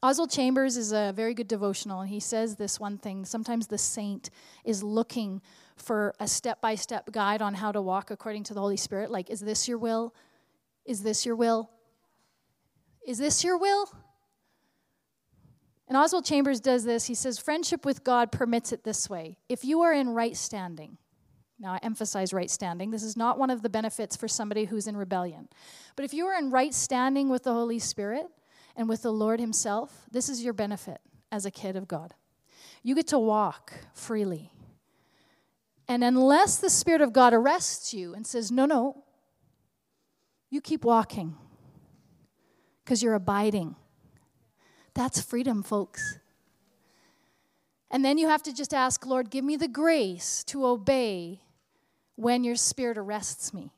Oswald 0.00 0.30
Chambers 0.30 0.76
is 0.76 0.92
a 0.92 1.12
very 1.14 1.34
good 1.34 1.48
devotional, 1.48 2.00
and 2.00 2.08
he 2.08 2.20
says 2.20 2.54
this 2.54 2.78
one 2.78 2.98
thing. 2.98 3.24
Sometimes 3.24 3.66
the 3.66 3.78
saint 3.78 4.30
is 4.64 4.82
looking 4.82 5.42
for 5.74 6.14
a 6.20 6.28
step 6.28 6.60
by 6.60 6.76
step 6.76 7.10
guide 7.10 7.42
on 7.42 7.54
how 7.54 7.72
to 7.72 7.82
walk 7.82 8.12
according 8.12 8.44
to 8.44 8.54
the 8.54 8.60
Holy 8.60 8.76
Spirit. 8.76 9.10
Like, 9.10 9.28
is 9.28 9.40
this 9.40 9.66
your 9.66 9.78
will? 9.78 10.14
Is 10.84 11.02
this 11.02 11.26
your 11.26 11.34
will? 11.34 11.70
Is 13.04 13.18
this 13.18 13.42
your 13.42 13.58
will? 13.58 13.90
And 15.88 15.96
Oswald 15.96 16.24
Chambers 16.24 16.60
does 16.60 16.84
this. 16.84 17.06
He 17.06 17.14
says, 17.14 17.38
Friendship 17.38 17.84
with 17.84 18.04
God 18.04 18.30
permits 18.30 18.72
it 18.72 18.84
this 18.84 19.10
way. 19.10 19.38
If 19.48 19.64
you 19.64 19.80
are 19.80 19.92
in 19.92 20.10
right 20.10 20.36
standing, 20.36 20.98
now 21.58 21.72
I 21.72 21.80
emphasize 21.82 22.32
right 22.32 22.50
standing, 22.50 22.92
this 22.92 23.02
is 23.02 23.16
not 23.16 23.36
one 23.36 23.50
of 23.50 23.62
the 23.62 23.68
benefits 23.68 24.14
for 24.14 24.28
somebody 24.28 24.66
who's 24.66 24.86
in 24.86 24.96
rebellion. 24.96 25.48
But 25.96 26.04
if 26.04 26.14
you 26.14 26.26
are 26.26 26.38
in 26.38 26.50
right 26.50 26.72
standing 26.72 27.28
with 27.28 27.42
the 27.42 27.52
Holy 27.52 27.80
Spirit, 27.80 28.26
and 28.78 28.88
with 28.88 29.02
the 29.02 29.12
Lord 29.12 29.40
Himself, 29.40 30.06
this 30.10 30.28
is 30.28 30.42
your 30.42 30.52
benefit 30.52 31.00
as 31.32 31.44
a 31.44 31.50
kid 31.50 31.74
of 31.74 31.88
God. 31.88 32.14
You 32.84 32.94
get 32.94 33.08
to 33.08 33.18
walk 33.18 33.72
freely. 33.92 34.52
And 35.88 36.04
unless 36.04 36.56
the 36.56 36.70
Spirit 36.70 37.00
of 37.00 37.12
God 37.12 37.34
arrests 37.34 37.92
you 37.92 38.14
and 38.14 38.24
says, 38.24 38.52
no, 38.52 38.66
no, 38.66 39.02
you 40.48 40.60
keep 40.60 40.84
walking 40.84 41.34
because 42.84 43.02
you're 43.02 43.14
abiding. 43.14 43.74
That's 44.94 45.20
freedom, 45.20 45.64
folks. 45.64 46.20
And 47.90 48.04
then 48.04 48.16
you 48.16 48.28
have 48.28 48.44
to 48.44 48.54
just 48.54 48.72
ask, 48.72 49.04
Lord, 49.04 49.28
give 49.28 49.44
me 49.44 49.56
the 49.56 49.68
grace 49.68 50.44
to 50.44 50.64
obey 50.64 51.40
when 52.14 52.44
your 52.44 52.56
Spirit 52.56 52.96
arrests 52.96 53.52
me. 53.52 53.72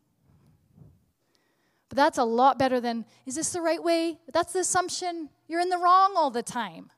But 1.91 1.97
that's 1.97 2.19
a 2.19 2.25
lot 2.25 2.59
better 2.59 2.81
than, 2.81 3.05
is 3.27 3.35
this 3.35 3.53
the 3.53 3.61
right 3.61 3.83
way? 3.83 4.21
That's 4.33 4.53
the 4.53 4.61
assumption. 4.61 5.29
You're 5.49 5.61
in 5.61 5.69
the 5.69 5.77
wrong 5.77 6.15
all 6.17 6.31
the 6.31 6.43
time. 6.43 6.91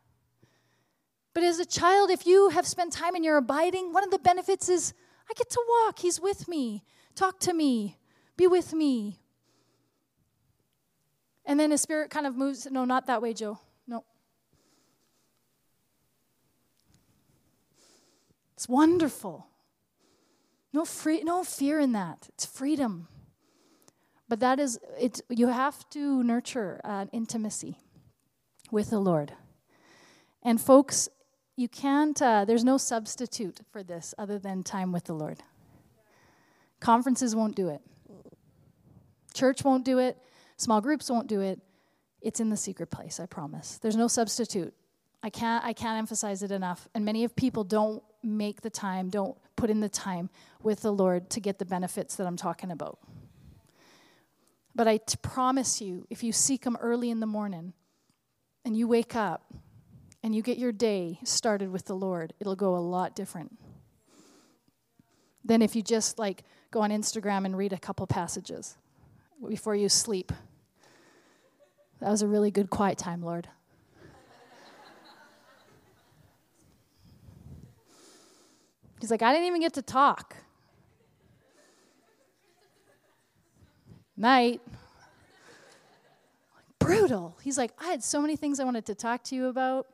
But 1.32 1.44
as 1.44 1.58
a 1.58 1.64
child, 1.64 2.10
if 2.10 2.26
you 2.26 2.50
have 2.50 2.66
spent 2.66 2.92
time 2.92 3.16
in 3.16 3.24
your 3.24 3.38
abiding, 3.38 3.94
one 3.94 4.04
of 4.04 4.10
the 4.10 4.18
benefits 4.18 4.68
is 4.68 4.92
I 5.30 5.32
get 5.34 5.48
to 5.48 5.64
walk. 5.66 6.00
He's 6.00 6.20
with 6.20 6.46
me. 6.46 6.84
Talk 7.14 7.40
to 7.40 7.54
me. 7.54 7.96
Be 8.36 8.46
with 8.46 8.74
me. 8.74 9.18
And 11.46 11.58
then 11.58 11.70
his 11.70 11.80
spirit 11.80 12.10
kind 12.10 12.26
of 12.26 12.36
moves. 12.36 12.68
No, 12.70 12.84
not 12.84 13.06
that 13.06 13.22
way, 13.22 13.32
Joe. 13.32 13.58
No. 13.86 14.04
It's 18.52 18.68
wonderful. 18.68 19.46
No 20.74 20.84
free, 20.84 21.22
no 21.22 21.44
fear 21.44 21.80
in 21.80 21.92
that. 21.92 22.28
It's 22.34 22.44
freedom. 22.44 23.08
But 24.32 24.40
that 24.40 24.58
is, 24.58 24.78
it's, 24.98 25.20
you 25.28 25.48
have 25.48 25.86
to 25.90 26.22
nurture 26.22 26.80
an 26.84 27.10
intimacy 27.12 27.76
with 28.70 28.88
the 28.88 28.98
Lord. 28.98 29.34
And 30.42 30.58
folks, 30.58 31.10
you 31.54 31.68
can't, 31.68 32.22
uh, 32.22 32.46
there's 32.46 32.64
no 32.64 32.78
substitute 32.78 33.60
for 33.70 33.82
this 33.82 34.14
other 34.16 34.38
than 34.38 34.62
time 34.62 34.90
with 34.90 35.04
the 35.04 35.12
Lord. 35.12 35.42
Conferences 36.80 37.36
won't 37.36 37.54
do 37.54 37.68
it, 37.68 37.82
church 39.34 39.64
won't 39.64 39.84
do 39.84 39.98
it, 39.98 40.16
small 40.56 40.80
groups 40.80 41.10
won't 41.10 41.26
do 41.26 41.42
it. 41.42 41.60
It's 42.22 42.40
in 42.40 42.48
the 42.48 42.56
secret 42.56 42.90
place, 42.90 43.20
I 43.20 43.26
promise. 43.26 43.76
There's 43.82 43.96
no 43.96 44.08
substitute. 44.08 44.72
I 45.22 45.28
can't, 45.28 45.62
I 45.62 45.74
can't 45.74 45.98
emphasize 45.98 46.42
it 46.42 46.52
enough. 46.52 46.88
And 46.94 47.04
many 47.04 47.24
of 47.24 47.36
people 47.36 47.64
don't 47.64 48.02
make 48.22 48.62
the 48.62 48.70
time, 48.70 49.10
don't 49.10 49.36
put 49.56 49.68
in 49.68 49.80
the 49.80 49.90
time 49.90 50.30
with 50.62 50.80
the 50.80 50.90
Lord 50.90 51.28
to 51.28 51.40
get 51.40 51.58
the 51.58 51.66
benefits 51.66 52.16
that 52.16 52.26
I'm 52.26 52.38
talking 52.38 52.70
about. 52.70 52.98
But 54.74 54.88
I 54.88 54.96
t- 54.96 55.16
promise 55.20 55.80
you, 55.80 56.06
if 56.10 56.22
you 56.22 56.32
seek 56.32 56.64
Him 56.64 56.76
early 56.80 57.10
in 57.10 57.20
the 57.20 57.26
morning 57.26 57.74
and 58.64 58.76
you 58.76 58.88
wake 58.88 59.14
up 59.14 59.52
and 60.22 60.34
you 60.34 60.42
get 60.42 60.58
your 60.58 60.72
day 60.72 61.18
started 61.24 61.70
with 61.70 61.84
the 61.84 61.94
Lord, 61.94 62.32
it'll 62.40 62.56
go 62.56 62.74
a 62.76 62.78
lot 62.78 63.14
different. 63.14 63.58
than 65.44 65.60
if 65.60 65.74
you 65.74 65.82
just 65.82 66.18
like 66.18 66.44
go 66.70 66.80
on 66.80 66.90
Instagram 66.90 67.44
and 67.44 67.56
read 67.56 67.72
a 67.72 67.78
couple 67.78 68.06
passages 68.06 68.76
before 69.48 69.74
you 69.74 69.88
sleep. 69.88 70.32
That 72.00 72.10
was 72.10 72.22
a 72.22 72.28
really 72.28 72.50
good 72.50 72.70
quiet 72.70 72.96
time, 72.98 73.22
Lord. 73.22 73.48
He's 79.00 79.10
like, 79.10 79.22
I 79.22 79.32
didn't 79.32 79.48
even 79.48 79.60
get 79.60 79.72
to 79.74 79.82
talk. 79.82 80.36
Night. 84.16 84.60
Brutal. 86.78 87.36
He's 87.42 87.56
like, 87.56 87.72
I 87.78 87.86
had 87.86 88.02
so 88.02 88.20
many 88.20 88.36
things 88.36 88.60
I 88.60 88.64
wanted 88.64 88.86
to 88.86 88.94
talk 88.94 89.22
to 89.24 89.34
you 89.34 89.46
about. 89.46 89.86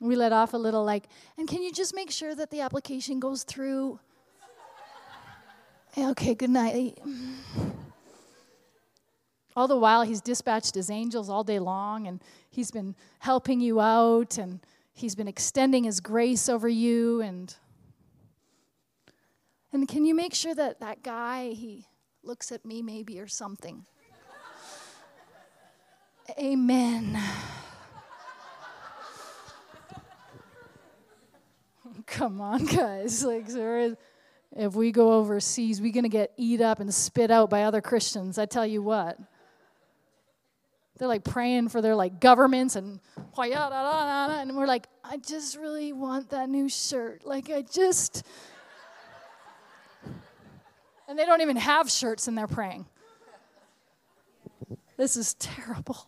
We 0.00 0.16
let 0.16 0.32
off 0.32 0.52
a 0.52 0.58
little 0.58 0.84
like, 0.84 1.04
and 1.38 1.48
can 1.48 1.62
you 1.62 1.72
just 1.72 1.94
make 1.94 2.10
sure 2.10 2.34
that 2.34 2.50
the 2.50 2.60
application 2.60 3.20
goes 3.20 3.42
through? 3.42 3.98
okay, 5.98 6.34
good 6.34 6.50
night. 6.50 6.98
All 9.56 9.68
the 9.68 9.78
while, 9.78 10.02
he's 10.02 10.20
dispatched 10.20 10.74
his 10.74 10.90
angels 10.90 11.30
all 11.30 11.44
day 11.44 11.58
long, 11.58 12.06
and 12.06 12.20
he's 12.50 12.70
been 12.70 12.96
helping 13.20 13.60
you 13.60 13.80
out, 13.80 14.36
and 14.36 14.60
he's 14.92 15.14
been 15.14 15.28
extending 15.28 15.84
his 15.84 16.00
grace 16.00 16.48
over 16.48 16.68
you. 16.68 17.20
And, 17.20 17.54
and 19.74 19.86
can 19.88 20.04
you 20.04 20.14
make 20.14 20.34
sure 20.34 20.54
that 20.54 20.78
that 20.80 21.02
guy, 21.02 21.48
he 21.48 21.84
looks 22.22 22.52
at 22.52 22.64
me 22.64 22.80
maybe 22.80 23.18
or 23.18 23.26
something? 23.26 23.84
Amen. 26.38 27.20
Come 32.06 32.40
on, 32.40 32.64
guys. 32.64 33.24
Like, 33.24 33.48
if 34.56 34.74
we 34.74 34.92
go 34.92 35.14
overseas, 35.14 35.80
we're 35.80 35.92
going 35.92 36.04
to 36.04 36.08
get 36.08 36.32
eat 36.36 36.60
up 36.60 36.78
and 36.78 36.94
spit 36.94 37.32
out 37.32 37.50
by 37.50 37.64
other 37.64 37.80
Christians. 37.80 38.38
I 38.38 38.46
tell 38.46 38.66
you 38.66 38.80
what. 38.80 39.18
They're 40.96 41.08
like 41.08 41.24
praying 41.24 41.70
for 41.70 41.82
their 41.82 41.96
like 41.96 42.20
governments 42.20 42.76
and 42.76 43.00
and 43.36 44.56
we're 44.56 44.68
like, 44.68 44.86
I 45.02 45.16
just 45.16 45.56
really 45.56 45.92
want 45.92 46.30
that 46.30 46.48
new 46.48 46.68
shirt. 46.68 47.26
Like 47.26 47.50
I 47.50 47.62
just 47.62 48.24
and 51.08 51.18
they 51.18 51.26
don't 51.26 51.40
even 51.40 51.56
have 51.56 51.90
shirts 51.90 52.28
and 52.28 52.36
they're 52.36 52.46
praying. 52.46 52.86
This 54.96 55.16
is 55.16 55.34
terrible. 55.34 56.06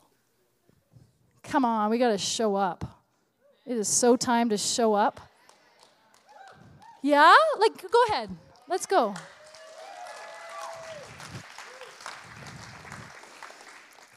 Come 1.42 1.64
on, 1.64 1.90
we 1.90 1.98
got 1.98 2.10
to 2.10 2.18
show 2.18 2.54
up. 2.54 2.84
It 3.66 3.76
is 3.76 3.88
so 3.88 4.16
time 4.16 4.48
to 4.50 4.56
show 4.56 4.94
up. 4.94 5.20
Yeah? 7.02 7.34
Like, 7.58 7.82
go 7.90 8.02
ahead. 8.08 8.30
Let's 8.68 8.86
go. 8.86 9.14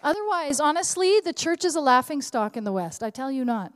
Otherwise, 0.02 0.60
honestly, 0.60 1.20
the 1.20 1.34
church 1.34 1.66
is 1.66 1.76
a 1.76 1.82
laughing 1.82 2.22
stock 2.22 2.56
in 2.56 2.64
the 2.64 2.72
West. 2.72 3.04
I 3.04 3.10
tell 3.10 3.32
you 3.32 3.44
not. 3.44 3.74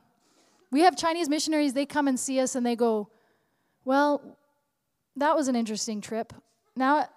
We 0.70 0.80
have 0.80 0.96
Chinese 0.96 1.28
missionaries, 1.28 1.74
they 1.74 1.86
come 1.86 2.08
and 2.08 2.18
see 2.18 2.40
us 2.40 2.54
and 2.54 2.64
they 2.64 2.74
go, 2.74 3.08
Well, 3.84 4.38
that 5.16 5.36
was 5.36 5.46
an 5.46 5.54
interesting 5.54 6.00
trip. 6.00 6.32
Now, 6.76 7.00
at 7.00 7.10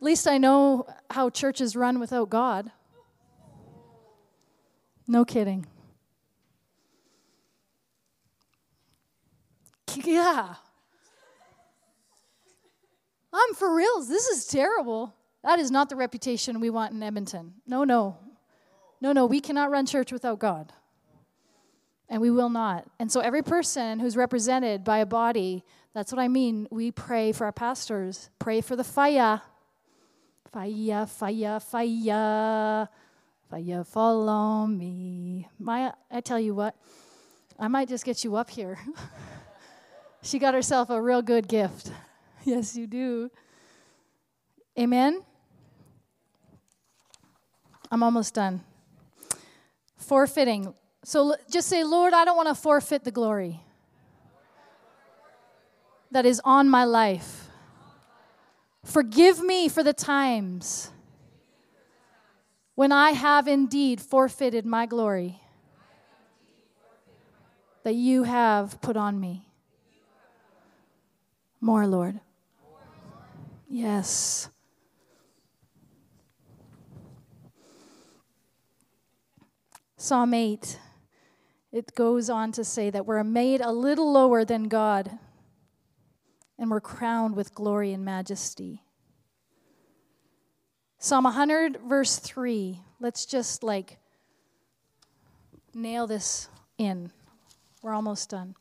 least 0.00 0.26
I 0.26 0.38
know 0.38 0.86
how 1.10 1.30
churches 1.30 1.76
run 1.76 2.00
without 2.00 2.30
God. 2.30 2.70
No 5.06 5.24
kidding. 5.24 5.66
Yeah. 10.04 10.54
I'm 13.32 13.54
for 13.54 13.74
reals. 13.74 14.08
This 14.08 14.26
is 14.28 14.46
terrible. 14.46 15.14
That 15.42 15.58
is 15.58 15.70
not 15.70 15.88
the 15.88 15.96
reputation 15.96 16.60
we 16.60 16.70
want 16.70 16.92
in 16.92 17.02
Edmonton. 17.02 17.54
No, 17.66 17.84
no. 17.84 18.18
No, 19.00 19.12
no. 19.12 19.26
We 19.26 19.40
cannot 19.40 19.70
run 19.70 19.86
church 19.86 20.12
without 20.12 20.38
God. 20.38 20.72
And 22.08 22.20
we 22.20 22.30
will 22.30 22.50
not. 22.50 22.86
And 22.98 23.10
so, 23.10 23.20
every 23.20 23.42
person 23.42 23.98
who's 23.98 24.16
represented 24.16 24.84
by 24.84 24.98
a 24.98 25.06
body, 25.06 25.64
that's 25.94 26.10
what 26.10 26.20
I 26.20 26.28
mean. 26.28 26.66
We 26.70 26.90
pray 26.90 27.32
for 27.32 27.44
our 27.44 27.52
pastors, 27.52 28.30
pray 28.38 28.60
for 28.60 28.76
the 28.76 28.84
fire. 28.84 29.42
Fire, 30.50 31.06
fire, 31.06 31.60
fire. 31.60 32.88
Fire, 33.50 33.84
follow 33.84 34.66
me. 34.66 35.48
Maya, 35.58 35.92
I 36.10 36.20
tell 36.20 36.40
you 36.40 36.54
what, 36.54 36.74
I 37.58 37.68
might 37.68 37.88
just 37.88 38.04
get 38.04 38.24
you 38.24 38.36
up 38.36 38.48
here. 38.48 38.78
she 40.22 40.38
got 40.38 40.54
herself 40.54 40.88
a 40.90 41.00
real 41.00 41.22
good 41.22 41.48
gift. 41.48 41.90
Yes, 42.44 42.74
you 42.74 42.88
do. 42.88 43.30
Amen? 44.76 45.22
I'm 47.88 48.02
almost 48.02 48.34
done. 48.34 48.62
Forfeiting. 49.96 50.74
So 51.04 51.36
just 51.48 51.68
say, 51.68 51.84
Lord, 51.84 52.12
I 52.12 52.24
don't 52.24 52.36
want 52.36 52.48
to 52.48 52.56
forfeit 52.56 53.04
the 53.04 53.12
glory 53.12 53.60
that 56.12 56.26
is 56.26 56.40
on 56.44 56.68
my 56.68 56.84
life. 56.84 57.48
Forgive 58.84 59.42
me 59.42 59.68
for 59.68 59.82
the 59.82 59.92
times 59.92 60.90
when 62.74 62.92
I 62.92 63.12
have 63.12 63.48
indeed 63.48 64.00
forfeited 64.00 64.66
my 64.66 64.86
glory 64.86 65.40
that 67.84 67.94
you 67.94 68.24
have 68.24 68.80
put 68.80 68.96
on 68.96 69.18
me. 69.18 69.48
More, 71.60 71.86
Lord. 71.86 72.20
Yes. 73.68 74.48
Psalm 79.96 80.34
8, 80.34 80.78
it 81.70 81.94
goes 81.94 82.28
on 82.28 82.50
to 82.52 82.64
say 82.64 82.90
that 82.90 83.06
we're 83.06 83.22
made 83.22 83.60
a 83.60 83.70
little 83.70 84.12
lower 84.12 84.44
than 84.44 84.64
God 84.64 85.18
and 86.62 86.70
we're 86.70 86.80
crowned 86.80 87.34
with 87.34 87.56
glory 87.56 87.92
and 87.92 88.04
majesty. 88.04 88.84
Psalm 90.96 91.24
100, 91.24 91.78
verse 91.88 92.20
3. 92.20 92.78
Let's 93.00 93.26
just 93.26 93.64
like 93.64 93.98
nail 95.74 96.06
this 96.06 96.48
in. 96.78 97.10
We're 97.82 97.92
almost 97.92 98.30
done. 98.30 98.54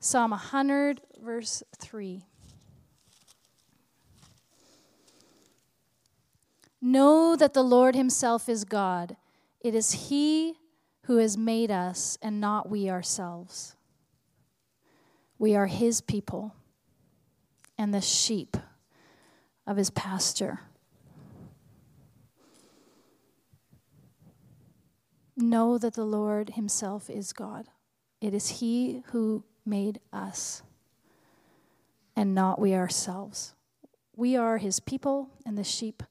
Psalm 0.00 0.32
100, 0.32 1.00
verse 1.22 1.62
3. 1.78 2.24
Know 6.82 7.36
that 7.36 7.54
the 7.54 7.62
Lord 7.62 7.94
Himself 7.94 8.48
is 8.48 8.64
God. 8.64 9.16
It 9.60 9.76
is 9.76 10.08
He 10.08 10.54
who 11.04 11.18
has 11.18 11.38
made 11.38 11.70
us 11.70 12.18
and 12.20 12.40
not 12.40 12.68
we 12.68 12.90
ourselves. 12.90 13.76
We 15.38 15.54
are 15.54 15.66
His 15.66 16.00
people 16.00 16.52
and 17.78 17.92
the 17.92 18.00
sheep 18.00 18.56
of 19.66 19.76
His 19.76 19.90
pasture. 19.90 20.60
Know 25.36 25.78
that 25.78 25.94
the 25.94 26.04
Lord 26.04 26.50
Himself 26.50 27.10
is 27.10 27.32
God. 27.32 27.66
It 28.20 28.32
is 28.32 28.60
He 28.60 29.02
who 29.06 29.44
made 29.64 30.00
us 30.12 30.62
and 32.14 32.34
not 32.34 32.60
we 32.60 32.74
ourselves. 32.74 33.54
We 34.14 34.36
are 34.36 34.58
His 34.58 34.80
people 34.80 35.30
and 35.44 35.58
the 35.58 35.64
sheep 35.64 36.02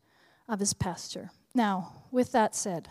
of 0.47 0.59
his 0.59 0.73
pasture. 0.73 1.31
Now, 1.53 2.03
with 2.11 2.31
that 2.31 2.55
said, 2.55 2.89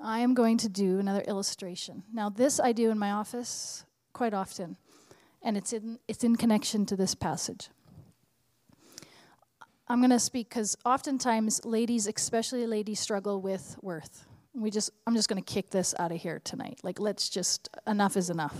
I 0.00 0.20
am 0.20 0.34
going 0.34 0.58
to 0.58 0.68
do 0.68 0.98
another 0.98 1.22
illustration. 1.22 2.04
Now, 2.12 2.28
this 2.28 2.60
I 2.60 2.72
do 2.72 2.90
in 2.90 2.98
my 2.98 3.12
office 3.12 3.84
quite 4.12 4.34
often, 4.34 4.76
and 5.46 5.56
it's 5.56 5.72
in, 5.72 5.98
it's 6.08 6.24
in 6.24 6.34
connection 6.34 6.84
to 6.86 6.96
this 6.96 7.14
passage. 7.14 7.70
I'm 9.88 10.00
going 10.00 10.10
to 10.10 10.18
speak 10.18 10.48
because 10.48 10.76
oftentimes 10.84 11.64
ladies, 11.64 12.08
especially 12.08 12.66
ladies, 12.66 12.98
struggle 12.98 13.40
with 13.40 13.76
worth. 13.80 14.26
We 14.52 14.72
just, 14.72 14.90
I'm 15.06 15.14
just 15.14 15.28
going 15.28 15.40
to 15.40 15.54
kick 15.54 15.70
this 15.70 15.94
out 16.00 16.10
of 16.10 16.20
here 16.20 16.40
tonight. 16.42 16.80
Like, 16.82 16.98
let's 16.98 17.28
just, 17.28 17.68
enough 17.86 18.16
is 18.16 18.28
enough 18.28 18.56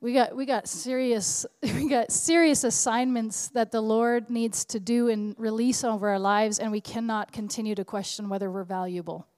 we 0.00 0.12
got 0.12 0.34
we 0.34 0.44
got 0.44 0.66
serious 0.68 1.46
we 1.62 1.88
got 1.88 2.10
serious 2.10 2.64
assignments 2.64 3.48
that 3.50 3.70
the 3.70 3.80
lord 3.80 4.28
needs 4.28 4.64
to 4.64 4.80
do 4.80 5.08
and 5.08 5.36
release 5.38 5.84
over 5.84 6.08
our 6.08 6.18
lives 6.18 6.58
and 6.58 6.72
we 6.72 6.80
cannot 6.80 7.30
continue 7.30 7.74
to 7.74 7.84
question 7.84 8.28
whether 8.28 8.50
we're 8.50 8.64
valuable 8.64 9.28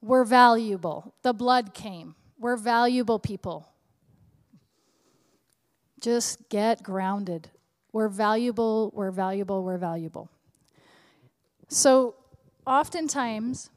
we're 0.00 0.24
valuable 0.24 1.12
the 1.22 1.34
blood 1.34 1.74
came 1.74 2.14
we're 2.44 2.58
valuable 2.58 3.18
people. 3.18 3.72
Just 5.98 6.50
get 6.50 6.82
grounded. 6.82 7.48
We're 7.90 8.10
valuable, 8.10 8.92
we're 8.94 9.12
valuable, 9.12 9.64
we're 9.64 9.78
valuable. 9.78 10.28
So, 11.68 12.16
oftentimes, 12.66 13.70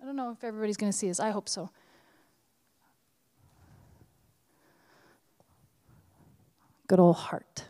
I 0.00 0.04
don't 0.04 0.16
know 0.16 0.32
if 0.32 0.42
everybody's 0.42 0.76
going 0.76 0.90
to 0.90 0.98
see 0.98 1.06
this, 1.06 1.20
I 1.20 1.30
hope 1.30 1.48
so. 1.48 1.70
Good 6.88 6.98
old 6.98 7.14
heart. 7.14 7.66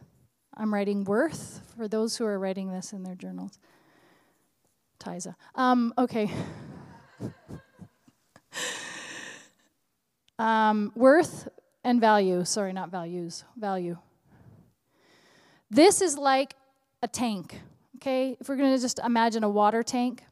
I'm 0.57 0.73
writing 0.73 1.05
worth 1.05 1.61
for 1.77 1.89
those 1.89 2.17
who 2.17 2.25
are 2.25 2.39
writing 2.39 2.73
this 2.73 2.95
in 2.95 3.03
their 3.03 3.17
journals. 3.17 3.59
Tiza. 4.99 5.35
Um, 5.55 5.93
okay. 5.99 6.31
um, 10.43 10.91
worth 10.97 11.49
and 11.85 12.01
value. 12.01 12.45
Sorry, 12.45 12.73
not 12.73 12.91
values. 12.91 13.45
Value. 13.57 13.97
This 15.71 16.03
is 16.03 16.19
like 16.19 16.55
a 17.03 17.09
tank, 17.09 17.61
okay? 17.97 18.37
If 18.41 18.49
we're 18.49 18.57
going 18.57 18.75
to 18.75 18.81
just 18.81 18.99
imagine 18.99 19.45
a 19.45 19.49
water 19.49 19.85
tank, 19.85 20.25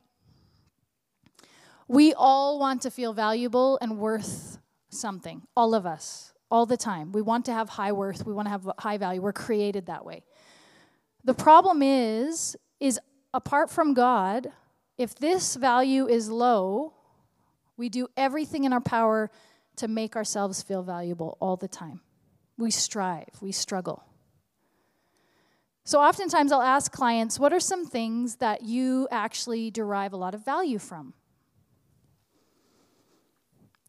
we 1.87 2.13
all 2.13 2.59
want 2.59 2.83
to 2.83 2.91
feel 2.91 3.13
valuable 3.13 3.79
and 3.81 3.99
worth 3.99 4.59
something, 4.91 5.43
all 5.57 5.75
of 5.75 5.87
us, 5.87 6.35
all 6.51 6.67
the 6.67 6.77
time. 6.77 7.13
We 7.13 7.23
want 7.23 7.45
to 7.47 7.53
have 7.53 7.69
high 7.69 7.93
worth, 7.93 8.27
we 8.27 8.33
want 8.33 8.47
to 8.47 8.51
have 8.51 8.69
high 8.79 8.99
value. 8.99 9.23
We're 9.23 9.33
created 9.33 9.87
that 9.87 10.05
way. 10.05 10.25
The 11.25 11.35
problem 11.35 11.83
is 11.83 12.57
is 12.81 12.99
apart 13.33 13.71
from 13.71 13.95
God, 13.95 14.51
if 14.99 15.15
this 15.15 15.55
value 15.55 16.09
is 16.09 16.29
low, 16.31 16.95
we 17.77 17.89
do 17.89 18.09
everything 18.17 18.65
in 18.65 18.73
our 18.73 18.81
power 18.81 19.31
to 19.81 19.89
make 19.89 20.14
ourselves 20.14 20.62
feel 20.62 20.83
valuable 20.83 21.39
all 21.41 21.57
the 21.57 21.68
time. 21.68 22.01
We 22.59 22.70
strive, 22.70 23.31
we 23.41 23.51
struggle. 23.51 24.05
So, 25.85 25.99
oftentimes, 25.99 26.53
I'll 26.53 26.61
ask 26.61 26.93
clients, 26.93 27.41
what 27.41 27.53
are 27.53 27.61
some 27.61 27.87
things 27.87 28.37
that 28.37 28.62
you 28.62 29.09
actually 29.11 29.70
derive 29.70 30.12
a 30.12 30.18
lot 30.18 30.35
of 30.35 30.45
value 30.45 30.78
from? 30.78 31.14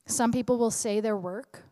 Some 0.05 0.31
people 0.31 0.57
will 0.57 0.71
say 0.71 1.01
their 1.01 1.17
work. 1.17 1.63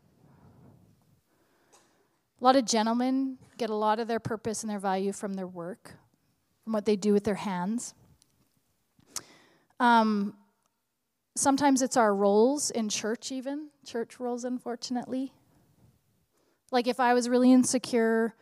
A 2.42 2.44
lot 2.44 2.58
of 2.58 2.66
gentlemen 2.66 3.38
get 3.58 3.70
a 3.70 3.76
lot 3.76 4.00
of 4.00 4.08
their 4.08 4.20
purpose 4.20 4.64
and 4.64 4.70
their 4.70 4.80
value 4.80 5.14
from 5.14 5.34
their 5.34 5.48
work, 5.48 5.94
from 6.64 6.74
what 6.74 6.86
they 6.86 6.98
do 6.98 7.14
with 7.14 7.24
their 7.24 7.36
hands. 7.36 7.94
Um, 9.80 10.36
sometimes 11.36 11.82
it's 11.82 11.96
our 11.98 12.14
roles 12.14 12.70
in 12.70 12.90
church, 12.90 13.32
even 13.32 13.70
church 13.90 14.20
roles, 14.20 14.44
unfortunately. 14.44 15.34
Like 16.72 16.88
if 16.88 17.00
I 17.00 17.14
was 17.16 17.28
really 17.28 17.52
insecure, 17.52 18.36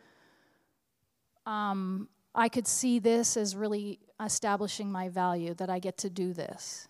um, 1.46 2.08
I 2.34 2.50
could 2.50 2.66
see 2.66 2.98
this 2.98 3.36
as 3.36 3.56
really 3.56 3.98
establishing 4.22 4.92
my 4.92 5.08
value 5.08 5.54
that 5.54 5.70
I 5.70 5.78
get 5.78 5.96
to 5.98 6.10
do 6.10 6.34
this. 6.34 6.88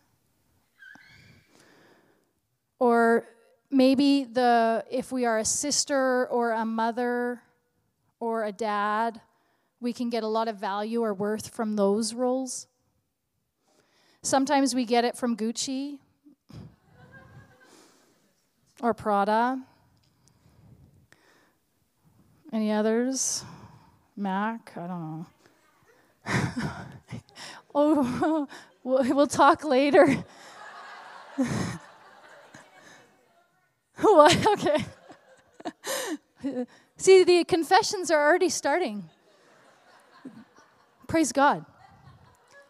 Or 2.80 3.28
maybe 3.70 4.24
the 4.24 4.84
if 4.90 5.12
we 5.12 5.24
are 5.24 5.38
a 5.38 5.44
sister 5.44 6.26
or 6.26 6.50
a 6.50 6.64
mother 6.64 7.42
or 8.18 8.44
a 8.44 8.52
dad, 8.52 9.20
we 9.80 9.92
can 9.92 10.10
get 10.10 10.24
a 10.24 10.28
lot 10.28 10.48
of 10.48 10.56
value 10.56 11.02
or 11.02 11.14
worth 11.14 11.48
from 11.54 11.76
those 11.76 12.12
roles. 12.12 12.66
Sometimes 14.22 14.74
we 14.74 14.84
get 14.84 15.04
it 15.04 15.16
from 15.16 15.36
Gucci 15.36 16.00
or 18.82 18.94
Prada. 18.94 19.60
Any 22.52 22.72
others? 22.72 23.44
Mac? 24.16 24.72
I 24.76 24.86
don't 24.86 25.00
know. 25.00 25.26
oh, 27.74 28.48
we'll 28.84 29.26
talk 29.26 29.64
later. 29.64 30.24
what? 34.00 34.46
Okay. 34.46 34.84
See, 36.96 37.24
the 37.24 37.44
confessions 37.44 38.10
are 38.10 38.24
already 38.24 38.48
starting. 38.48 39.08
Praise 41.06 41.32
God. 41.32 41.64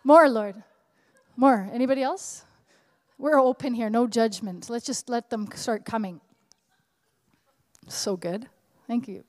More, 0.04 0.28
Lord. 0.28 0.62
More. 1.36 1.68
Anybody 1.72 2.02
else? 2.02 2.44
We're 3.18 3.40
open 3.40 3.74
here, 3.74 3.90
no 3.90 4.06
judgment. 4.06 4.70
Let's 4.70 4.86
just 4.86 5.08
let 5.08 5.28
them 5.28 5.48
start 5.54 5.84
coming. 5.84 6.20
So 7.88 8.16
good. 8.16 8.48
Thank 8.86 9.08
you. 9.08 9.24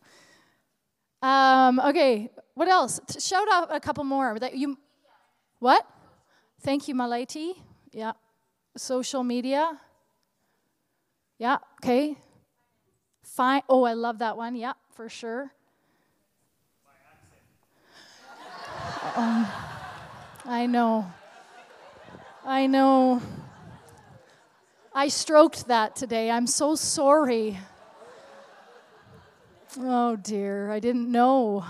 Um, 1.21 1.79
okay, 1.79 2.29
what 2.53 2.67
else? 2.67 2.99
Shout 3.19 3.47
out 3.51 3.75
a 3.75 3.79
couple 3.79 4.03
more 4.03 4.37
that 4.39 4.55
you. 4.55 4.77
What? 5.59 5.85
Thank 6.61 6.87
you, 6.87 6.95
Malaiti. 6.95 7.53
Yeah. 7.91 8.13
Social 8.77 9.23
media. 9.23 9.79
Yeah, 11.39 11.57
okay. 11.83 12.15
Fine. 13.23 13.63
Oh, 13.67 13.83
I 13.83 13.93
love 13.93 14.19
that 14.19 14.37
one. 14.37 14.55
Yeah, 14.55 14.73
for 14.93 15.09
sure. 15.09 15.51
Um, 19.15 19.47
I 20.45 20.65
know. 20.67 21.11
I 22.45 22.67
know. 22.67 23.21
I 24.93 25.07
stroked 25.07 25.67
that 25.67 25.95
today. 25.95 26.31
I'm 26.31 26.47
so 26.47 26.75
sorry. 26.75 27.59
Oh 29.79 30.15
dear, 30.15 30.71
I 30.71 30.79
didn't 30.79 31.11
know. 31.11 31.63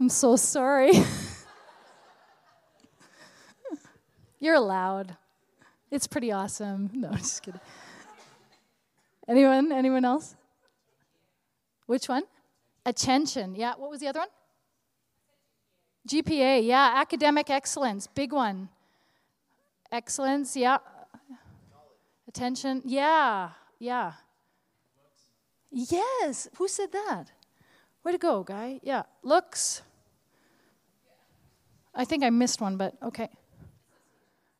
I'm 0.00 0.08
so 0.08 0.34
sorry. 0.34 0.90
You're 4.40 4.56
allowed. 4.56 5.16
It's 5.90 6.08
pretty 6.08 6.32
awesome. 6.32 6.90
No, 6.92 7.12
just 7.12 7.42
kidding. 7.42 7.60
Anyone? 9.28 9.70
Anyone 9.70 10.04
else? 10.04 10.34
Which 11.86 12.08
one? 12.08 12.24
Attention. 12.84 13.54
Yeah. 13.54 13.74
What 13.76 13.90
was 13.90 14.00
the 14.00 14.08
other 14.08 14.20
one? 14.20 14.28
GPA. 16.08 16.66
Yeah. 16.66 16.94
Academic 16.96 17.48
excellence. 17.48 18.08
Big 18.08 18.32
one. 18.32 18.68
Excellence. 19.94 20.56
Yeah. 20.56 20.78
Attention. 22.26 22.82
Yeah. 22.84 23.50
Yeah. 23.78 24.14
Yes. 25.70 26.48
Who 26.56 26.66
said 26.66 26.90
that? 26.90 27.26
Way 28.02 28.10
to 28.10 28.18
go, 28.18 28.42
guy. 28.42 28.80
Yeah. 28.82 29.04
Looks. 29.22 29.82
I 31.94 32.04
think 32.04 32.24
I 32.24 32.30
missed 32.30 32.60
one, 32.60 32.76
but 32.76 32.94
okay. 33.04 33.28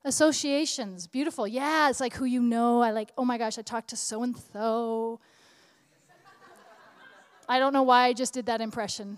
Associations, 0.04 1.08
beautiful. 1.08 1.48
Yeah, 1.48 1.90
it's 1.90 1.98
like 1.98 2.14
who 2.14 2.26
you 2.26 2.40
know. 2.40 2.80
I 2.80 2.92
like, 2.92 3.10
oh 3.18 3.24
my 3.24 3.36
gosh, 3.36 3.58
I 3.58 3.62
talked 3.62 3.88
to 3.88 3.96
so 3.96 4.22
and 4.22 4.36
so. 4.52 5.18
I 7.48 7.58
don't 7.58 7.72
know 7.72 7.82
why 7.82 8.04
I 8.04 8.12
just 8.12 8.34
did 8.34 8.46
that 8.46 8.60
impression. 8.60 9.16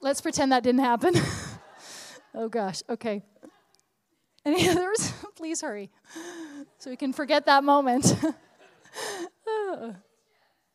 Let's 0.00 0.20
pretend 0.20 0.50
that 0.50 0.64
didn't 0.64 0.80
happen. 0.80 1.14
oh 2.34 2.48
gosh, 2.48 2.82
okay. 2.90 3.22
Any 4.44 4.68
others? 4.70 5.12
Please 5.36 5.60
hurry 5.60 5.90
so 6.78 6.90
we 6.90 6.96
can 6.96 7.12
forget 7.12 7.46
that 7.46 7.62
moment. 7.64 8.16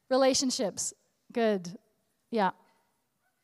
Relationships, 0.09 0.93
good. 1.33 1.77
Yeah. 2.29 2.51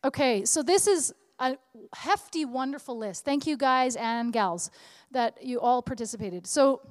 Okay, 0.03 0.45
so 0.45 0.63
this 0.63 0.87
is 0.87 1.13
a 1.39 1.57
hefty, 1.95 2.45
wonderful 2.45 2.97
list. 2.97 3.25
Thank 3.25 3.47
you, 3.47 3.57
guys 3.57 3.95
and 3.95 4.31
gals, 4.31 4.69
that 5.11 5.43
you 5.43 5.59
all 5.59 5.81
participated. 5.81 6.45
So 6.45 6.81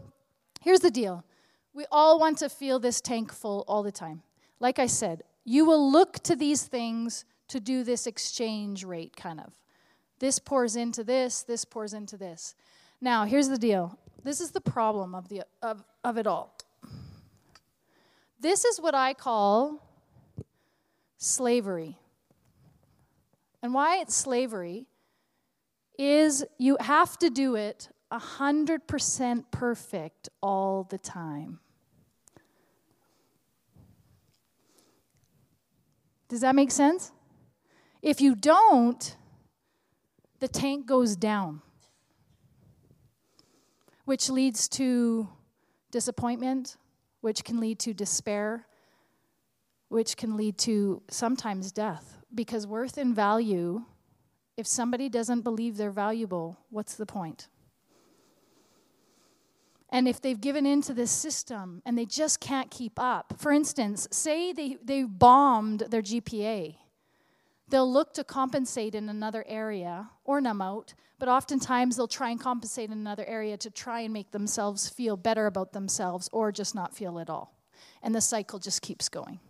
here's 0.61 0.81
the 0.81 0.91
deal 0.91 1.24
we 1.72 1.87
all 1.93 2.18
want 2.18 2.39
to 2.39 2.49
feel 2.49 2.81
this 2.81 3.01
tank 3.01 3.33
full 3.33 3.64
all 3.68 3.83
the 3.83 3.93
time. 3.93 4.22
Like 4.59 4.78
I 4.78 4.87
said, 4.87 5.22
you 5.45 5.64
will 5.64 5.91
look 5.91 6.18
to 6.24 6.35
these 6.35 6.64
things 6.64 7.24
to 7.49 7.61
do 7.61 7.85
this 7.85 8.07
exchange 8.07 8.85
rate 8.85 9.16
kind 9.16 9.41
of. 9.41 9.53
This 10.18 10.39
pours 10.39 10.76
into 10.76 11.03
this, 11.03 11.43
this 11.43 11.64
pours 11.64 11.95
into 11.95 12.16
this. 12.16 12.55
Now, 13.01 13.24
here's 13.24 13.48
the 13.48 13.59
deal. 13.59 13.98
This 14.22 14.40
is 14.40 14.51
the 14.51 14.61
problem 14.61 15.14
of, 15.14 15.28
the, 15.28 15.42
of, 15.62 15.82
of 16.05 16.18
it 16.18 16.26
all. 16.26 16.57
This 18.38 18.64
is 18.64 18.80
what 18.80 18.94
I 18.94 19.14
call 19.14 19.86
slavery. 21.16 21.98
And 23.62 23.74
why 23.74 23.98
it's 24.01 24.14
slavery 24.14 24.86
is 25.98 26.44
you 26.59 26.76
have 26.80 27.18
to 27.18 27.28
do 27.28 27.57
it 27.57 27.88
100% 28.11 29.44
perfect 29.51 30.28
all 30.42 30.84
the 30.84 30.98
time. 30.98 31.61
Does 36.28 36.40
that 36.40 36.55
make 36.55 36.70
sense? 36.70 37.12
If 38.03 38.20
you 38.20 38.34
don't, 38.34 39.16
the 40.38 40.48
tank 40.48 40.86
goes 40.86 41.16
down, 41.16 41.61
which 44.11 44.28
leads 44.28 44.68
to 44.68 45.28
disappointment, 45.92 46.76
which 47.20 47.44
can 47.44 47.61
lead 47.61 47.78
to 47.78 47.94
despair, 47.94 48.66
which 49.88 50.16
can 50.16 50.36
lead 50.36 50.58
to 50.58 51.00
sometimes 51.08 51.70
death 51.70 52.18
because 52.34 52.66
worth 52.66 52.98
and 52.98 53.14
value, 53.14 53.84
if 54.56 54.66
somebody 54.66 55.08
doesn't 55.08 55.42
believe 55.42 55.76
they're 55.76 55.92
valuable, 55.92 56.58
what's 56.70 56.96
the 56.96 57.06
point? 57.06 57.46
And 59.90 60.08
if 60.08 60.20
they've 60.20 60.40
given 60.40 60.66
into 60.66 60.92
this 60.92 61.12
system 61.12 61.80
and 61.86 61.96
they 61.96 62.04
just 62.04 62.40
can't 62.40 62.68
keep 62.68 62.94
up, 62.98 63.34
for 63.38 63.52
instance, 63.52 64.08
say 64.11 64.52
they, 64.52 64.76
they 64.82 65.04
bombed 65.04 65.84
their 65.88 66.02
GPA, 66.02 66.74
they'll 67.71 67.91
look 67.91 68.12
to 68.14 68.25
compensate 68.25 68.95
in 68.95 69.09
another 69.09 69.45
area 69.47 70.11
or 70.25 70.41
numb 70.41 70.61
out, 70.61 70.95
but 71.18 71.29
oftentimes 71.29 71.97
they'll 71.97 72.09
try 72.09 72.31
and 72.31 72.41
compensate 72.41 72.91
in 72.91 72.99
another 72.99 73.25
area 73.27 73.57
to 73.59 73.71
try 73.71 74.01
and 74.01 74.12
make 74.12 74.31
themselves 74.33 74.89
feel 74.89 75.16
better 75.16 75.47
about 75.47 75.73
themselves 75.73 76.29
or 76.33 76.53
just 76.53 76.75
not 76.75 76.95
feel 76.95 77.18
at 77.18 77.31
all. 77.31 77.55
And 78.03 78.14
the 78.14 78.21
cycle 78.21 78.59
just 78.59 78.83
keeps 78.83 79.09
going. 79.09 79.41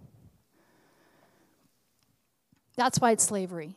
That's 2.77 3.01
why 3.01 3.11
it's 3.12 3.25
slavery. 3.25 3.77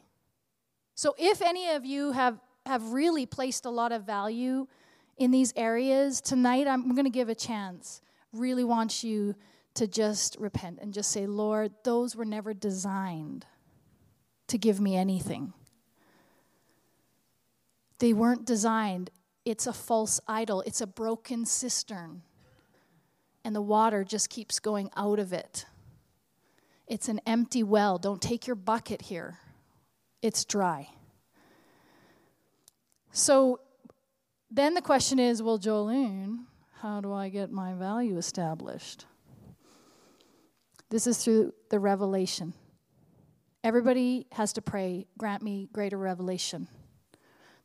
So 0.96 1.16
if 1.18 1.42
any 1.42 1.70
of 1.70 1.86
you 1.86 2.12
have, 2.12 2.40
have 2.66 2.84
really 2.94 3.26
placed 3.26 3.66
a 3.66 3.70
lot 3.70 3.92
of 3.92 4.06
value 4.06 4.68
in 5.18 5.32
these 5.32 5.54
areas, 5.56 6.22
tonight 6.22 6.68
I'm 6.68 6.94
going 6.94 7.06
to 7.06 7.12
give 7.12 7.30
a 7.30 7.36
chance. 7.36 8.02
Really 8.32 8.64
want 8.64 9.04
you 9.04 9.36
to 9.76 9.88
just 9.88 10.38
repent 10.40 10.80
and 10.82 10.94
just 10.94 11.12
say, 11.12 11.26
Lord, 11.26 11.72
those 11.84 12.16
were 12.16 12.26
never 12.26 12.54
designed 12.54 13.46
to 14.54 14.58
give 14.60 14.80
me 14.80 14.96
anything. 14.96 15.52
They 17.98 18.14
weren't 18.14 18.46
designed. 18.46 19.10
It's 19.46 19.66
a 19.66 19.74
false 19.74 20.20
idol, 20.28 20.62
it's 20.62 20.80
a 20.80 20.86
broken 20.86 21.46
cistern. 21.48 22.22
And 23.44 23.56
the 23.56 23.62
water 23.62 24.04
just 24.04 24.30
keeps 24.30 24.60
going 24.60 24.92
out 24.96 25.18
of 25.18 25.34
it. 25.34 25.66
It's 26.88 27.10
an 27.10 27.20
empty 27.26 27.64
well. 27.64 27.98
Don't 27.98 28.22
take 28.22 28.46
your 28.46 28.56
bucket 28.56 29.02
here, 29.02 29.40
it's 30.22 30.46
dry. 30.46 30.88
So 33.12 33.60
then 34.52 34.76
the 34.76 34.82
question 34.82 35.18
is 35.18 35.42
well, 35.42 35.58
Jolene, 35.58 36.46
how 36.80 37.02
do 37.02 37.12
I 37.12 37.30
get 37.30 37.52
my 37.52 37.74
value 37.74 38.18
established? 38.18 39.08
This 40.92 41.08
is 41.08 41.18
through 41.18 41.54
the 41.70 41.80
revelation. 41.80 42.54
Everybody 43.64 44.28
has 44.34 44.54
to 44.54 44.62
pray, 44.62 45.08
grant 45.18 45.42
me 45.42 45.70
greater 45.72 45.98
revelation. 45.98 46.68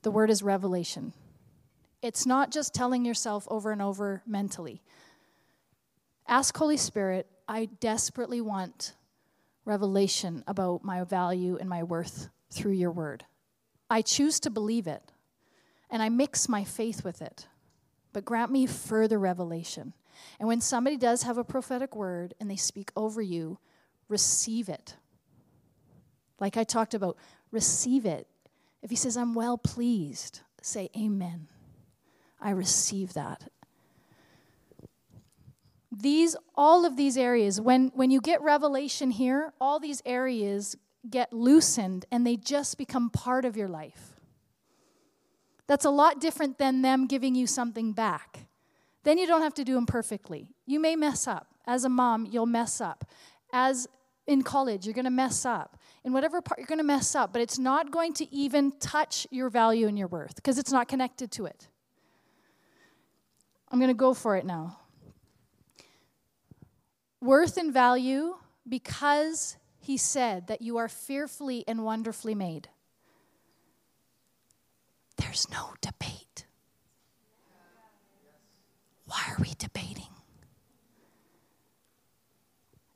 The 0.03 0.11
word 0.12 0.30
is 0.30 0.42
revelation. 0.42 1.12
It's 2.03 2.24
not 2.24 2.53
just 2.53 2.72
telling 2.72 3.05
yourself 3.05 3.49
over 3.51 3.72
and 3.72 3.82
over 3.82 4.22
mentally. 4.24 4.80
Ask 6.28 6.57
Holy 6.57 6.76
Spirit, 6.76 7.26
I 7.49 7.66
desperately 7.80 8.40
want 8.40 8.94
revelation 9.64 10.44
about 10.46 10.84
my 10.84 11.03
value 11.03 11.57
and 11.61 11.68
my 11.68 11.82
worth 11.82 12.28
through 12.51 12.72
your 12.72 12.92
word. 12.92 13.24
I 13.90 14.03
choose 14.03 14.38
to 14.40 14.51
believe 14.51 14.86
it 14.86 15.11
and 15.90 16.03
I 16.03 16.09
mix 16.09 16.49
my 16.49 16.64
faith 16.64 17.05
with 17.05 17.22
it. 17.22 17.49
But 18.12 18.24
grant 18.24 18.53
me 18.53 18.66
further 18.66 19.18
revelation. 19.18 19.94
And 20.38 20.49
when 20.49 20.61
somebody 20.61 20.96
does 20.96 21.22
have 21.22 21.38
a 21.38 21.44
prophetic 21.44 21.96
word 21.96 22.34
and 22.40 22.51
they 22.51 22.57
speak 22.57 22.90
over 22.96 23.20
you, 23.20 23.59
receive 24.09 24.68
it. 24.68 24.96
Like 26.41 26.57
I 26.57 26.64
talked 26.64 26.95
about, 26.95 27.16
receive 27.51 28.07
it. 28.07 28.26
If 28.82 28.91
he 28.91 28.97
says, 28.97 29.16
I'm 29.16 29.34
well 29.34 29.59
pleased, 29.59 30.41
say, 30.62 30.91
Amen. 30.97 31.49
I 32.41 32.51
receive 32.51 33.14
that. 33.14 33.45
These, 35.91 36.36
all 36.55 36.84
of 36.84 36.97
these 36.97 37.16
areas, 37.16 37.61
when, 37.61 37.91
when 37.95 38.11
you 38.11 38.20
get 38.20 38.41
revelation 38.43 39.11
here, 39.11 39.53
all 39.61 39.80
these 39.80 40.03
areas 40.07 40.76
get 41.09 41.32
loosened 41.32 42.05
and 42.12 42.26
they 42.26 42.36
just 42.36 42.78
become 42.78 43.11
part 43.11 43.45
of 43.45 43.57
your 43.57 43.68
life. 43.68 44.14
That's 45.66 45.84
a 45.84 45.91
lot 45.91 46.20
different 46.20 46.59
than 46.59 46.82
them 46.82 47.07
giving 47.07 47.34
you 47.34 47.47
something 47.47 47.93
back. 47.93 48.47
Then 49.05 49.18
you 49.18 49.26
don't 49.26 49.43
have 49.43 49.55
to 49.55 49.64
do 49.64 49.74
them 49.74 49.86
perfectly. 49.86 50.51
You 50.66 50.80
may 50.80 50.97
mess 50.97 51.26
up. 51.26 51.49
As 51.66 51.84
a 51.84 51.89
mom, 51.89 52.26
you'll 52.30 52.47
mess 52.47 52.80
up. 52.80 53.05
As 53.53 53.89
in 54.26 54.43
college, 54.43 54.86
you're 54.86 54.95
going 54.95 55.05
to 55.05 55.11
mess 55.11 55.45
up. 55.45 55.78
In 56.05 56.12
whatever 56.12 56.40
part, 56.40 56.59
you're 56.59 56.66
going 56.66 56.78
to 56.78 56.84
mess 56.84 57.14
up, 57.14 57.32
but 57.32 57.42
it's 57.42 57.59
not 57.59 57.90
going 57.90 58.12
to 58.14 58.34
even 58.34 58.72
touch 58.78 59.26
your 59.30 59.51
value 59.51 59.86
and 59.88 59.99
your 59.99 60.09
worth 60.09 60.36
because 60.36 60.59
it's 60.59 60.72
not 60.72 60.88
connected 60.88 61.30
to 61.32 61.46
it. 61.46 61.68
I'm 63.70 63.78
going 63.78 63.90
to 63.90 63.94
go 63.94 64.14
for 64.14 64.36
it 64.36 64.46
now. 64.46 64.78
Worth 67.20 67.57
and 67.57 67.72
value 67.72 68.36
because 68.68 69.57
he 69.80 69.96
said 69.96 70.46
that 70.46 70.62
you 70.62 70.76
are 70.78 70.88
fearfully 70.88 71.64
and 71.66 71.84
wonderfully 71.84 72.34
made. 72.34 72.68
There's 75.16 75.51
no 75.51 75.74
debate. 75.80 76.46
Why 79.07 79.22
are 79.28 79.36
we 79.40 79.53
debating? 79.59 80.05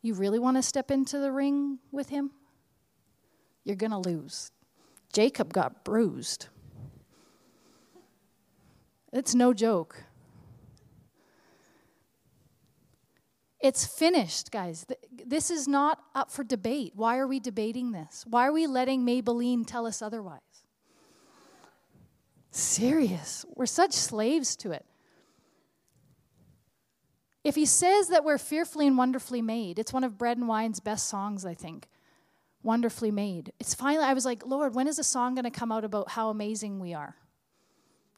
You 0.02 0.14
really 0.14 0.38
want 0.38 0.56
to 0.56 0.62
step 0.62 0.90
into 0.90 1.18
the 1.18 1.32
ring 1.32 1.78
with 1.90 2.08
him? 2.08 2.32
You're 3.64 3.76
going 3.76 3.92
to 3.92 3.98
lose. 3.98 4.50
Jacob 5.12 5.52
got 5.52 5.84
bruised. 5.84 6.46
It's 9.12 9.34
no 9.34 9.52
joke. 9.52 10.04
It's 13.60 13.86
finished, 13.86 14.50
guys. 14.50 14.84
This 15.24 15.50
is 15.50 15.68
not 15.68 16.00
up 16.14 16.32
for 16.32 16.42
debate. 16.42 16.94
Why 16.96 17.18
are 17.18 17.28
we 17.28 17.38
debating 17.38 17.92
this? 17.92 18.24
Why 18.28 18.48
are 18.48 18.52
we 18.52 18.66
letting 18.66 19.06
Maybelline 19.06 19.64
tell 19.64 19.86
us 19.86 20.02
otherwise? 20.02 20.40
Serious. 22.50 23.44
We're 23.54 23.66
such 23.66 23.92
slaves 23.92 24.56
to 24.56 24.72
it. 24.72 24.84
If 27.44 27.54
he 27.54 27.66
says 27.66 28.08
that 28.08 28.24
we're 28.24 28.38
fearfully 28.38 28.86
and 28.86 28.98
wonderfully 28.98 29.42
made, 29.42 29.78
it's 29.78 29.92
one 29.92 30.04
of 30.04 30.18
Bread 30.18 30.38
and 30.38 30.48
Wine's 30.48 30.80
best 30.80 31.08
songs, 31.08 31.44
I 31.44 31.54
think. 31.54 31.88
Wonderfully 32.62 33.10
made. 33.10 33.52
It's 33.58 33.74
finally, 33.74 34.04
I 34.04 34.14
was 34.14 34.24
like, 34.24 34.46
Lord, 34.46 34.74
when 34.74 34.86
is 34.86 34.98
a 34.98 35.04
song 35.04 35.34
going 35.34 35.44
to 35.44 35.50
come 35.50 35.72
out 35.72 35.84
about 35.84 36.10
how 36.10 36.30
amazing 36.30 36.78
we 36.78 36.94
are? 36.94 37.16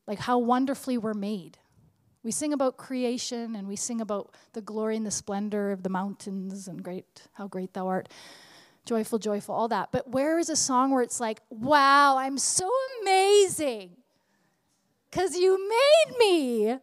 Like 0.06 0.18
how 0.18 0.38
wonderfully 0.38 0.98
we're 0.98 1.14
made. 1.14 1.58
We 2.22 2.30
sing 2.30 2.52
about 2.52 2.76
creation 2.76 3.54
and 3.54 3.68
we 3.68 3.76
sing 3.76 4.00
about 4.00 4.34
the 4.52 4.60
glory 4.60 4.96
and 4.96 5.06
the 5.06 5.10
splendor 5.10 5.72
of 5.72 5.82
the 5.82 5.88
mountains 5.88 6.68
and 6.68 6.82
great, 6.82 7.22
how 7.34 7.48
great 7.48 7.74
thou 7.74 7.86
art. 7.88 8.08
Joyful, 8.86 9.18
joyful, 9.18 9.54
all 9.54 9.68
that. 9.68 9.90
But 9.92 10.10
where 10.10 10.38
is 10.38 10.50
a 10.50 10.56
song 10.56 10.90
where 10.90 11.02
it's 11.02 11.20
like, 11.20 11.40
wow, 11.50 12.18
I'm 12.18 12.36
so 12.38 12.70
amazing? 13.02 13.96
because 15.14 15.36
you 15.36 15.68
made 15.68 16.18
me. 16.18 16.78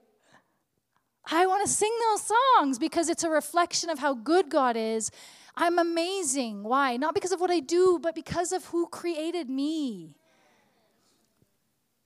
I 1.32 1.46
want 1.46 1.66
to 1.66 1.72
sing 1.72 1.94
those 2.10 2.32
songs 2.58 2.78
because 2.78 3.10
it's 3.10 3.24
a 3.24 3.30
reflection 3.30 3.90
of 3.90 4.00
how 4.00 4.14
good 4.14 4.50
God 4.50 4.76
is. 4.76 5.10
I'm 5.56 5.80
amazing. 5.80 6.64
Why? 6.64 6.98
Not 6.98 7.14
because 7.14 7.32
of 7.32 7.40
what 7.40 7.50
I 7.50 7.62
do, 7.62 8.00
but 8.02 8.16
because 8.16 8.52
of 8.52 8.66
who 8.66 8.88
created 8.88 9.50
me. 9.50 10.18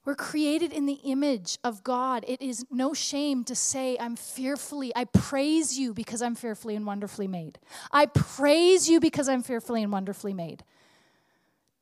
We're 0.05 0.15
created 0.15 0.71
in 0.71 0.85
the 0.85 0.99
image 1.03 1.57
of 1.63 1.83
God. 1.83 2.23
It 2.27 2.39
is 2.39 2.63
no 2.69 2.93
shame 2.93 3.43
to 3.45 3.55
say, 3.55 3.97
I'm 3.99 4.15
fearfully, 4.15 4.91
I 4.95 5.05
praise 5.05 5.79
you 5.79 5.95
because 5.95 6.21
I'm 6.21 6.35
fearfully 6.35 6.75
and 6.75 6.85
wonderfully 6.85 7.27
made. 7.27 7.57
I 7.91 8.05
praise 8.05 8.87
you 8.87 8.99
because 8.99 9.27
I'm 9.27 9.41
fearfully 9.41 9.81
and 9.81 9.91
wonderfully 9.91 10.35
made. 10.35 10.63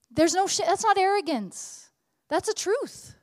There's 0.10 0.34
no 0.34 0.48
shame. 0.48 0.68
That's 0.70 0.86
not 0.86 0.98
arrogance, 0.98 1.89
that's 2.30 2.48
a 2.48 2.54
truth. 2.54 3.16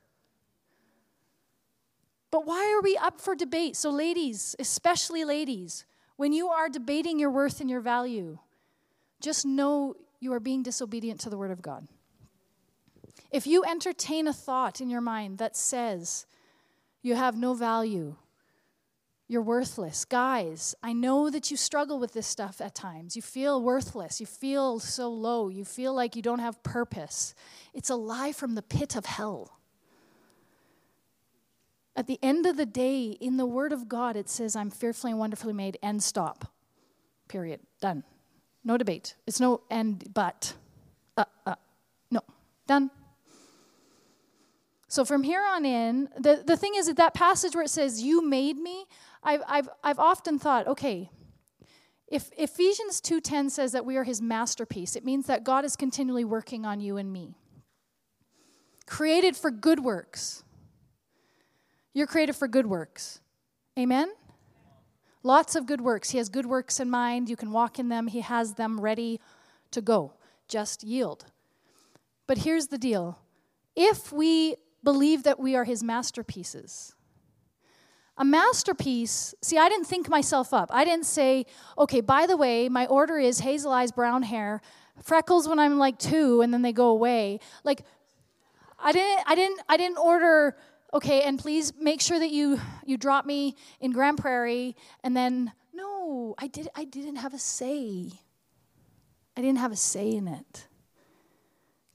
But 2.31 2.45
why 2.45 2.73
are 2.73 2.81
we 2.81 2.97
up 2.97 3.19
for 3.19 3.35
debate? 3.35 3.75
So, 3.75 3.89
ladies, 3.89 4.55
especially 4.57 5.25
ladies, 5.25 5.85
when 6.15 6.31
you 6.31 6.47
are 6.47 6.69
debating 6.69 7.19
your 7.19 7.29
worth 7.29 7.59
and 7.59 7.69
your 7.69 7.81
value, 7.81 8.39
just 9.19 9.45
know 9.45 9.95
you 10.19 10.31
are 10.33 10.39
being 10.39 10.63
disobedient 10.63 11.19
to 11.21 11.29
the 11.29 11.37
Word 11.37 11.51
of 11.51 11.61
God. 11.61 11.87
If 13.31 13.45
you 13.47 13.63
entertain 13.63 14.27
a 14.27 14.33
thought 14.33 14.81
in 14.81 14.89
your 14.89 15.01
mind 15.01 15.37
that 15.39 15.57
says 15.57 16.25
you 17.01 17.15
have 17.15 17.35
no 17.37 17.53
value, 17.53 18.15
you're 19.27 19.41
worthless. 19.41 20.03
Guys, 20.03 20.75
I 20.83 20.91
know 20.91 21.29
that 21.29 21.51
you 21.51 21.57
struggle 21.57 21.99
with 21.99 22.11
this 22.13 22.27
stuff 22.27 22.59
at 22.59 22.75
times. 22.75 23.15
You 23.15 23.21
feel 23.21 23.61
worthless. 23.61 24.19
You 24.19 24.25
feel 24.25 24.79
so 24.79 25.09
low. 25.09 25.47
You 25.47 25.63
feel 25.63 25.93
like 25.93 26.17
you 26.17 26.21
don't 26.21 26.39
have 26.39 26.61
purpose. 26.63 27.33
It's 27.73 27.89
a 27.89 27.95
lie 27.95 28.33
from 28.33 28.55
the 28.55 28.61
pit 28.61 28.97
of 28.97 29.05
hell. 29.05 29.60
At 31.95 32.07
the 32.07 32.19
end 32.23 32.45
of 32.45 32.57
the 32.57 32.65
day, 32.65 33.17
in 33.19 33.37
the 33.37 33.45
Word 33.45 33.73
of 33.73 33.89
God, 33.89 34.15
it 34.15 34.29
says, 34.29 34.55
I'm 34.55 34.69
fearfully 34.69 35.11
and 35.11 35.19
wonderfully 35.19 35.53
made, 35.53 35.77
and 35.83 36.01
stop. 36.01 36.51
Period. 37.27 37.59
Done. 37.81 38.03
No 38.63 38.77
debate. 38.77 39.15
It's 39.27 39.39
no 39.39 39.61
and 39.69 40.03
but. 40.13 40.53
Uh, 41.17 41.25
uh. 41.45 41.55
No. 42.09 42.21
Done. 42.67 42.91
So 44.87 45.05
from 45.05 45.23
here 45.23 45.43
on 45.43 45.65
in, 45.65 46.09
the, 46.17 46.43
the 46.45 46.57
thing 46.57 46.73
is 46.75 46.87
that 46.87 46.97
that 46.97 47.13
passage 47.13 47.55
where 47.55 47.63
it 47.63 47.69
says, 47.69 48.01
You 48.01 48.25
made 48.27 48.57
me, 48.57 48.85
I've, 49.23 49.41
I've, 49.47 49.69
I've 49.83 49.99
often 49.99 50.37
thought, 50.37 50.67
okay, 50.67 51.09
if 52.11 52.29
Ephesians 52.37 52.99
2:10 52.99 53.49
says 53.49 53.71
that 53.71 53.85
we 53.85 53.95
are 53.95 54.03
his 54.03 54.21
masterpiece, 54.21 54.97
it 54.97 55.05
means 55.05 55.27
that 55.27 55.45
God 55.45 55.63
is 55.63 55.77
continually 55.77 56.25
working 56.25 56.65
on 56.65 56.81
you 56.81 56.97
and 56.97 57.11
me. 57.11 57.35
Created 58.85 59.37
for 59.37 59.49
good 59.49 59.79
works. 59.79 60.43
You're 61.93 62.07
created 62.07 62.35
for 62.35 62.47
good 62.47 62.67
works. 62.67 63.19
Amen? 63.77 64.11
Lots 65.23 65.55
of 65.55 65.65
good 65.65 65.81
works. 65.81 66.09
He 66.09 66.17
has 66.17 66.29
good 66.29 66.45
works 66.45 66.79
in 66.79 66.89
mind. 66.89 67.29
You 67.29 67.35
can 67.35 67.51
walk 67.51 67.79
in 67.79 67.89
them, 67.89 68.07
He 68.07 68.21
has 68.21 68.55
them 68.55 68.79
ready 68.79 69.19
to 69.71 69.81
go. 69.81 70.13
Just 70.47 70.83
yield. 70.83 71.25
But 72.27 72.39
here's 72.39 72.67
the 72.67 72.77
deal 72.77 73.19
if 73.75 74.11
we 74.11 74.55
believe 74.83 75.23
that 75.23 75.39
we 75.39 75.55
are 75.55 75.63
His 75.63 75.83
masterpieces, 75.83 76.95
a 78.17 78.25
masterpiece, 78.25 79.33
see, 79.41 79.57
I 79.57 79.69
didn't 79.69 79.87
think 79.87 80.09
myself 80.09 80.53
up. 80.53 80.69
I 80.71 80.85
didn't 80.85 81.05
say, 81.05 81.45
okay, 81.77 82.01
by 82.01 82.27
the 82.27 82.37
way, 82.37 82.69
my 82.69 82.85
order 82.87 83.17
is 83.17 83.39
hazel 83.39 83.71
eyes, 83.71 83.91
brown 83.91 84.23
hair, 84.23 84.61
freckles 85.01 85.47
when 85.47 85.59
I'm 85.59 85.77
like 85.77 85.97
two, 85.97 86.41
and 86.41 86.53
then 86.53 86.61
they 86.61 86.73
go 86.73 86.89
away. 86.89 87.39
Like, 87.63 87.83
I 88.77 88.91
didn't, 88.91 89.23
I 89.27 89.35
didn't, 89.35 89.61
I 89.69 89.77
didn't 89.77 89.97
order 89.97 90.55
okay, 90.93 91.21
and 91.21 91.39
please 91.39 91.73
make 91.79 92.01
sure 92.01 92.19
that 92.19 92.31
you 92.31 92.59
you 92.85 92.97
drop 92.97 93.25
me 93.25 93.55
in 93.79 93.91
Grand 93.91 94.17
Prairie, 94.17 94.75
and 95.03 95.15
then 95.15 95.51
no, 95.73 96.35
I 96.37 96.47
did 96.47 96.69
I 96.75 96.85
didn't 96.85 97.17
have 97.17 97.33
a 97.33 97.39
say. 97.39 98.11
I 99.35 99.41
didn't 99.41 99.59
have 99.59 99.71
a 99.71 99.77
say 99.77 100.11
in 100.11 100.27
it. 100.27 100.67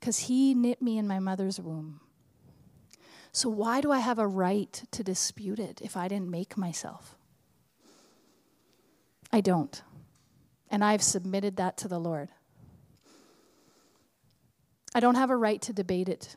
Because 0.01 0.21
he 0.21 0.55
knit 0.55 0.81
me 0.81 0.99
in 0.99 1.07
my 1.07 1.19
mother's 1.19 1.61
womb. 1.61 2.01
So 3.33 3.51
why 3.51 3.81
do 3.81 3.93
I 3.93 3.99
have 3.99 4.19
a 4.19 4.27
right 4.27 4.83
to 4.93 5.05
dispute 5.05 5.59
it 5.59 5.83
if 5.83 5.97
I 5.97 6.09
didn't 6.09 6.31
make 6.31 6.57
myself? 6.57 7.17
I 9.33 9.43
don't. 9.43 9.83
And 10.71 10.83
I've 10.83 11.03
submitted 11.03 11.57
that 11.57 11.77
to 11.79 11.89
the 11.89 11.99
Lord. 11.99 12.31
I 14.95 15.01
don't 15.01 15.17
have 15.17 15.29
a 15.29 15.37
right 15.37 15.61
to 15.63 15.75
debate 15.75 16.09
it 16.09 16.37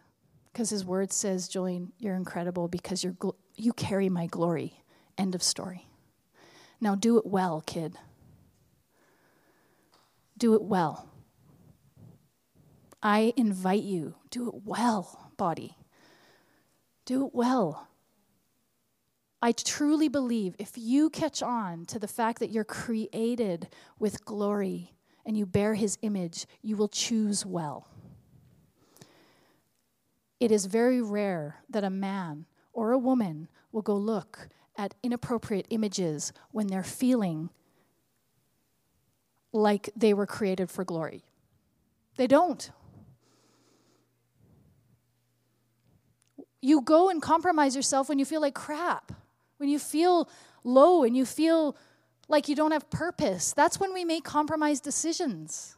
because 0.52 0.70
his 0.70 0.86
word 0.86 1.12
says, 1.12 1.48
Jolene, 1.48 1.90
you're 2.00 2.16
incredible 2.16 2.68
because 2.68 3.04
you're 3.04 3.14
gl- 3.14 3.36
you 3.56 3.74
carry 3.74 4.10
my 4.10 4.28
glory. 4.28 4.84
End 5.18 5.36
of 5.36 5.44
story. 5.44 5.88
Now 6.82 6.96
do 6.96 7.18
it 7.18 7.26
well, 7.26 7.62
kid. 7.62 7.96
Do 10.38 10.54
it 10.54 10.64
well. 10.64 11.10
I 13.04 13.34
invite 13.38 13.84
you, 13.84 14.16
do 14.30 14.48
it 14.50 14.56
well, 14.66 15.32
body. 15.38 15.78
Do 17.06 17.26
it 17.26 17.34
well. 17.34 17.88
I 19.42 19.54
truly 19.54 20.10
believe 20.10 20.56
if 20.60 20.74
you 20.76 21.10
catch 21.10 21.42
on 21.42 21.86
to 21.88 22.00
the 22.00 22.10
fact 22.10 22.40
that 22.40 22.52
you're 22.52 22.66
created 22.66 23.70
with 23.98 24.26
glory 24.26 24.94
and 25.26 25.38
you 25.38 25.46
bear 25.46 25.76
his 25.76 25.98
image, 26.02 26.46
you 26.62 26.76
will 26.76 26.90
choose 26.90 27.46
well 27.46 27.88
it 30.40 30.52
is 30.52 30.66
very 30.66 31.02
rare 31.02 31.58
that 31.70 31.84
a 31.84 31.90
man 31.90 32.46
or 32.74 32.92
a 32.92 32.98
woman 32.98 33.50
will 33.72 33.82
go 33.82 33.96
look 33.96 34.50
at 34.78 34.96
inappropriate 35.04 35.68
images 35.70 36.32
when 36.52 36.68
they're 36.68 36.84
feeling 36.84 37.50
like 39.52 39.90
they 39.96 40.14
were 40.14 40.26
created 40.26 40.70
for 40.70 40.86
glory. 40.86 41.24
They 42.16 42.28
don't. 42.28 42.72
You 46.62 46.82
go 46.82 47.10
and 47.10 47.22
compromise 47.22 47.76
yourself 47.76 48.10
when 48.10 48.20
you 48.20 48.26
feel 48.26 48.42
like 48.42 48.54
crap, 48.54 49.12
when 49.58 49.70
you 49.70 49.80
feel 49.80 50.30
low 50.64 51.04
and 51.04 51.16
you 51.16 51.26
feel 51.26 51.76
like 52.28 52.48
you 52.48 52.56
don't 52.56 52.72
have 52.72 52.90
purpose. 52.90 53.54
That's 53.54 53.80
when 53.80 53.94
we 53.94 54.06
make 54.06 54.24
compromised 54.24 54.84
decisions. 54.84 55.76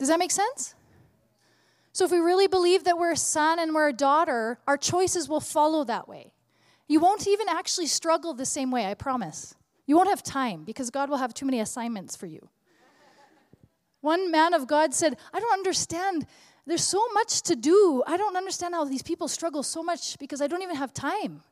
Does 0.00 0.08
that 0.08 0.18
make 0.18 0.30
sense? 0.30 0.74
So, 1.92 2.06
if 2.06 2.10
we 2.10 2.18
really 2.18 2.46
believe 2.46 2.84
that 2.84 2.96
we're 2.96 3.12
a 3.12 3.16
son 3.16 3.58
and 3.58 3.74
we're 3.74 3.88
a 3.88 3.92
daughter, 3.92 4.58
our 4.66 4.78
choices 4.78 5.28
will 5.28 5.40
follow 5.40 5.84
that 5.84 6.08
way. 6.08 6.32
You 6.88 7.00
won't 7.00 7.28
even 7.28 7.50
actually 7.50 7.86
struggle 7.86 8.32
the 8.32 8.46
same 8.46 8.70
way, 8.70 8.86
I 8.86 8.94
promise. 8.94 9.54
You 9.86 9.96
won't 9.96 10.08
have 10.08 10.22
time 10.22 10.64
because 10.64 10.88
God 10.88 11.10
will 11.10 11.18
have 11.18 11.34
too 11.34 11.44
many 11.44 11.60
assignments 11.60 12.16
for 12.16 12.24
you. 12.24 12.48
One 14.00 14.30
man 14.30 14.54
of 14.54 14.66
God 14.66 14.94
said, 14.94 15.18
I 15.34 15.38
don't 15.38 15.52
understand. 15.52 16.26
There's 16.66 16.84
so 16.84 17.06
much 17.12 17.42
to 17.42 17.54
do. 17.54 18.02
I 18.06 18.16
don't 18.16 18.36
understand 18.36 18.74
how 18.74 18.86
these 18.86 19.02
people 19.02 19.28
struggle 19.28 19.62
so 19.62 19.82
much 19.82 20.18
because 20.18 20.40
I 20.40 20.46
don't 20.46 20.62
even 20.62 20.76
have 20.76 20.94
time. 20.94 21.42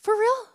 For 0.00 0.18
real? 0.18 0.51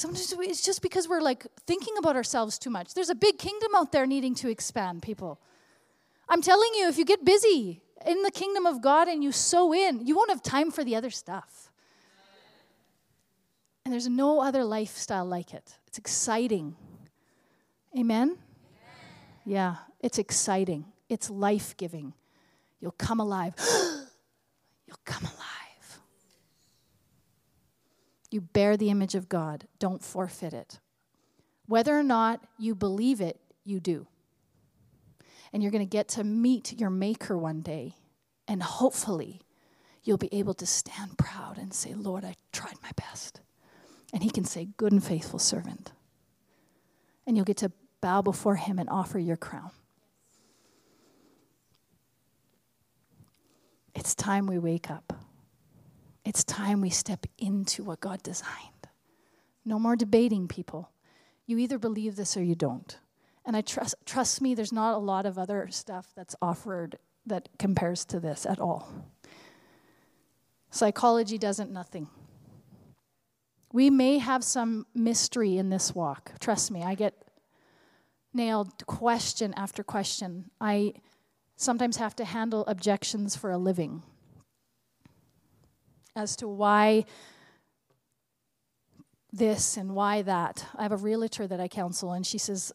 Sometimes 0.00 0.32
it's 0.38 0.62
just 0.62 0.80
because 0.80 1.10
we're 1.10 1.20
like 1.20 1.46
thinking 1.66 1.92
about 1.98 2.16
ourselves 2.16 2.58
too 2.58 2.70
much. 2.70 2.94
There's 2.94 3.10
a 3.10 3.14
big 3.14 3.36
kingdom 3.36 3.74
out 3.76 3.92
there 3.92 4.06
needing 4.06 4.34
to 4.36 4.48
expand, 4.48 5.02
people. 5.02 5.38
I'm 6.26 6.40
telling 6.40 6.70
you, 6.78 6.88
if 6.88 6.96
you 6.96 7.04
get 7.04 7.22
busy 7.22 7.82
in 8.06 8.22
the 8.22 8.30
kingdom 8.30 8.64
of 8.64 8.80
God 8.80 9.08
and 9.08 9.22
you 9.22 9.30
sow 9.30 9.74
in, 9.74 10.06
you 10.06 10.16
won't 10.16 10.30
have 10.30 10.42
time 10.42 10.70
for 10.70 10.84
the 10.84 10.96
other 10.96 11.10
stuff. 11.10 11.70
And 13.84 13.92
there's 13.92 14.08
no 14.08 14.40
other 14.40 14.64
lifestyle 14.64 15.26
like 15.26 15.52
it. 15.52 15.76
It's 15.86 15.98
exciting. 15.98 16.76
Amen? 17.94 18.38
Yeah, 19.44 19.76
it's 20.00 20.18
exciting. 20.18 20.86
It's 21.10 21.28
life 21.28 21.76
giving. 21.76 22.14
You'll 22.80 22.92
come 22.92 23.20
alive. 23.20 23.52
You'll 24.86 25.04
come 25.04 25.24
alive. 25.24 25.59
You 28.30 28.40
bear 28.40 28.76
the 28.76 28.90
image 28.90 29.14
of 29.14 29.28
God. 29.28 29.66
Don't 29.78 30.02
forfeit 30.02 30.52
it. 30.52 30.78
Whether 31.66 31.98
or 31.98 32.02
not 32.02 32.40
you 32.58 32.74
believe 32.74 33.20
it, 33.20 33.40
you 33.64 33.80
do. 33.80 34.06
And 35.52 35.62
you're 35.62 35.72
going 35.72 35.86
to 35.86 35.90
get 35.90 36.08
to 36.10 36.24
meet 36.24 36.78
your 36.78 36.90
Maker 36.90 37.36
one 37.36 37.60
day. 37.60 37.94
And 38.46 38.62
hopefully, 38.62 39.40
you'll 40.02 40.16
be 40.16 40.32
able 40.32 40.54
to 40.54 40.66
stand 40.66 41.18
proud 41.18 41.58
and 41.58 41.74
say, 41.74 41.94
Lord, 41.94 42.24
I 42.24 42.34
tried 42.52 42.76
my 42.82 42.90
best. 42.96 43.40
And 44.12 44.22
He 44.22 44.30
can 44.30 44.44
say, 44.44 44.68
Good 44.76 44.92
and 44.92 45.02
faithful 45.02 45.38
servant. 45.38 45.92
And 47.26 47.36
you'll 47.36 47.44
get 47.44 47.58
to 47.58 47.72
bow 48.00 48.22
before 48.22 48.56
Him 48.56 48.78
and 48.78 48.88
offer 48.88 49.18
your 49.18 49.36
crown. 49.36 49.70
It's 53.94 54.14
time 54.14 54.46
we 54.46 54.58
wake 54.58 54.90
up. 54.90 55.19
It's 56.30 56.44
time 56.44 56.80
we 56.80 56.90
step 56.90 57.26
into 57.38 57.82
what 57.82 57.98
God 57.98 58.22
designed. 58.22 58.86
No 59.64 59.80
more 59.80 59.96
debating, 59.96 60.46
people. 60.46 60.92
You 61.44 61.58
either 61.58 61.76
believe 61.76 62.14
this 62.14 62.36
or 62.36 62.42
you 62.44 62.54
don't. 62.54 62.96
And 63.44 63.56
I 63.56 63.62
trust 63.62 63.96
trust 64.06 64.40
me, 64.40 64.54
there's 64.54 64.72
not 64.72 64.94
a 64.94 64.98
lot 64.98 65.26
of 65.26 65.38
other 65.38 65.66
stuff 65.72 66.12
that's 66.14 66.36
offered 66.40 66.98
that 67.26 67.48
compares 67.58 68.04
to 68.04 68.20
this 68.20 68.46
at 68.46 68.60
all. 68.60 68.92
Psychology 70.70 71.36
doesn't 71.36 71.72
nothing. 71.72 72.06
We 73.72 73.90
may 73.90 74.18
have 74.18 74.44
some 74.44 74.86
mystery 74.94 75.56
in 75.56 75.68
this 75.68 75.96
walk. 75.96 76.34
Trust 76.38 76.70
me, 76.70 76.84
I 76.84 76.94
get 76.94 77.24
nailed 78.32 78.86
question 78.86 79.52
after 79.56 79.82
question. 79.82 80.52
I 80.60 80.92
sometimes 81.56 81.96
have 81.96 82.14
to 82.14 82.24
handle 82.24 82.64
objections 82.66 83.34
for 83.34 83.50
a 83.50 83.58
living 83.58 84.04
as 86.16 86.36
to 86.36 86.48
why 86.48 87.04
this 89.32 89.76
and 89.76 89.94
why 89.94 90.22
that. 90.22 90.66
I 90.76 90.82
have 90.82 90.92
a 90.92 90.96
realtor 90.96 91.46
that 91.46 91.60
I 91.60 91.68
counsel, 91.68 92.12
and 92.12 92.26
she 92.26 92.38
says 92.38 92.72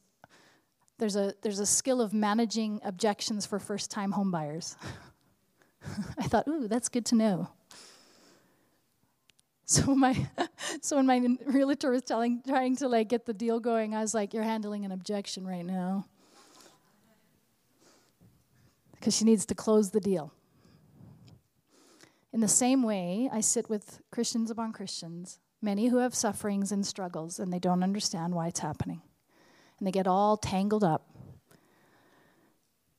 there's 0.97 1.15
a, 1.15 1.33
there's 1.41 1.59
a 1.59 1.65
skill 1.65 2.01
of 2.01 2.13
managing 2.13 2.79
objections 2.83 3.45
for 3.45 3.59
first 3.59 3.91
time 3.91 4.13
homebuyers. 4.13 4.75
I 6.17 6.23
thought, 6.23 6.47
ooh, 6.47 6.67
that's 6.67 6.89
good 6.89 7.05
to 7.07 7.15
know. 7.15 7.49
So 9.65 9.95
my, 9.95 10.27
so 10.81 10.95
when 10.95 11.05
my 11.05 11.37
realtor 11.45 11.91
was 11.91 12.03
telling, 12.03 12.41
trying 12.47 12.75
to 12.77 12.87
like 12.87 13.09
get 13.09 13.25
the 13.25 13.33
deal 13.33 13.59
going, 13.59 13.95
I 13.95 14.01
was 14.01 14.13
like, 14.13 14.33
"You're 14.33 14.43
handling 14.43 14.85
an 14.85 14.91
objection 14.91 15.45
right 15.45 15.65
now," 15.65 16.05
because 18.91 19.15
she 19.15 19.25
needs 19.25 19.45
to 19.47 19.55
close 19.55 19.89
the 19.89 19.99
deal. 19.99 20.31
In 22.35 22.41
the 22.41 22.49
same 22.49 22.83
way, 22.83 23.29
I 23.31 23.39
sit 23.39 23.69
with 23.69 24.01
Christians 24.11 24.51
upon 24.51 24.73
Christians, 24.73 25.39
many 25.61 25.87
who 25.87 25.99
have 25.99 26.13
sufferings 26.13 26.69
and 26.69 26.85
struggles, 26.85 27.39
and 27.39 27.51
they 27.51 27.59
don't 27.59 27.81
understand 27.81 28.35
why 28.35 28.49
it's 28.49 28.59
happening. 28.59 29.01
And 29.79 29.87
they 29.87 29.91
get 29.93 30.05
all 30.05 30.35
tangled 30.35 30.83
up. 30.83 31.07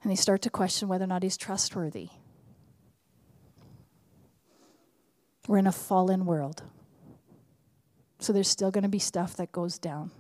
And 0.03 0.11
they 0.11 0.17
start 0.17 0.41
to 0.41 0.49
question 0.49 0.89
whether 0.89 1.05
or 1.05 1.09
not 1.09 1.23
he's 1.23 1.37
trustworthy. 1.37 2.09
We're 5.47 5.59
in 5.59 5.67
a 5.67 5.73
fallen 5.73 6.25
world. 6.25 6.63
So 8.21 8.33
there's 8.33 8.49
still 8.49 8.71
going 8.71 8.85
to 8.85 8.89
be 8.89 8.99
stuff 8.99 9.37
that 9.37 9.53
goes 9.53 9.79
down. 9.79 10.13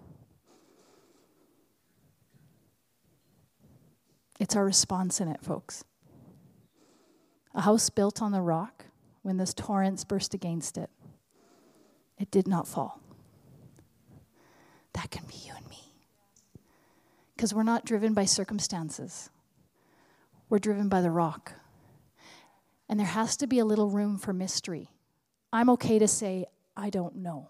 It's 4.38 4.54
our 4.54 4.64
response 4.66 5.22
in 5.22 5.28
it, 5.28 5.42
folks. 5.42 5.84
A 7.54 7.62
house 7.62 7.88
built 7.88 8.20
on 8.20 8.32
the 8.32 8.42
rock 8.42 8.85
when 9.26 9.38
the 9.38 9.46
torrents 9.46 10.04
burst 10.04 10.34
against 10.34 10.78
it, 10.78 10.88
it 12.16 12.30
did 12.30 12.46
not 12.46 12.68
fall. 12.68 13.00
That 14.92 15.10
can 15.10 15.24
be 15.26 15.34
you 15.44 15.52
and 15.56 15.68
me. 15.68 15.92
Because 17.34 17.52
we're 17.52 17.64
not 17.64 17.84
driven 17.84 18.14
by 18.14 18.24
circumstances, 18.24 19.28
we're 20.48 20.60
driven 20.60 20.88
by 20.88 21.00
the 21.00 21.10
rock. 21.10 21.54
And 22.88 23.00
there 23.00 23.06
has 23.08 23.36
to 23.38 23.48
be 23.48 23.58
a 23.58 23.64
little 23.64 23.90
room 23.90 24.16
for 24.16 24.32
mystery. 24.32 24.92
I'm 25.52 25.70
okay 25.70 25.98
to 25.98 26.06
say, 26.06 26.46
I 26.76 26.88
don't 26.88 27.16
know. 27.16 27.48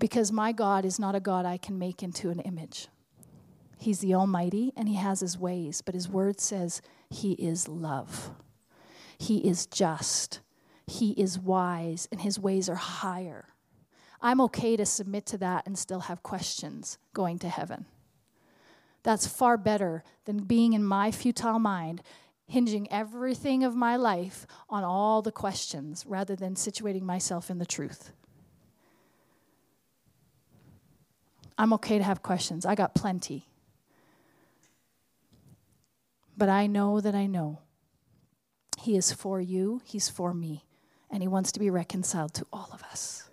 Because 0.00 0.32
my 0.32 0.50
God 0.50 0.84
is 0.84 0.98
not 0.98 1.14
a 1.14 1.20
God 1.20 1.46
I 1.46 1.58
can 1.58 1.78
make 1.78 2.02
into 2.02 2.30
an 2.30 2.40
image. 2.40 2.88
He's 3.78 4.00
the 4.00 4.16
Almighty 4.16 4.72
and 4.76 4.88
He 4.88 4.96
has 4.96 5.20
His 5.20 5.38
ways, 5.38 5.80
but 5.80 5.94
His 5.94 6.08
word 6.08 6.40
says 6.40 6.82
He 7.08 7.34
is 7.34 7.68
love. 7.68 8.34
He 9.24 9.38
is 9.38 9.64
just. 9.64 10.40
He 10.86 11.12
is 11.12 11.38
wise, 11.38 12.06
and 12.12 12.20
His 12.20 12.38
ways 12.38 12.68
are 12.68 12.74
higher. 12.74 13.46
I'm 14.20 14.38
okay 14.42 14.76
to 14.76 14.84
submit 14.84 15.24
to 15.26 15.38
that 15.38 15.66
and 15.66 15.78
still 15.78 16.00
have 16.00 16.22
questions 16.22 16.98
going 17.14 17.38
to 17.38 17.48
heaven. 17.48 17.86
That's 19.02 19.26
far 19.26 19.56
better 19.56 20.04
than 20.26 20.44
being 20.44 20.74
in 20.74 20.84
my 20.84 21.10
futile 21.10 21.58
mind, 21.58 22.02
hinging 22.46 22.90
everything 22.92 23.64
of 23.64 23.74
my 23.74 23.96
life 23.96 24.46
on 24.68 24.84
all 24.84 25.22
the 25.22 25.32
questions 25.32 26.04
rather 26.06 26.36
than 26.36 26.54
situating 26.54 27.02
myself 27.02 27.48
in 27.48 27.58
the 27.58 27.66
truth. 27.66 28.12
I'm 31.56 31.72
okay 31.74 31.96
to 31.96 32.04
have 32.04 32.22
questions. 32.22 32.66
I 32.66 32.74
got 32.74 32.94
plenty. 32.94 33.48
But 36.36 36.50
I 36.50 36.66
know 36.66 37.00
that 37.00 37.14
I 37.14 37.26
know 37.26 37.60
He 38.84 38.98
is 38.98 39.12
for 39.12 39.40
you, 39.40 39.80
He's 39.84 40.10
for 40.10 40.34
me, 40.34 40.66
and 41.10 41.22
He 41.22 41.28
wants 41.28 41.52
to 41.52 41.60
be 41.60 41.70
reconciled 41.70 42.34
to 42.34 42.46
all 42.52 42.68
of 42.70 42.82
us. 42.82 43.30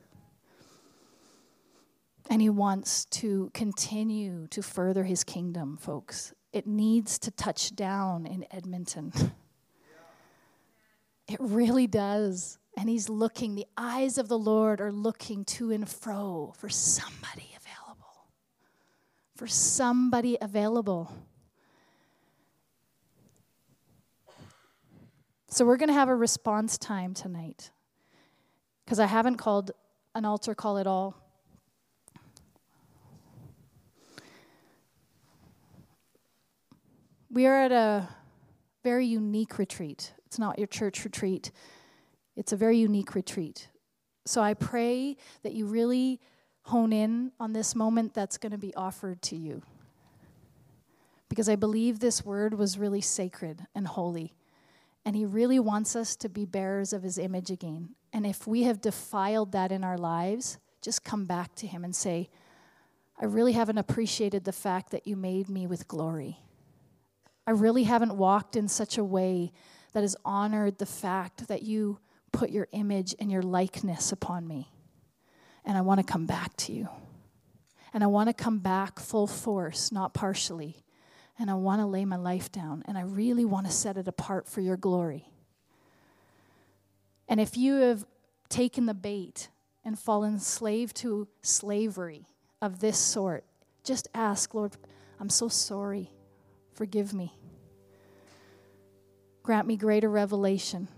And 2.30 2.41
he 2.41 2.49
wants 2.49 3.03
to 3.19 3.52
continue 3.53 4.48
to 4.52 4.61
further 4.61 5.03
his 5.03 5.26
kingdom, 5.26 5.76
folks. 5.76 6.34
It 6.53 6.65
needs 6.65 7.19
to 7.19 7.32
touch 7.32 7.76
down 7.76 8.26
in 8.26 8.45
Edmonton. 8.52 9.11
It 11.28 11.40
really 11.40 11.88
does. 11.88 12.57
And 12.76 12.90
he's 12.90 13.07
looking, 13.07 13.56
the 13.56 13.68
eyes 13.78 14.18
of 14.18 14.28
the 14.28 14.38
Lord 14.38 14.82
are 14.82 14.91
looking 14.91 15.45
to 15.45 15.72
and 15.72 15.88
fro 15.88 16.53
for 16.57 16.68
somebody 16.68 17.56
available. 17.56 18.28
For 19.38 19.48
somebody 19.48 20.38
available. 20.41 21.14
So 25.53 25.65
we're 25.65 25.76
going 25.76 25.90
to 25.90 25.94
have 25.94 26.07
a 26.07 26.15
response 26.15 26.78
time 26.78 27.14
tonight. 27.14 27.72
Because 28.86 29.02
I 29.02 29.06
haven't 29.06 29.36
called 29.36 29.72
an 30.15 30.23
altar 30.23 30.56
call 30.56 30.78
at 30.78 30.88
all. 30.88 31.18
We 37.30 37.45
are 37.48 37.64
at 37.64 37.73
a 37.73 38.07
very 38.82 39.06
unique 39.06 39.57
retreat. 39.57 40.14
It's 40.26 40.40
not 40.40 40.57
your 40.57 40.68
church 40.68 41.03
retreat, 41.03 41.52
it's 42.38 42.53
a 42.53 42.57
very 42.57 42.78
unique 42.78 43.14
retreat. 43.14 43.68
So 44.26 44.41
I 44.41 44.53
pray 44.53 45.18
that 45.44 45.52
you 45.53 45.65
really 45.65 46.22
hone 46.64 46.94
in 46.94 47.34
on 47.41 47.52
this 47.52 47.76
moment 47.76 48.14
that's 48.14 48.38
going 48.38 48.52
to 48.53 48.57
be 48.57 48.73
offered 48.76 49.22
to 49.23 49.36
you. 49.36 49.64
Because 51.28 51.49
I 51.49 51.57
believe 51.57 51.99
this 51.99 52.23
word 52.23 52.53
was 52.53 52.78
really 52.78 53.02
sacred 53.02 53.68
and 53.76 53.88
holy. 53.88 54.34
And 55.06 55.15
he 55.15 55.26
really 55.26 55.60
wants 55.60 55.95
us 55.95 56.15
to 56.18 56.30
be 56.30 56.45
bearers 56.45 56.94
of 56.94 57.03
his 57.03 57.18
image 57.18 57.49
again. 57.49 57.95
And 58.14 58.26
if 58.26 58.45
we 58.45 58.64
have 58.64 58.82
defiled 58.82 59.52
that 59.53 59.72
in 59.72 59.84
our 59.84 59.98
lives, 59.98 60.60
just 60.82 61.03
come 61.03 61.26
back 61.26 61.56
to 61.56 61.68
him 61.68 61.84
and 61.84 61.95
say, 61.95 62.30
I 63.19 63.26
really 63.26 63.53
haven't 63.53 63.78
appreciated 63.78 64.44
the 64.44 64.52
fact 64.52 64.91
that 64.91 65.07
you 65.07 65.15
made 65.15 65.49
me 65.49 65.68
with 65.68 65.88
glory. 65.88 66.40
I 67.45 67.52
really 67.52 67.84
haven't 67.84 68.15
walked 68.15 68.56
in 68.56 68.68
such 68.68 68.98
a 68.98 69.03
way 69.03 69.52
that 69.94 70.02
has 70.02 70.15
honored 70.23 70.78
the 70.78 70.86
fact 70.86 71.48
that 71.48 71.64
you 71.64 71.99
put 72.32 72.49
your 72.49 72.68
image 72.72 73.14
and 73.19 73.32
your 73.32 73.41
likeness 73.41 74.11
upon 74.11 74.48
me. 74.48 74.72
And 75.65 75.78
I 75.78 75.82
want 75.82 75.99
to 75.99 76.06
come 76.06 76.26
back 76.26 76.56
to 76.57 76.73
you. 76.73 76.90
And 77.94 78.03
I 78.03 78.07
want 78.07 78.30
to 78.30 78.34
come 78.34 78.60
back 78.60 78.99
full 78.99 79.28
force, 79.28 79.91
not 79.91 80.14
partially. 80.14 80.84
And 81.41 81.49
I 81.49 81.55
want 81.55 81.81
to 81.81 81.88
lay 81.88 82.05
my 82.05 82.18
life 82.18 82.51
down. 82.51 82.84
And 82.85 82.99
I 82.99 83.01
really 83.01 83.45
want 83.45 83.65
to 83.65 83.73
set 83.73 83.97
it 83.97 84.07
apart 84.07 84.47
for 84.47 84.61
your 84.61 84.77
glory. 84.77 85.27
And 87.27 87.41
if 87.41 87.57
you 87.57 87.77
have 87.77 88.05
taken 88.47 88.85
the 88.85 88.93
bait 88.93 89.49
and 89.84 89.97
fallen 89.97 90.38
slave 90.38 90.93
to 90.93 91.27
slavery 91.41 92.27
of 92.61 92.80
this 92.80 92.99
sort, 92.99 93.43
just 93.84 94.07
ask, 94.13 94.53
Lord, 94.53 94.77
I'm 95.19 95.30
so 95.30 95.47
sorry. 95.47 96.11
Forgive 96.76 97.11
me. 97.11 97.35
Grant 99.41 99.65
me 99.65 99.77
greater 99.77 100.11
revelation. 100.11 100.89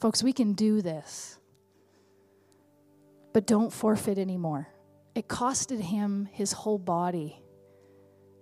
Folks, 0.00 0.22
we 0.22 0.32
can 0.32 0.54
do 0.54 0.80
this, 0.80 1.38
but 3.34 3.46
don't 3.46 3.70
forfeit 3.70 4.16
anymore. 4.16 4.68
It 5.14 5.28
costed 5.28 5.80
him 5.80 6.26
his 6.32 6.52
whole 6.52 6.78
body 6.78 7.42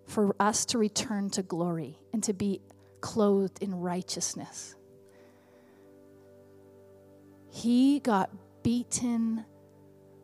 for 0.07 0.35
us 0.39 0.65
to 0.67 0.79
return 0.79 1.31
to 1.31 1.43
glory 1.43 1.99
and 2.13 2.23
to 2.25 2.33
be 2.33 2.61
clothed 3.01 3.63
in 3.63 3.75
righteousness. 3.75 4.75
He 7.51 8.01
got 8.01 8.31
beaten 8.63 9.45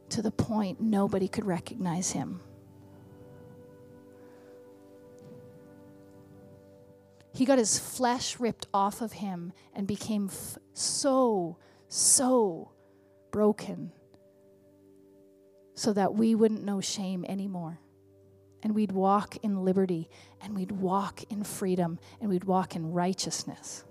to 0.09 0.23
the 0.23 0.31
point 0.31 0.81
nobody 0.81 1.29
could 1.29 1.45
recognize 1.45 2.11
him. 2.11 2.41
He 7.33 7.45
got 7.45 7.59
his 7.59 7.79
flesh 7.79 8.41
ripped 8.41 8.67
off 8.75 9.01
of 9.01 9.13
him 9.13 9.53
and 9.73 9.87
became 9.87 10.27
f- 10.27 10.59
so, 10.75 11.59
so 11.89 12.73
broken 13.31 13.93
so 15.75 15.93
that 15.93 16.15
we 16.15 16.35
wouldn't 16.35 16.65
know 16.65 16.81
shame 16.81 17.25
anymore. 17.29 17.79
And 18.63 18.75
we'd 18.75 18.93
walk 18.93 19.37
in 19.43 19.65
liberty, 19.65 20.11
and 20.43 20.55
we'd 20.55 20.73
walk 20.73 21.23
in 21.31 21.45
freedom, 21.45 21.99
and 22.21 22.29
we'd 22.29 22.45
walk 22.45 22.77
in 22.77 22.93
righteousness. 22.93 23.85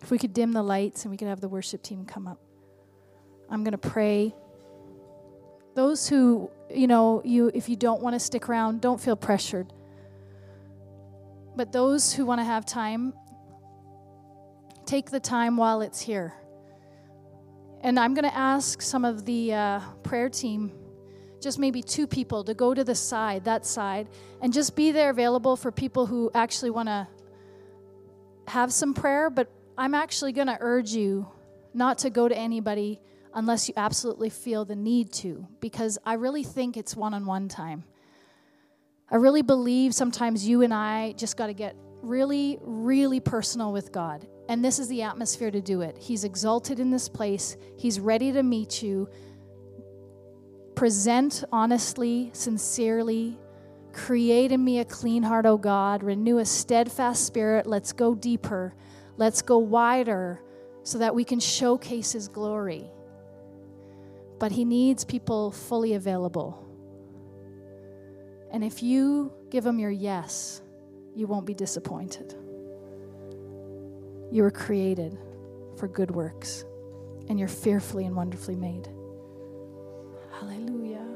If 0.00 0.10
we 0.10 0.18
could 0.18 0.32
dim 0.32 0.52
the 0.52 0.62
lights 0.62 1.04
and 1.04 1.10
we 1.10 1.16
could 1.16 1.28
have 1.28 1.40
the 1.40 1.48
worship 1.48 1.82
team 1.82 2.04
come 2.04 2.26
up, 2.26 2.40
I'm 3.48 3.62
going 3.62 3.72
to 3.72 3.78
pray. 3.78 4.34
Those 5.74 6.08
who, 6.08 6.50
you 6.74 6.86
know, 6.86 7.22
you 7.24 7.50
if 7.54 7.68
you 7.68 7.76
don't 7.76 8.02
want 8.02 8.14
to 8.14 8.20
stick 8.20 8.48
around, 8.48 8.80
don't 8.80 9.00
feel 9.00 9.16
pressured. 9.16 9.72
But 11.54 11.72
those 11.72 12.12
who 12.12 12.26
want 12.26 12.40
to 12.40 12.44
have 12.44 12.66
time, 12.66 13.12
take 14.86 15.10
the 15.10 15.20
time 15.20 15.56
while 15.56 15.82
it's 15.82 16.00
here. 16.00 16.34
And 17.84 17.98
I'm 17.98 18.14
going 18.14 18.24
to 18.24 18.36
ask 18.36 18.80
some 18.80 19.04
of 19.04 19.24
the 19.24 19.52
uh, 19.52 19.80
prayer 20.04 20.28
team, 20.28 20.70
just 21.40 21.58
maybe 21.58 21.82
two 21.82 22.06
people, 22.06 22.44
to 22.44 22.54
go 22.54 22.72
to 22.72 22.84
the 22.84 22.94
side, 22.94 23.44
that 23.44 23.66
side, 23.66 24.06
and 24.40 24.52
just 24.52 24.76
be 24.76 24.92
there 24.92 25.10
available 25.10 25.56
for 25.56 25.72
people 25.72 26.06
who 26.06 26.30
actually 26.32 26.70
want 26.70 26.88
to 26.88 27.08
have 28.46 28.72
some 28.72 28.94
prayer. 28.94 29.30
But 29.30 29.50
I'm 29.76 29.94
actually 29.94 30.30
going 30.32 30.46
to 30.46 30.56
urge 30.60 30.92
you 30.92 31.26
not 31.74 31.98
to 31.98 32.10
go 32.10 32.28
to 32.28 32.38
anybody 32.38 33.00
unless 33.34 33.68
you 33.68 33.74
absolutely 33.76 34.30
feel 34.30 34.64
the 34.64 34.76
need 34.76 35.12
to, 35.14 35.46
because 35.58 35.98
I 36.06 36.14
really 36.14 36.44
think 36.44 36.76
it's 36.76 36.94
one 36.94 37.14
on 37.14 37.26
one 37.26 37.48
time. 37.48 37.82
I 39.10 39.16
really 39.16 39.42
believe 39.42 39.92
sometimes 39.92 40.46
you 40.46 40.62
and 40.62 40.72
I 40.72 41.12
just 41.12 41.36
got 41.36 41.48
to 41.48 41.52
get 41.54 41.74
really, 42.00 42.58
really 42.62 43.20
personal 43.20 43.72
with 43.72 43.90
God. 43.90 44.26
And 44.48 44.64
this 44.64 44.78
is 44.78 44.88
the 44.88 45.02
atmosphere 45.02 45.50
to 45.50 45.60
do 45.60 45.82
it. 45.82 45.96
He's 45.98 46.24
exalted 46.24 46.80
in 46.80 46.90
this 46.90 47.08
place, 47.08 47.56
He's 47.76 48.00
ready 48.00 48.32
to 48.32 48.42
meet 48.42 48.82
you. 48.82 49.08
Present 50.74 51.44
honestly, 51.52 52.30
sincerely. 52.32 53.38
Create 53.92 54.52
in 54.52 54.64
me 54.64 54.78
a 54.78 54.86
clean 54.86 55.22
heart, 55.22 55.44
O 55.44 55.58
God. 55.58 56.02
Renew 56.02 56.38
a 56.38 56.46
steadfast 56.46 57.26
spirit. 57.26 57.66
Let's 57.66 57.92
go 57.92 58.14
deeper. 58.14 58.74
Let's 59.18 59.42
go 59.42 59.58
wider 59.58 60.40
so 60.82 60.98
that 60.98 61.14
we 61.14 61.24
can 61.24 61.40
showcase 61.40 62.12
His 62.12 62.28
glory 62.28 62.90
but 64.42 64.50
He 64.50 64.64
needs 64.64 65.04
people 65.04 65.52
fully 65.52 65.94
available. 65.94 66.66
And 68.50 68.64
if 68.64 68.82
you 68.82 69.32
give 69.50 69.64
Him 69.64 69.78
your 69.78 69.92
yes, 69.92 70.60
you 71.14 71.28
won't 71.28 71.46
be 71.46 71.54
disappointed. 71.54 72.34
You 74.32 74.44
were 74.44 74.50
created 74.50 75.18
for 75.76 75.86
good 75.86 76.10
works, 76.10 76.64
and 77.28 77.38
you're 77.38 77.48
fearfully 77.48 78.06
and 78.06 78.16
wonderfully 78.16 78.56
made. 78.56 78.88
Hallelujah. 80.32 81.06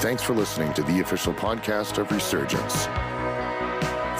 Thanks 0.00 0.24
for 0.24 0.34
listening 0.34 0.74
to 0.74 0.82
the 0.82 0.98
official 0.98 1.32
podcast 1.32 1.98
of 1.98 2.10
Resurgence. 2.10 2.86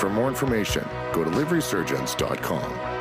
For 0.00 0.08
more 0.08 0.28
information, 0.28 0.88
go 1.12 1.24
to 1.24 1.30
liveresurgence.com. 1.30 2.95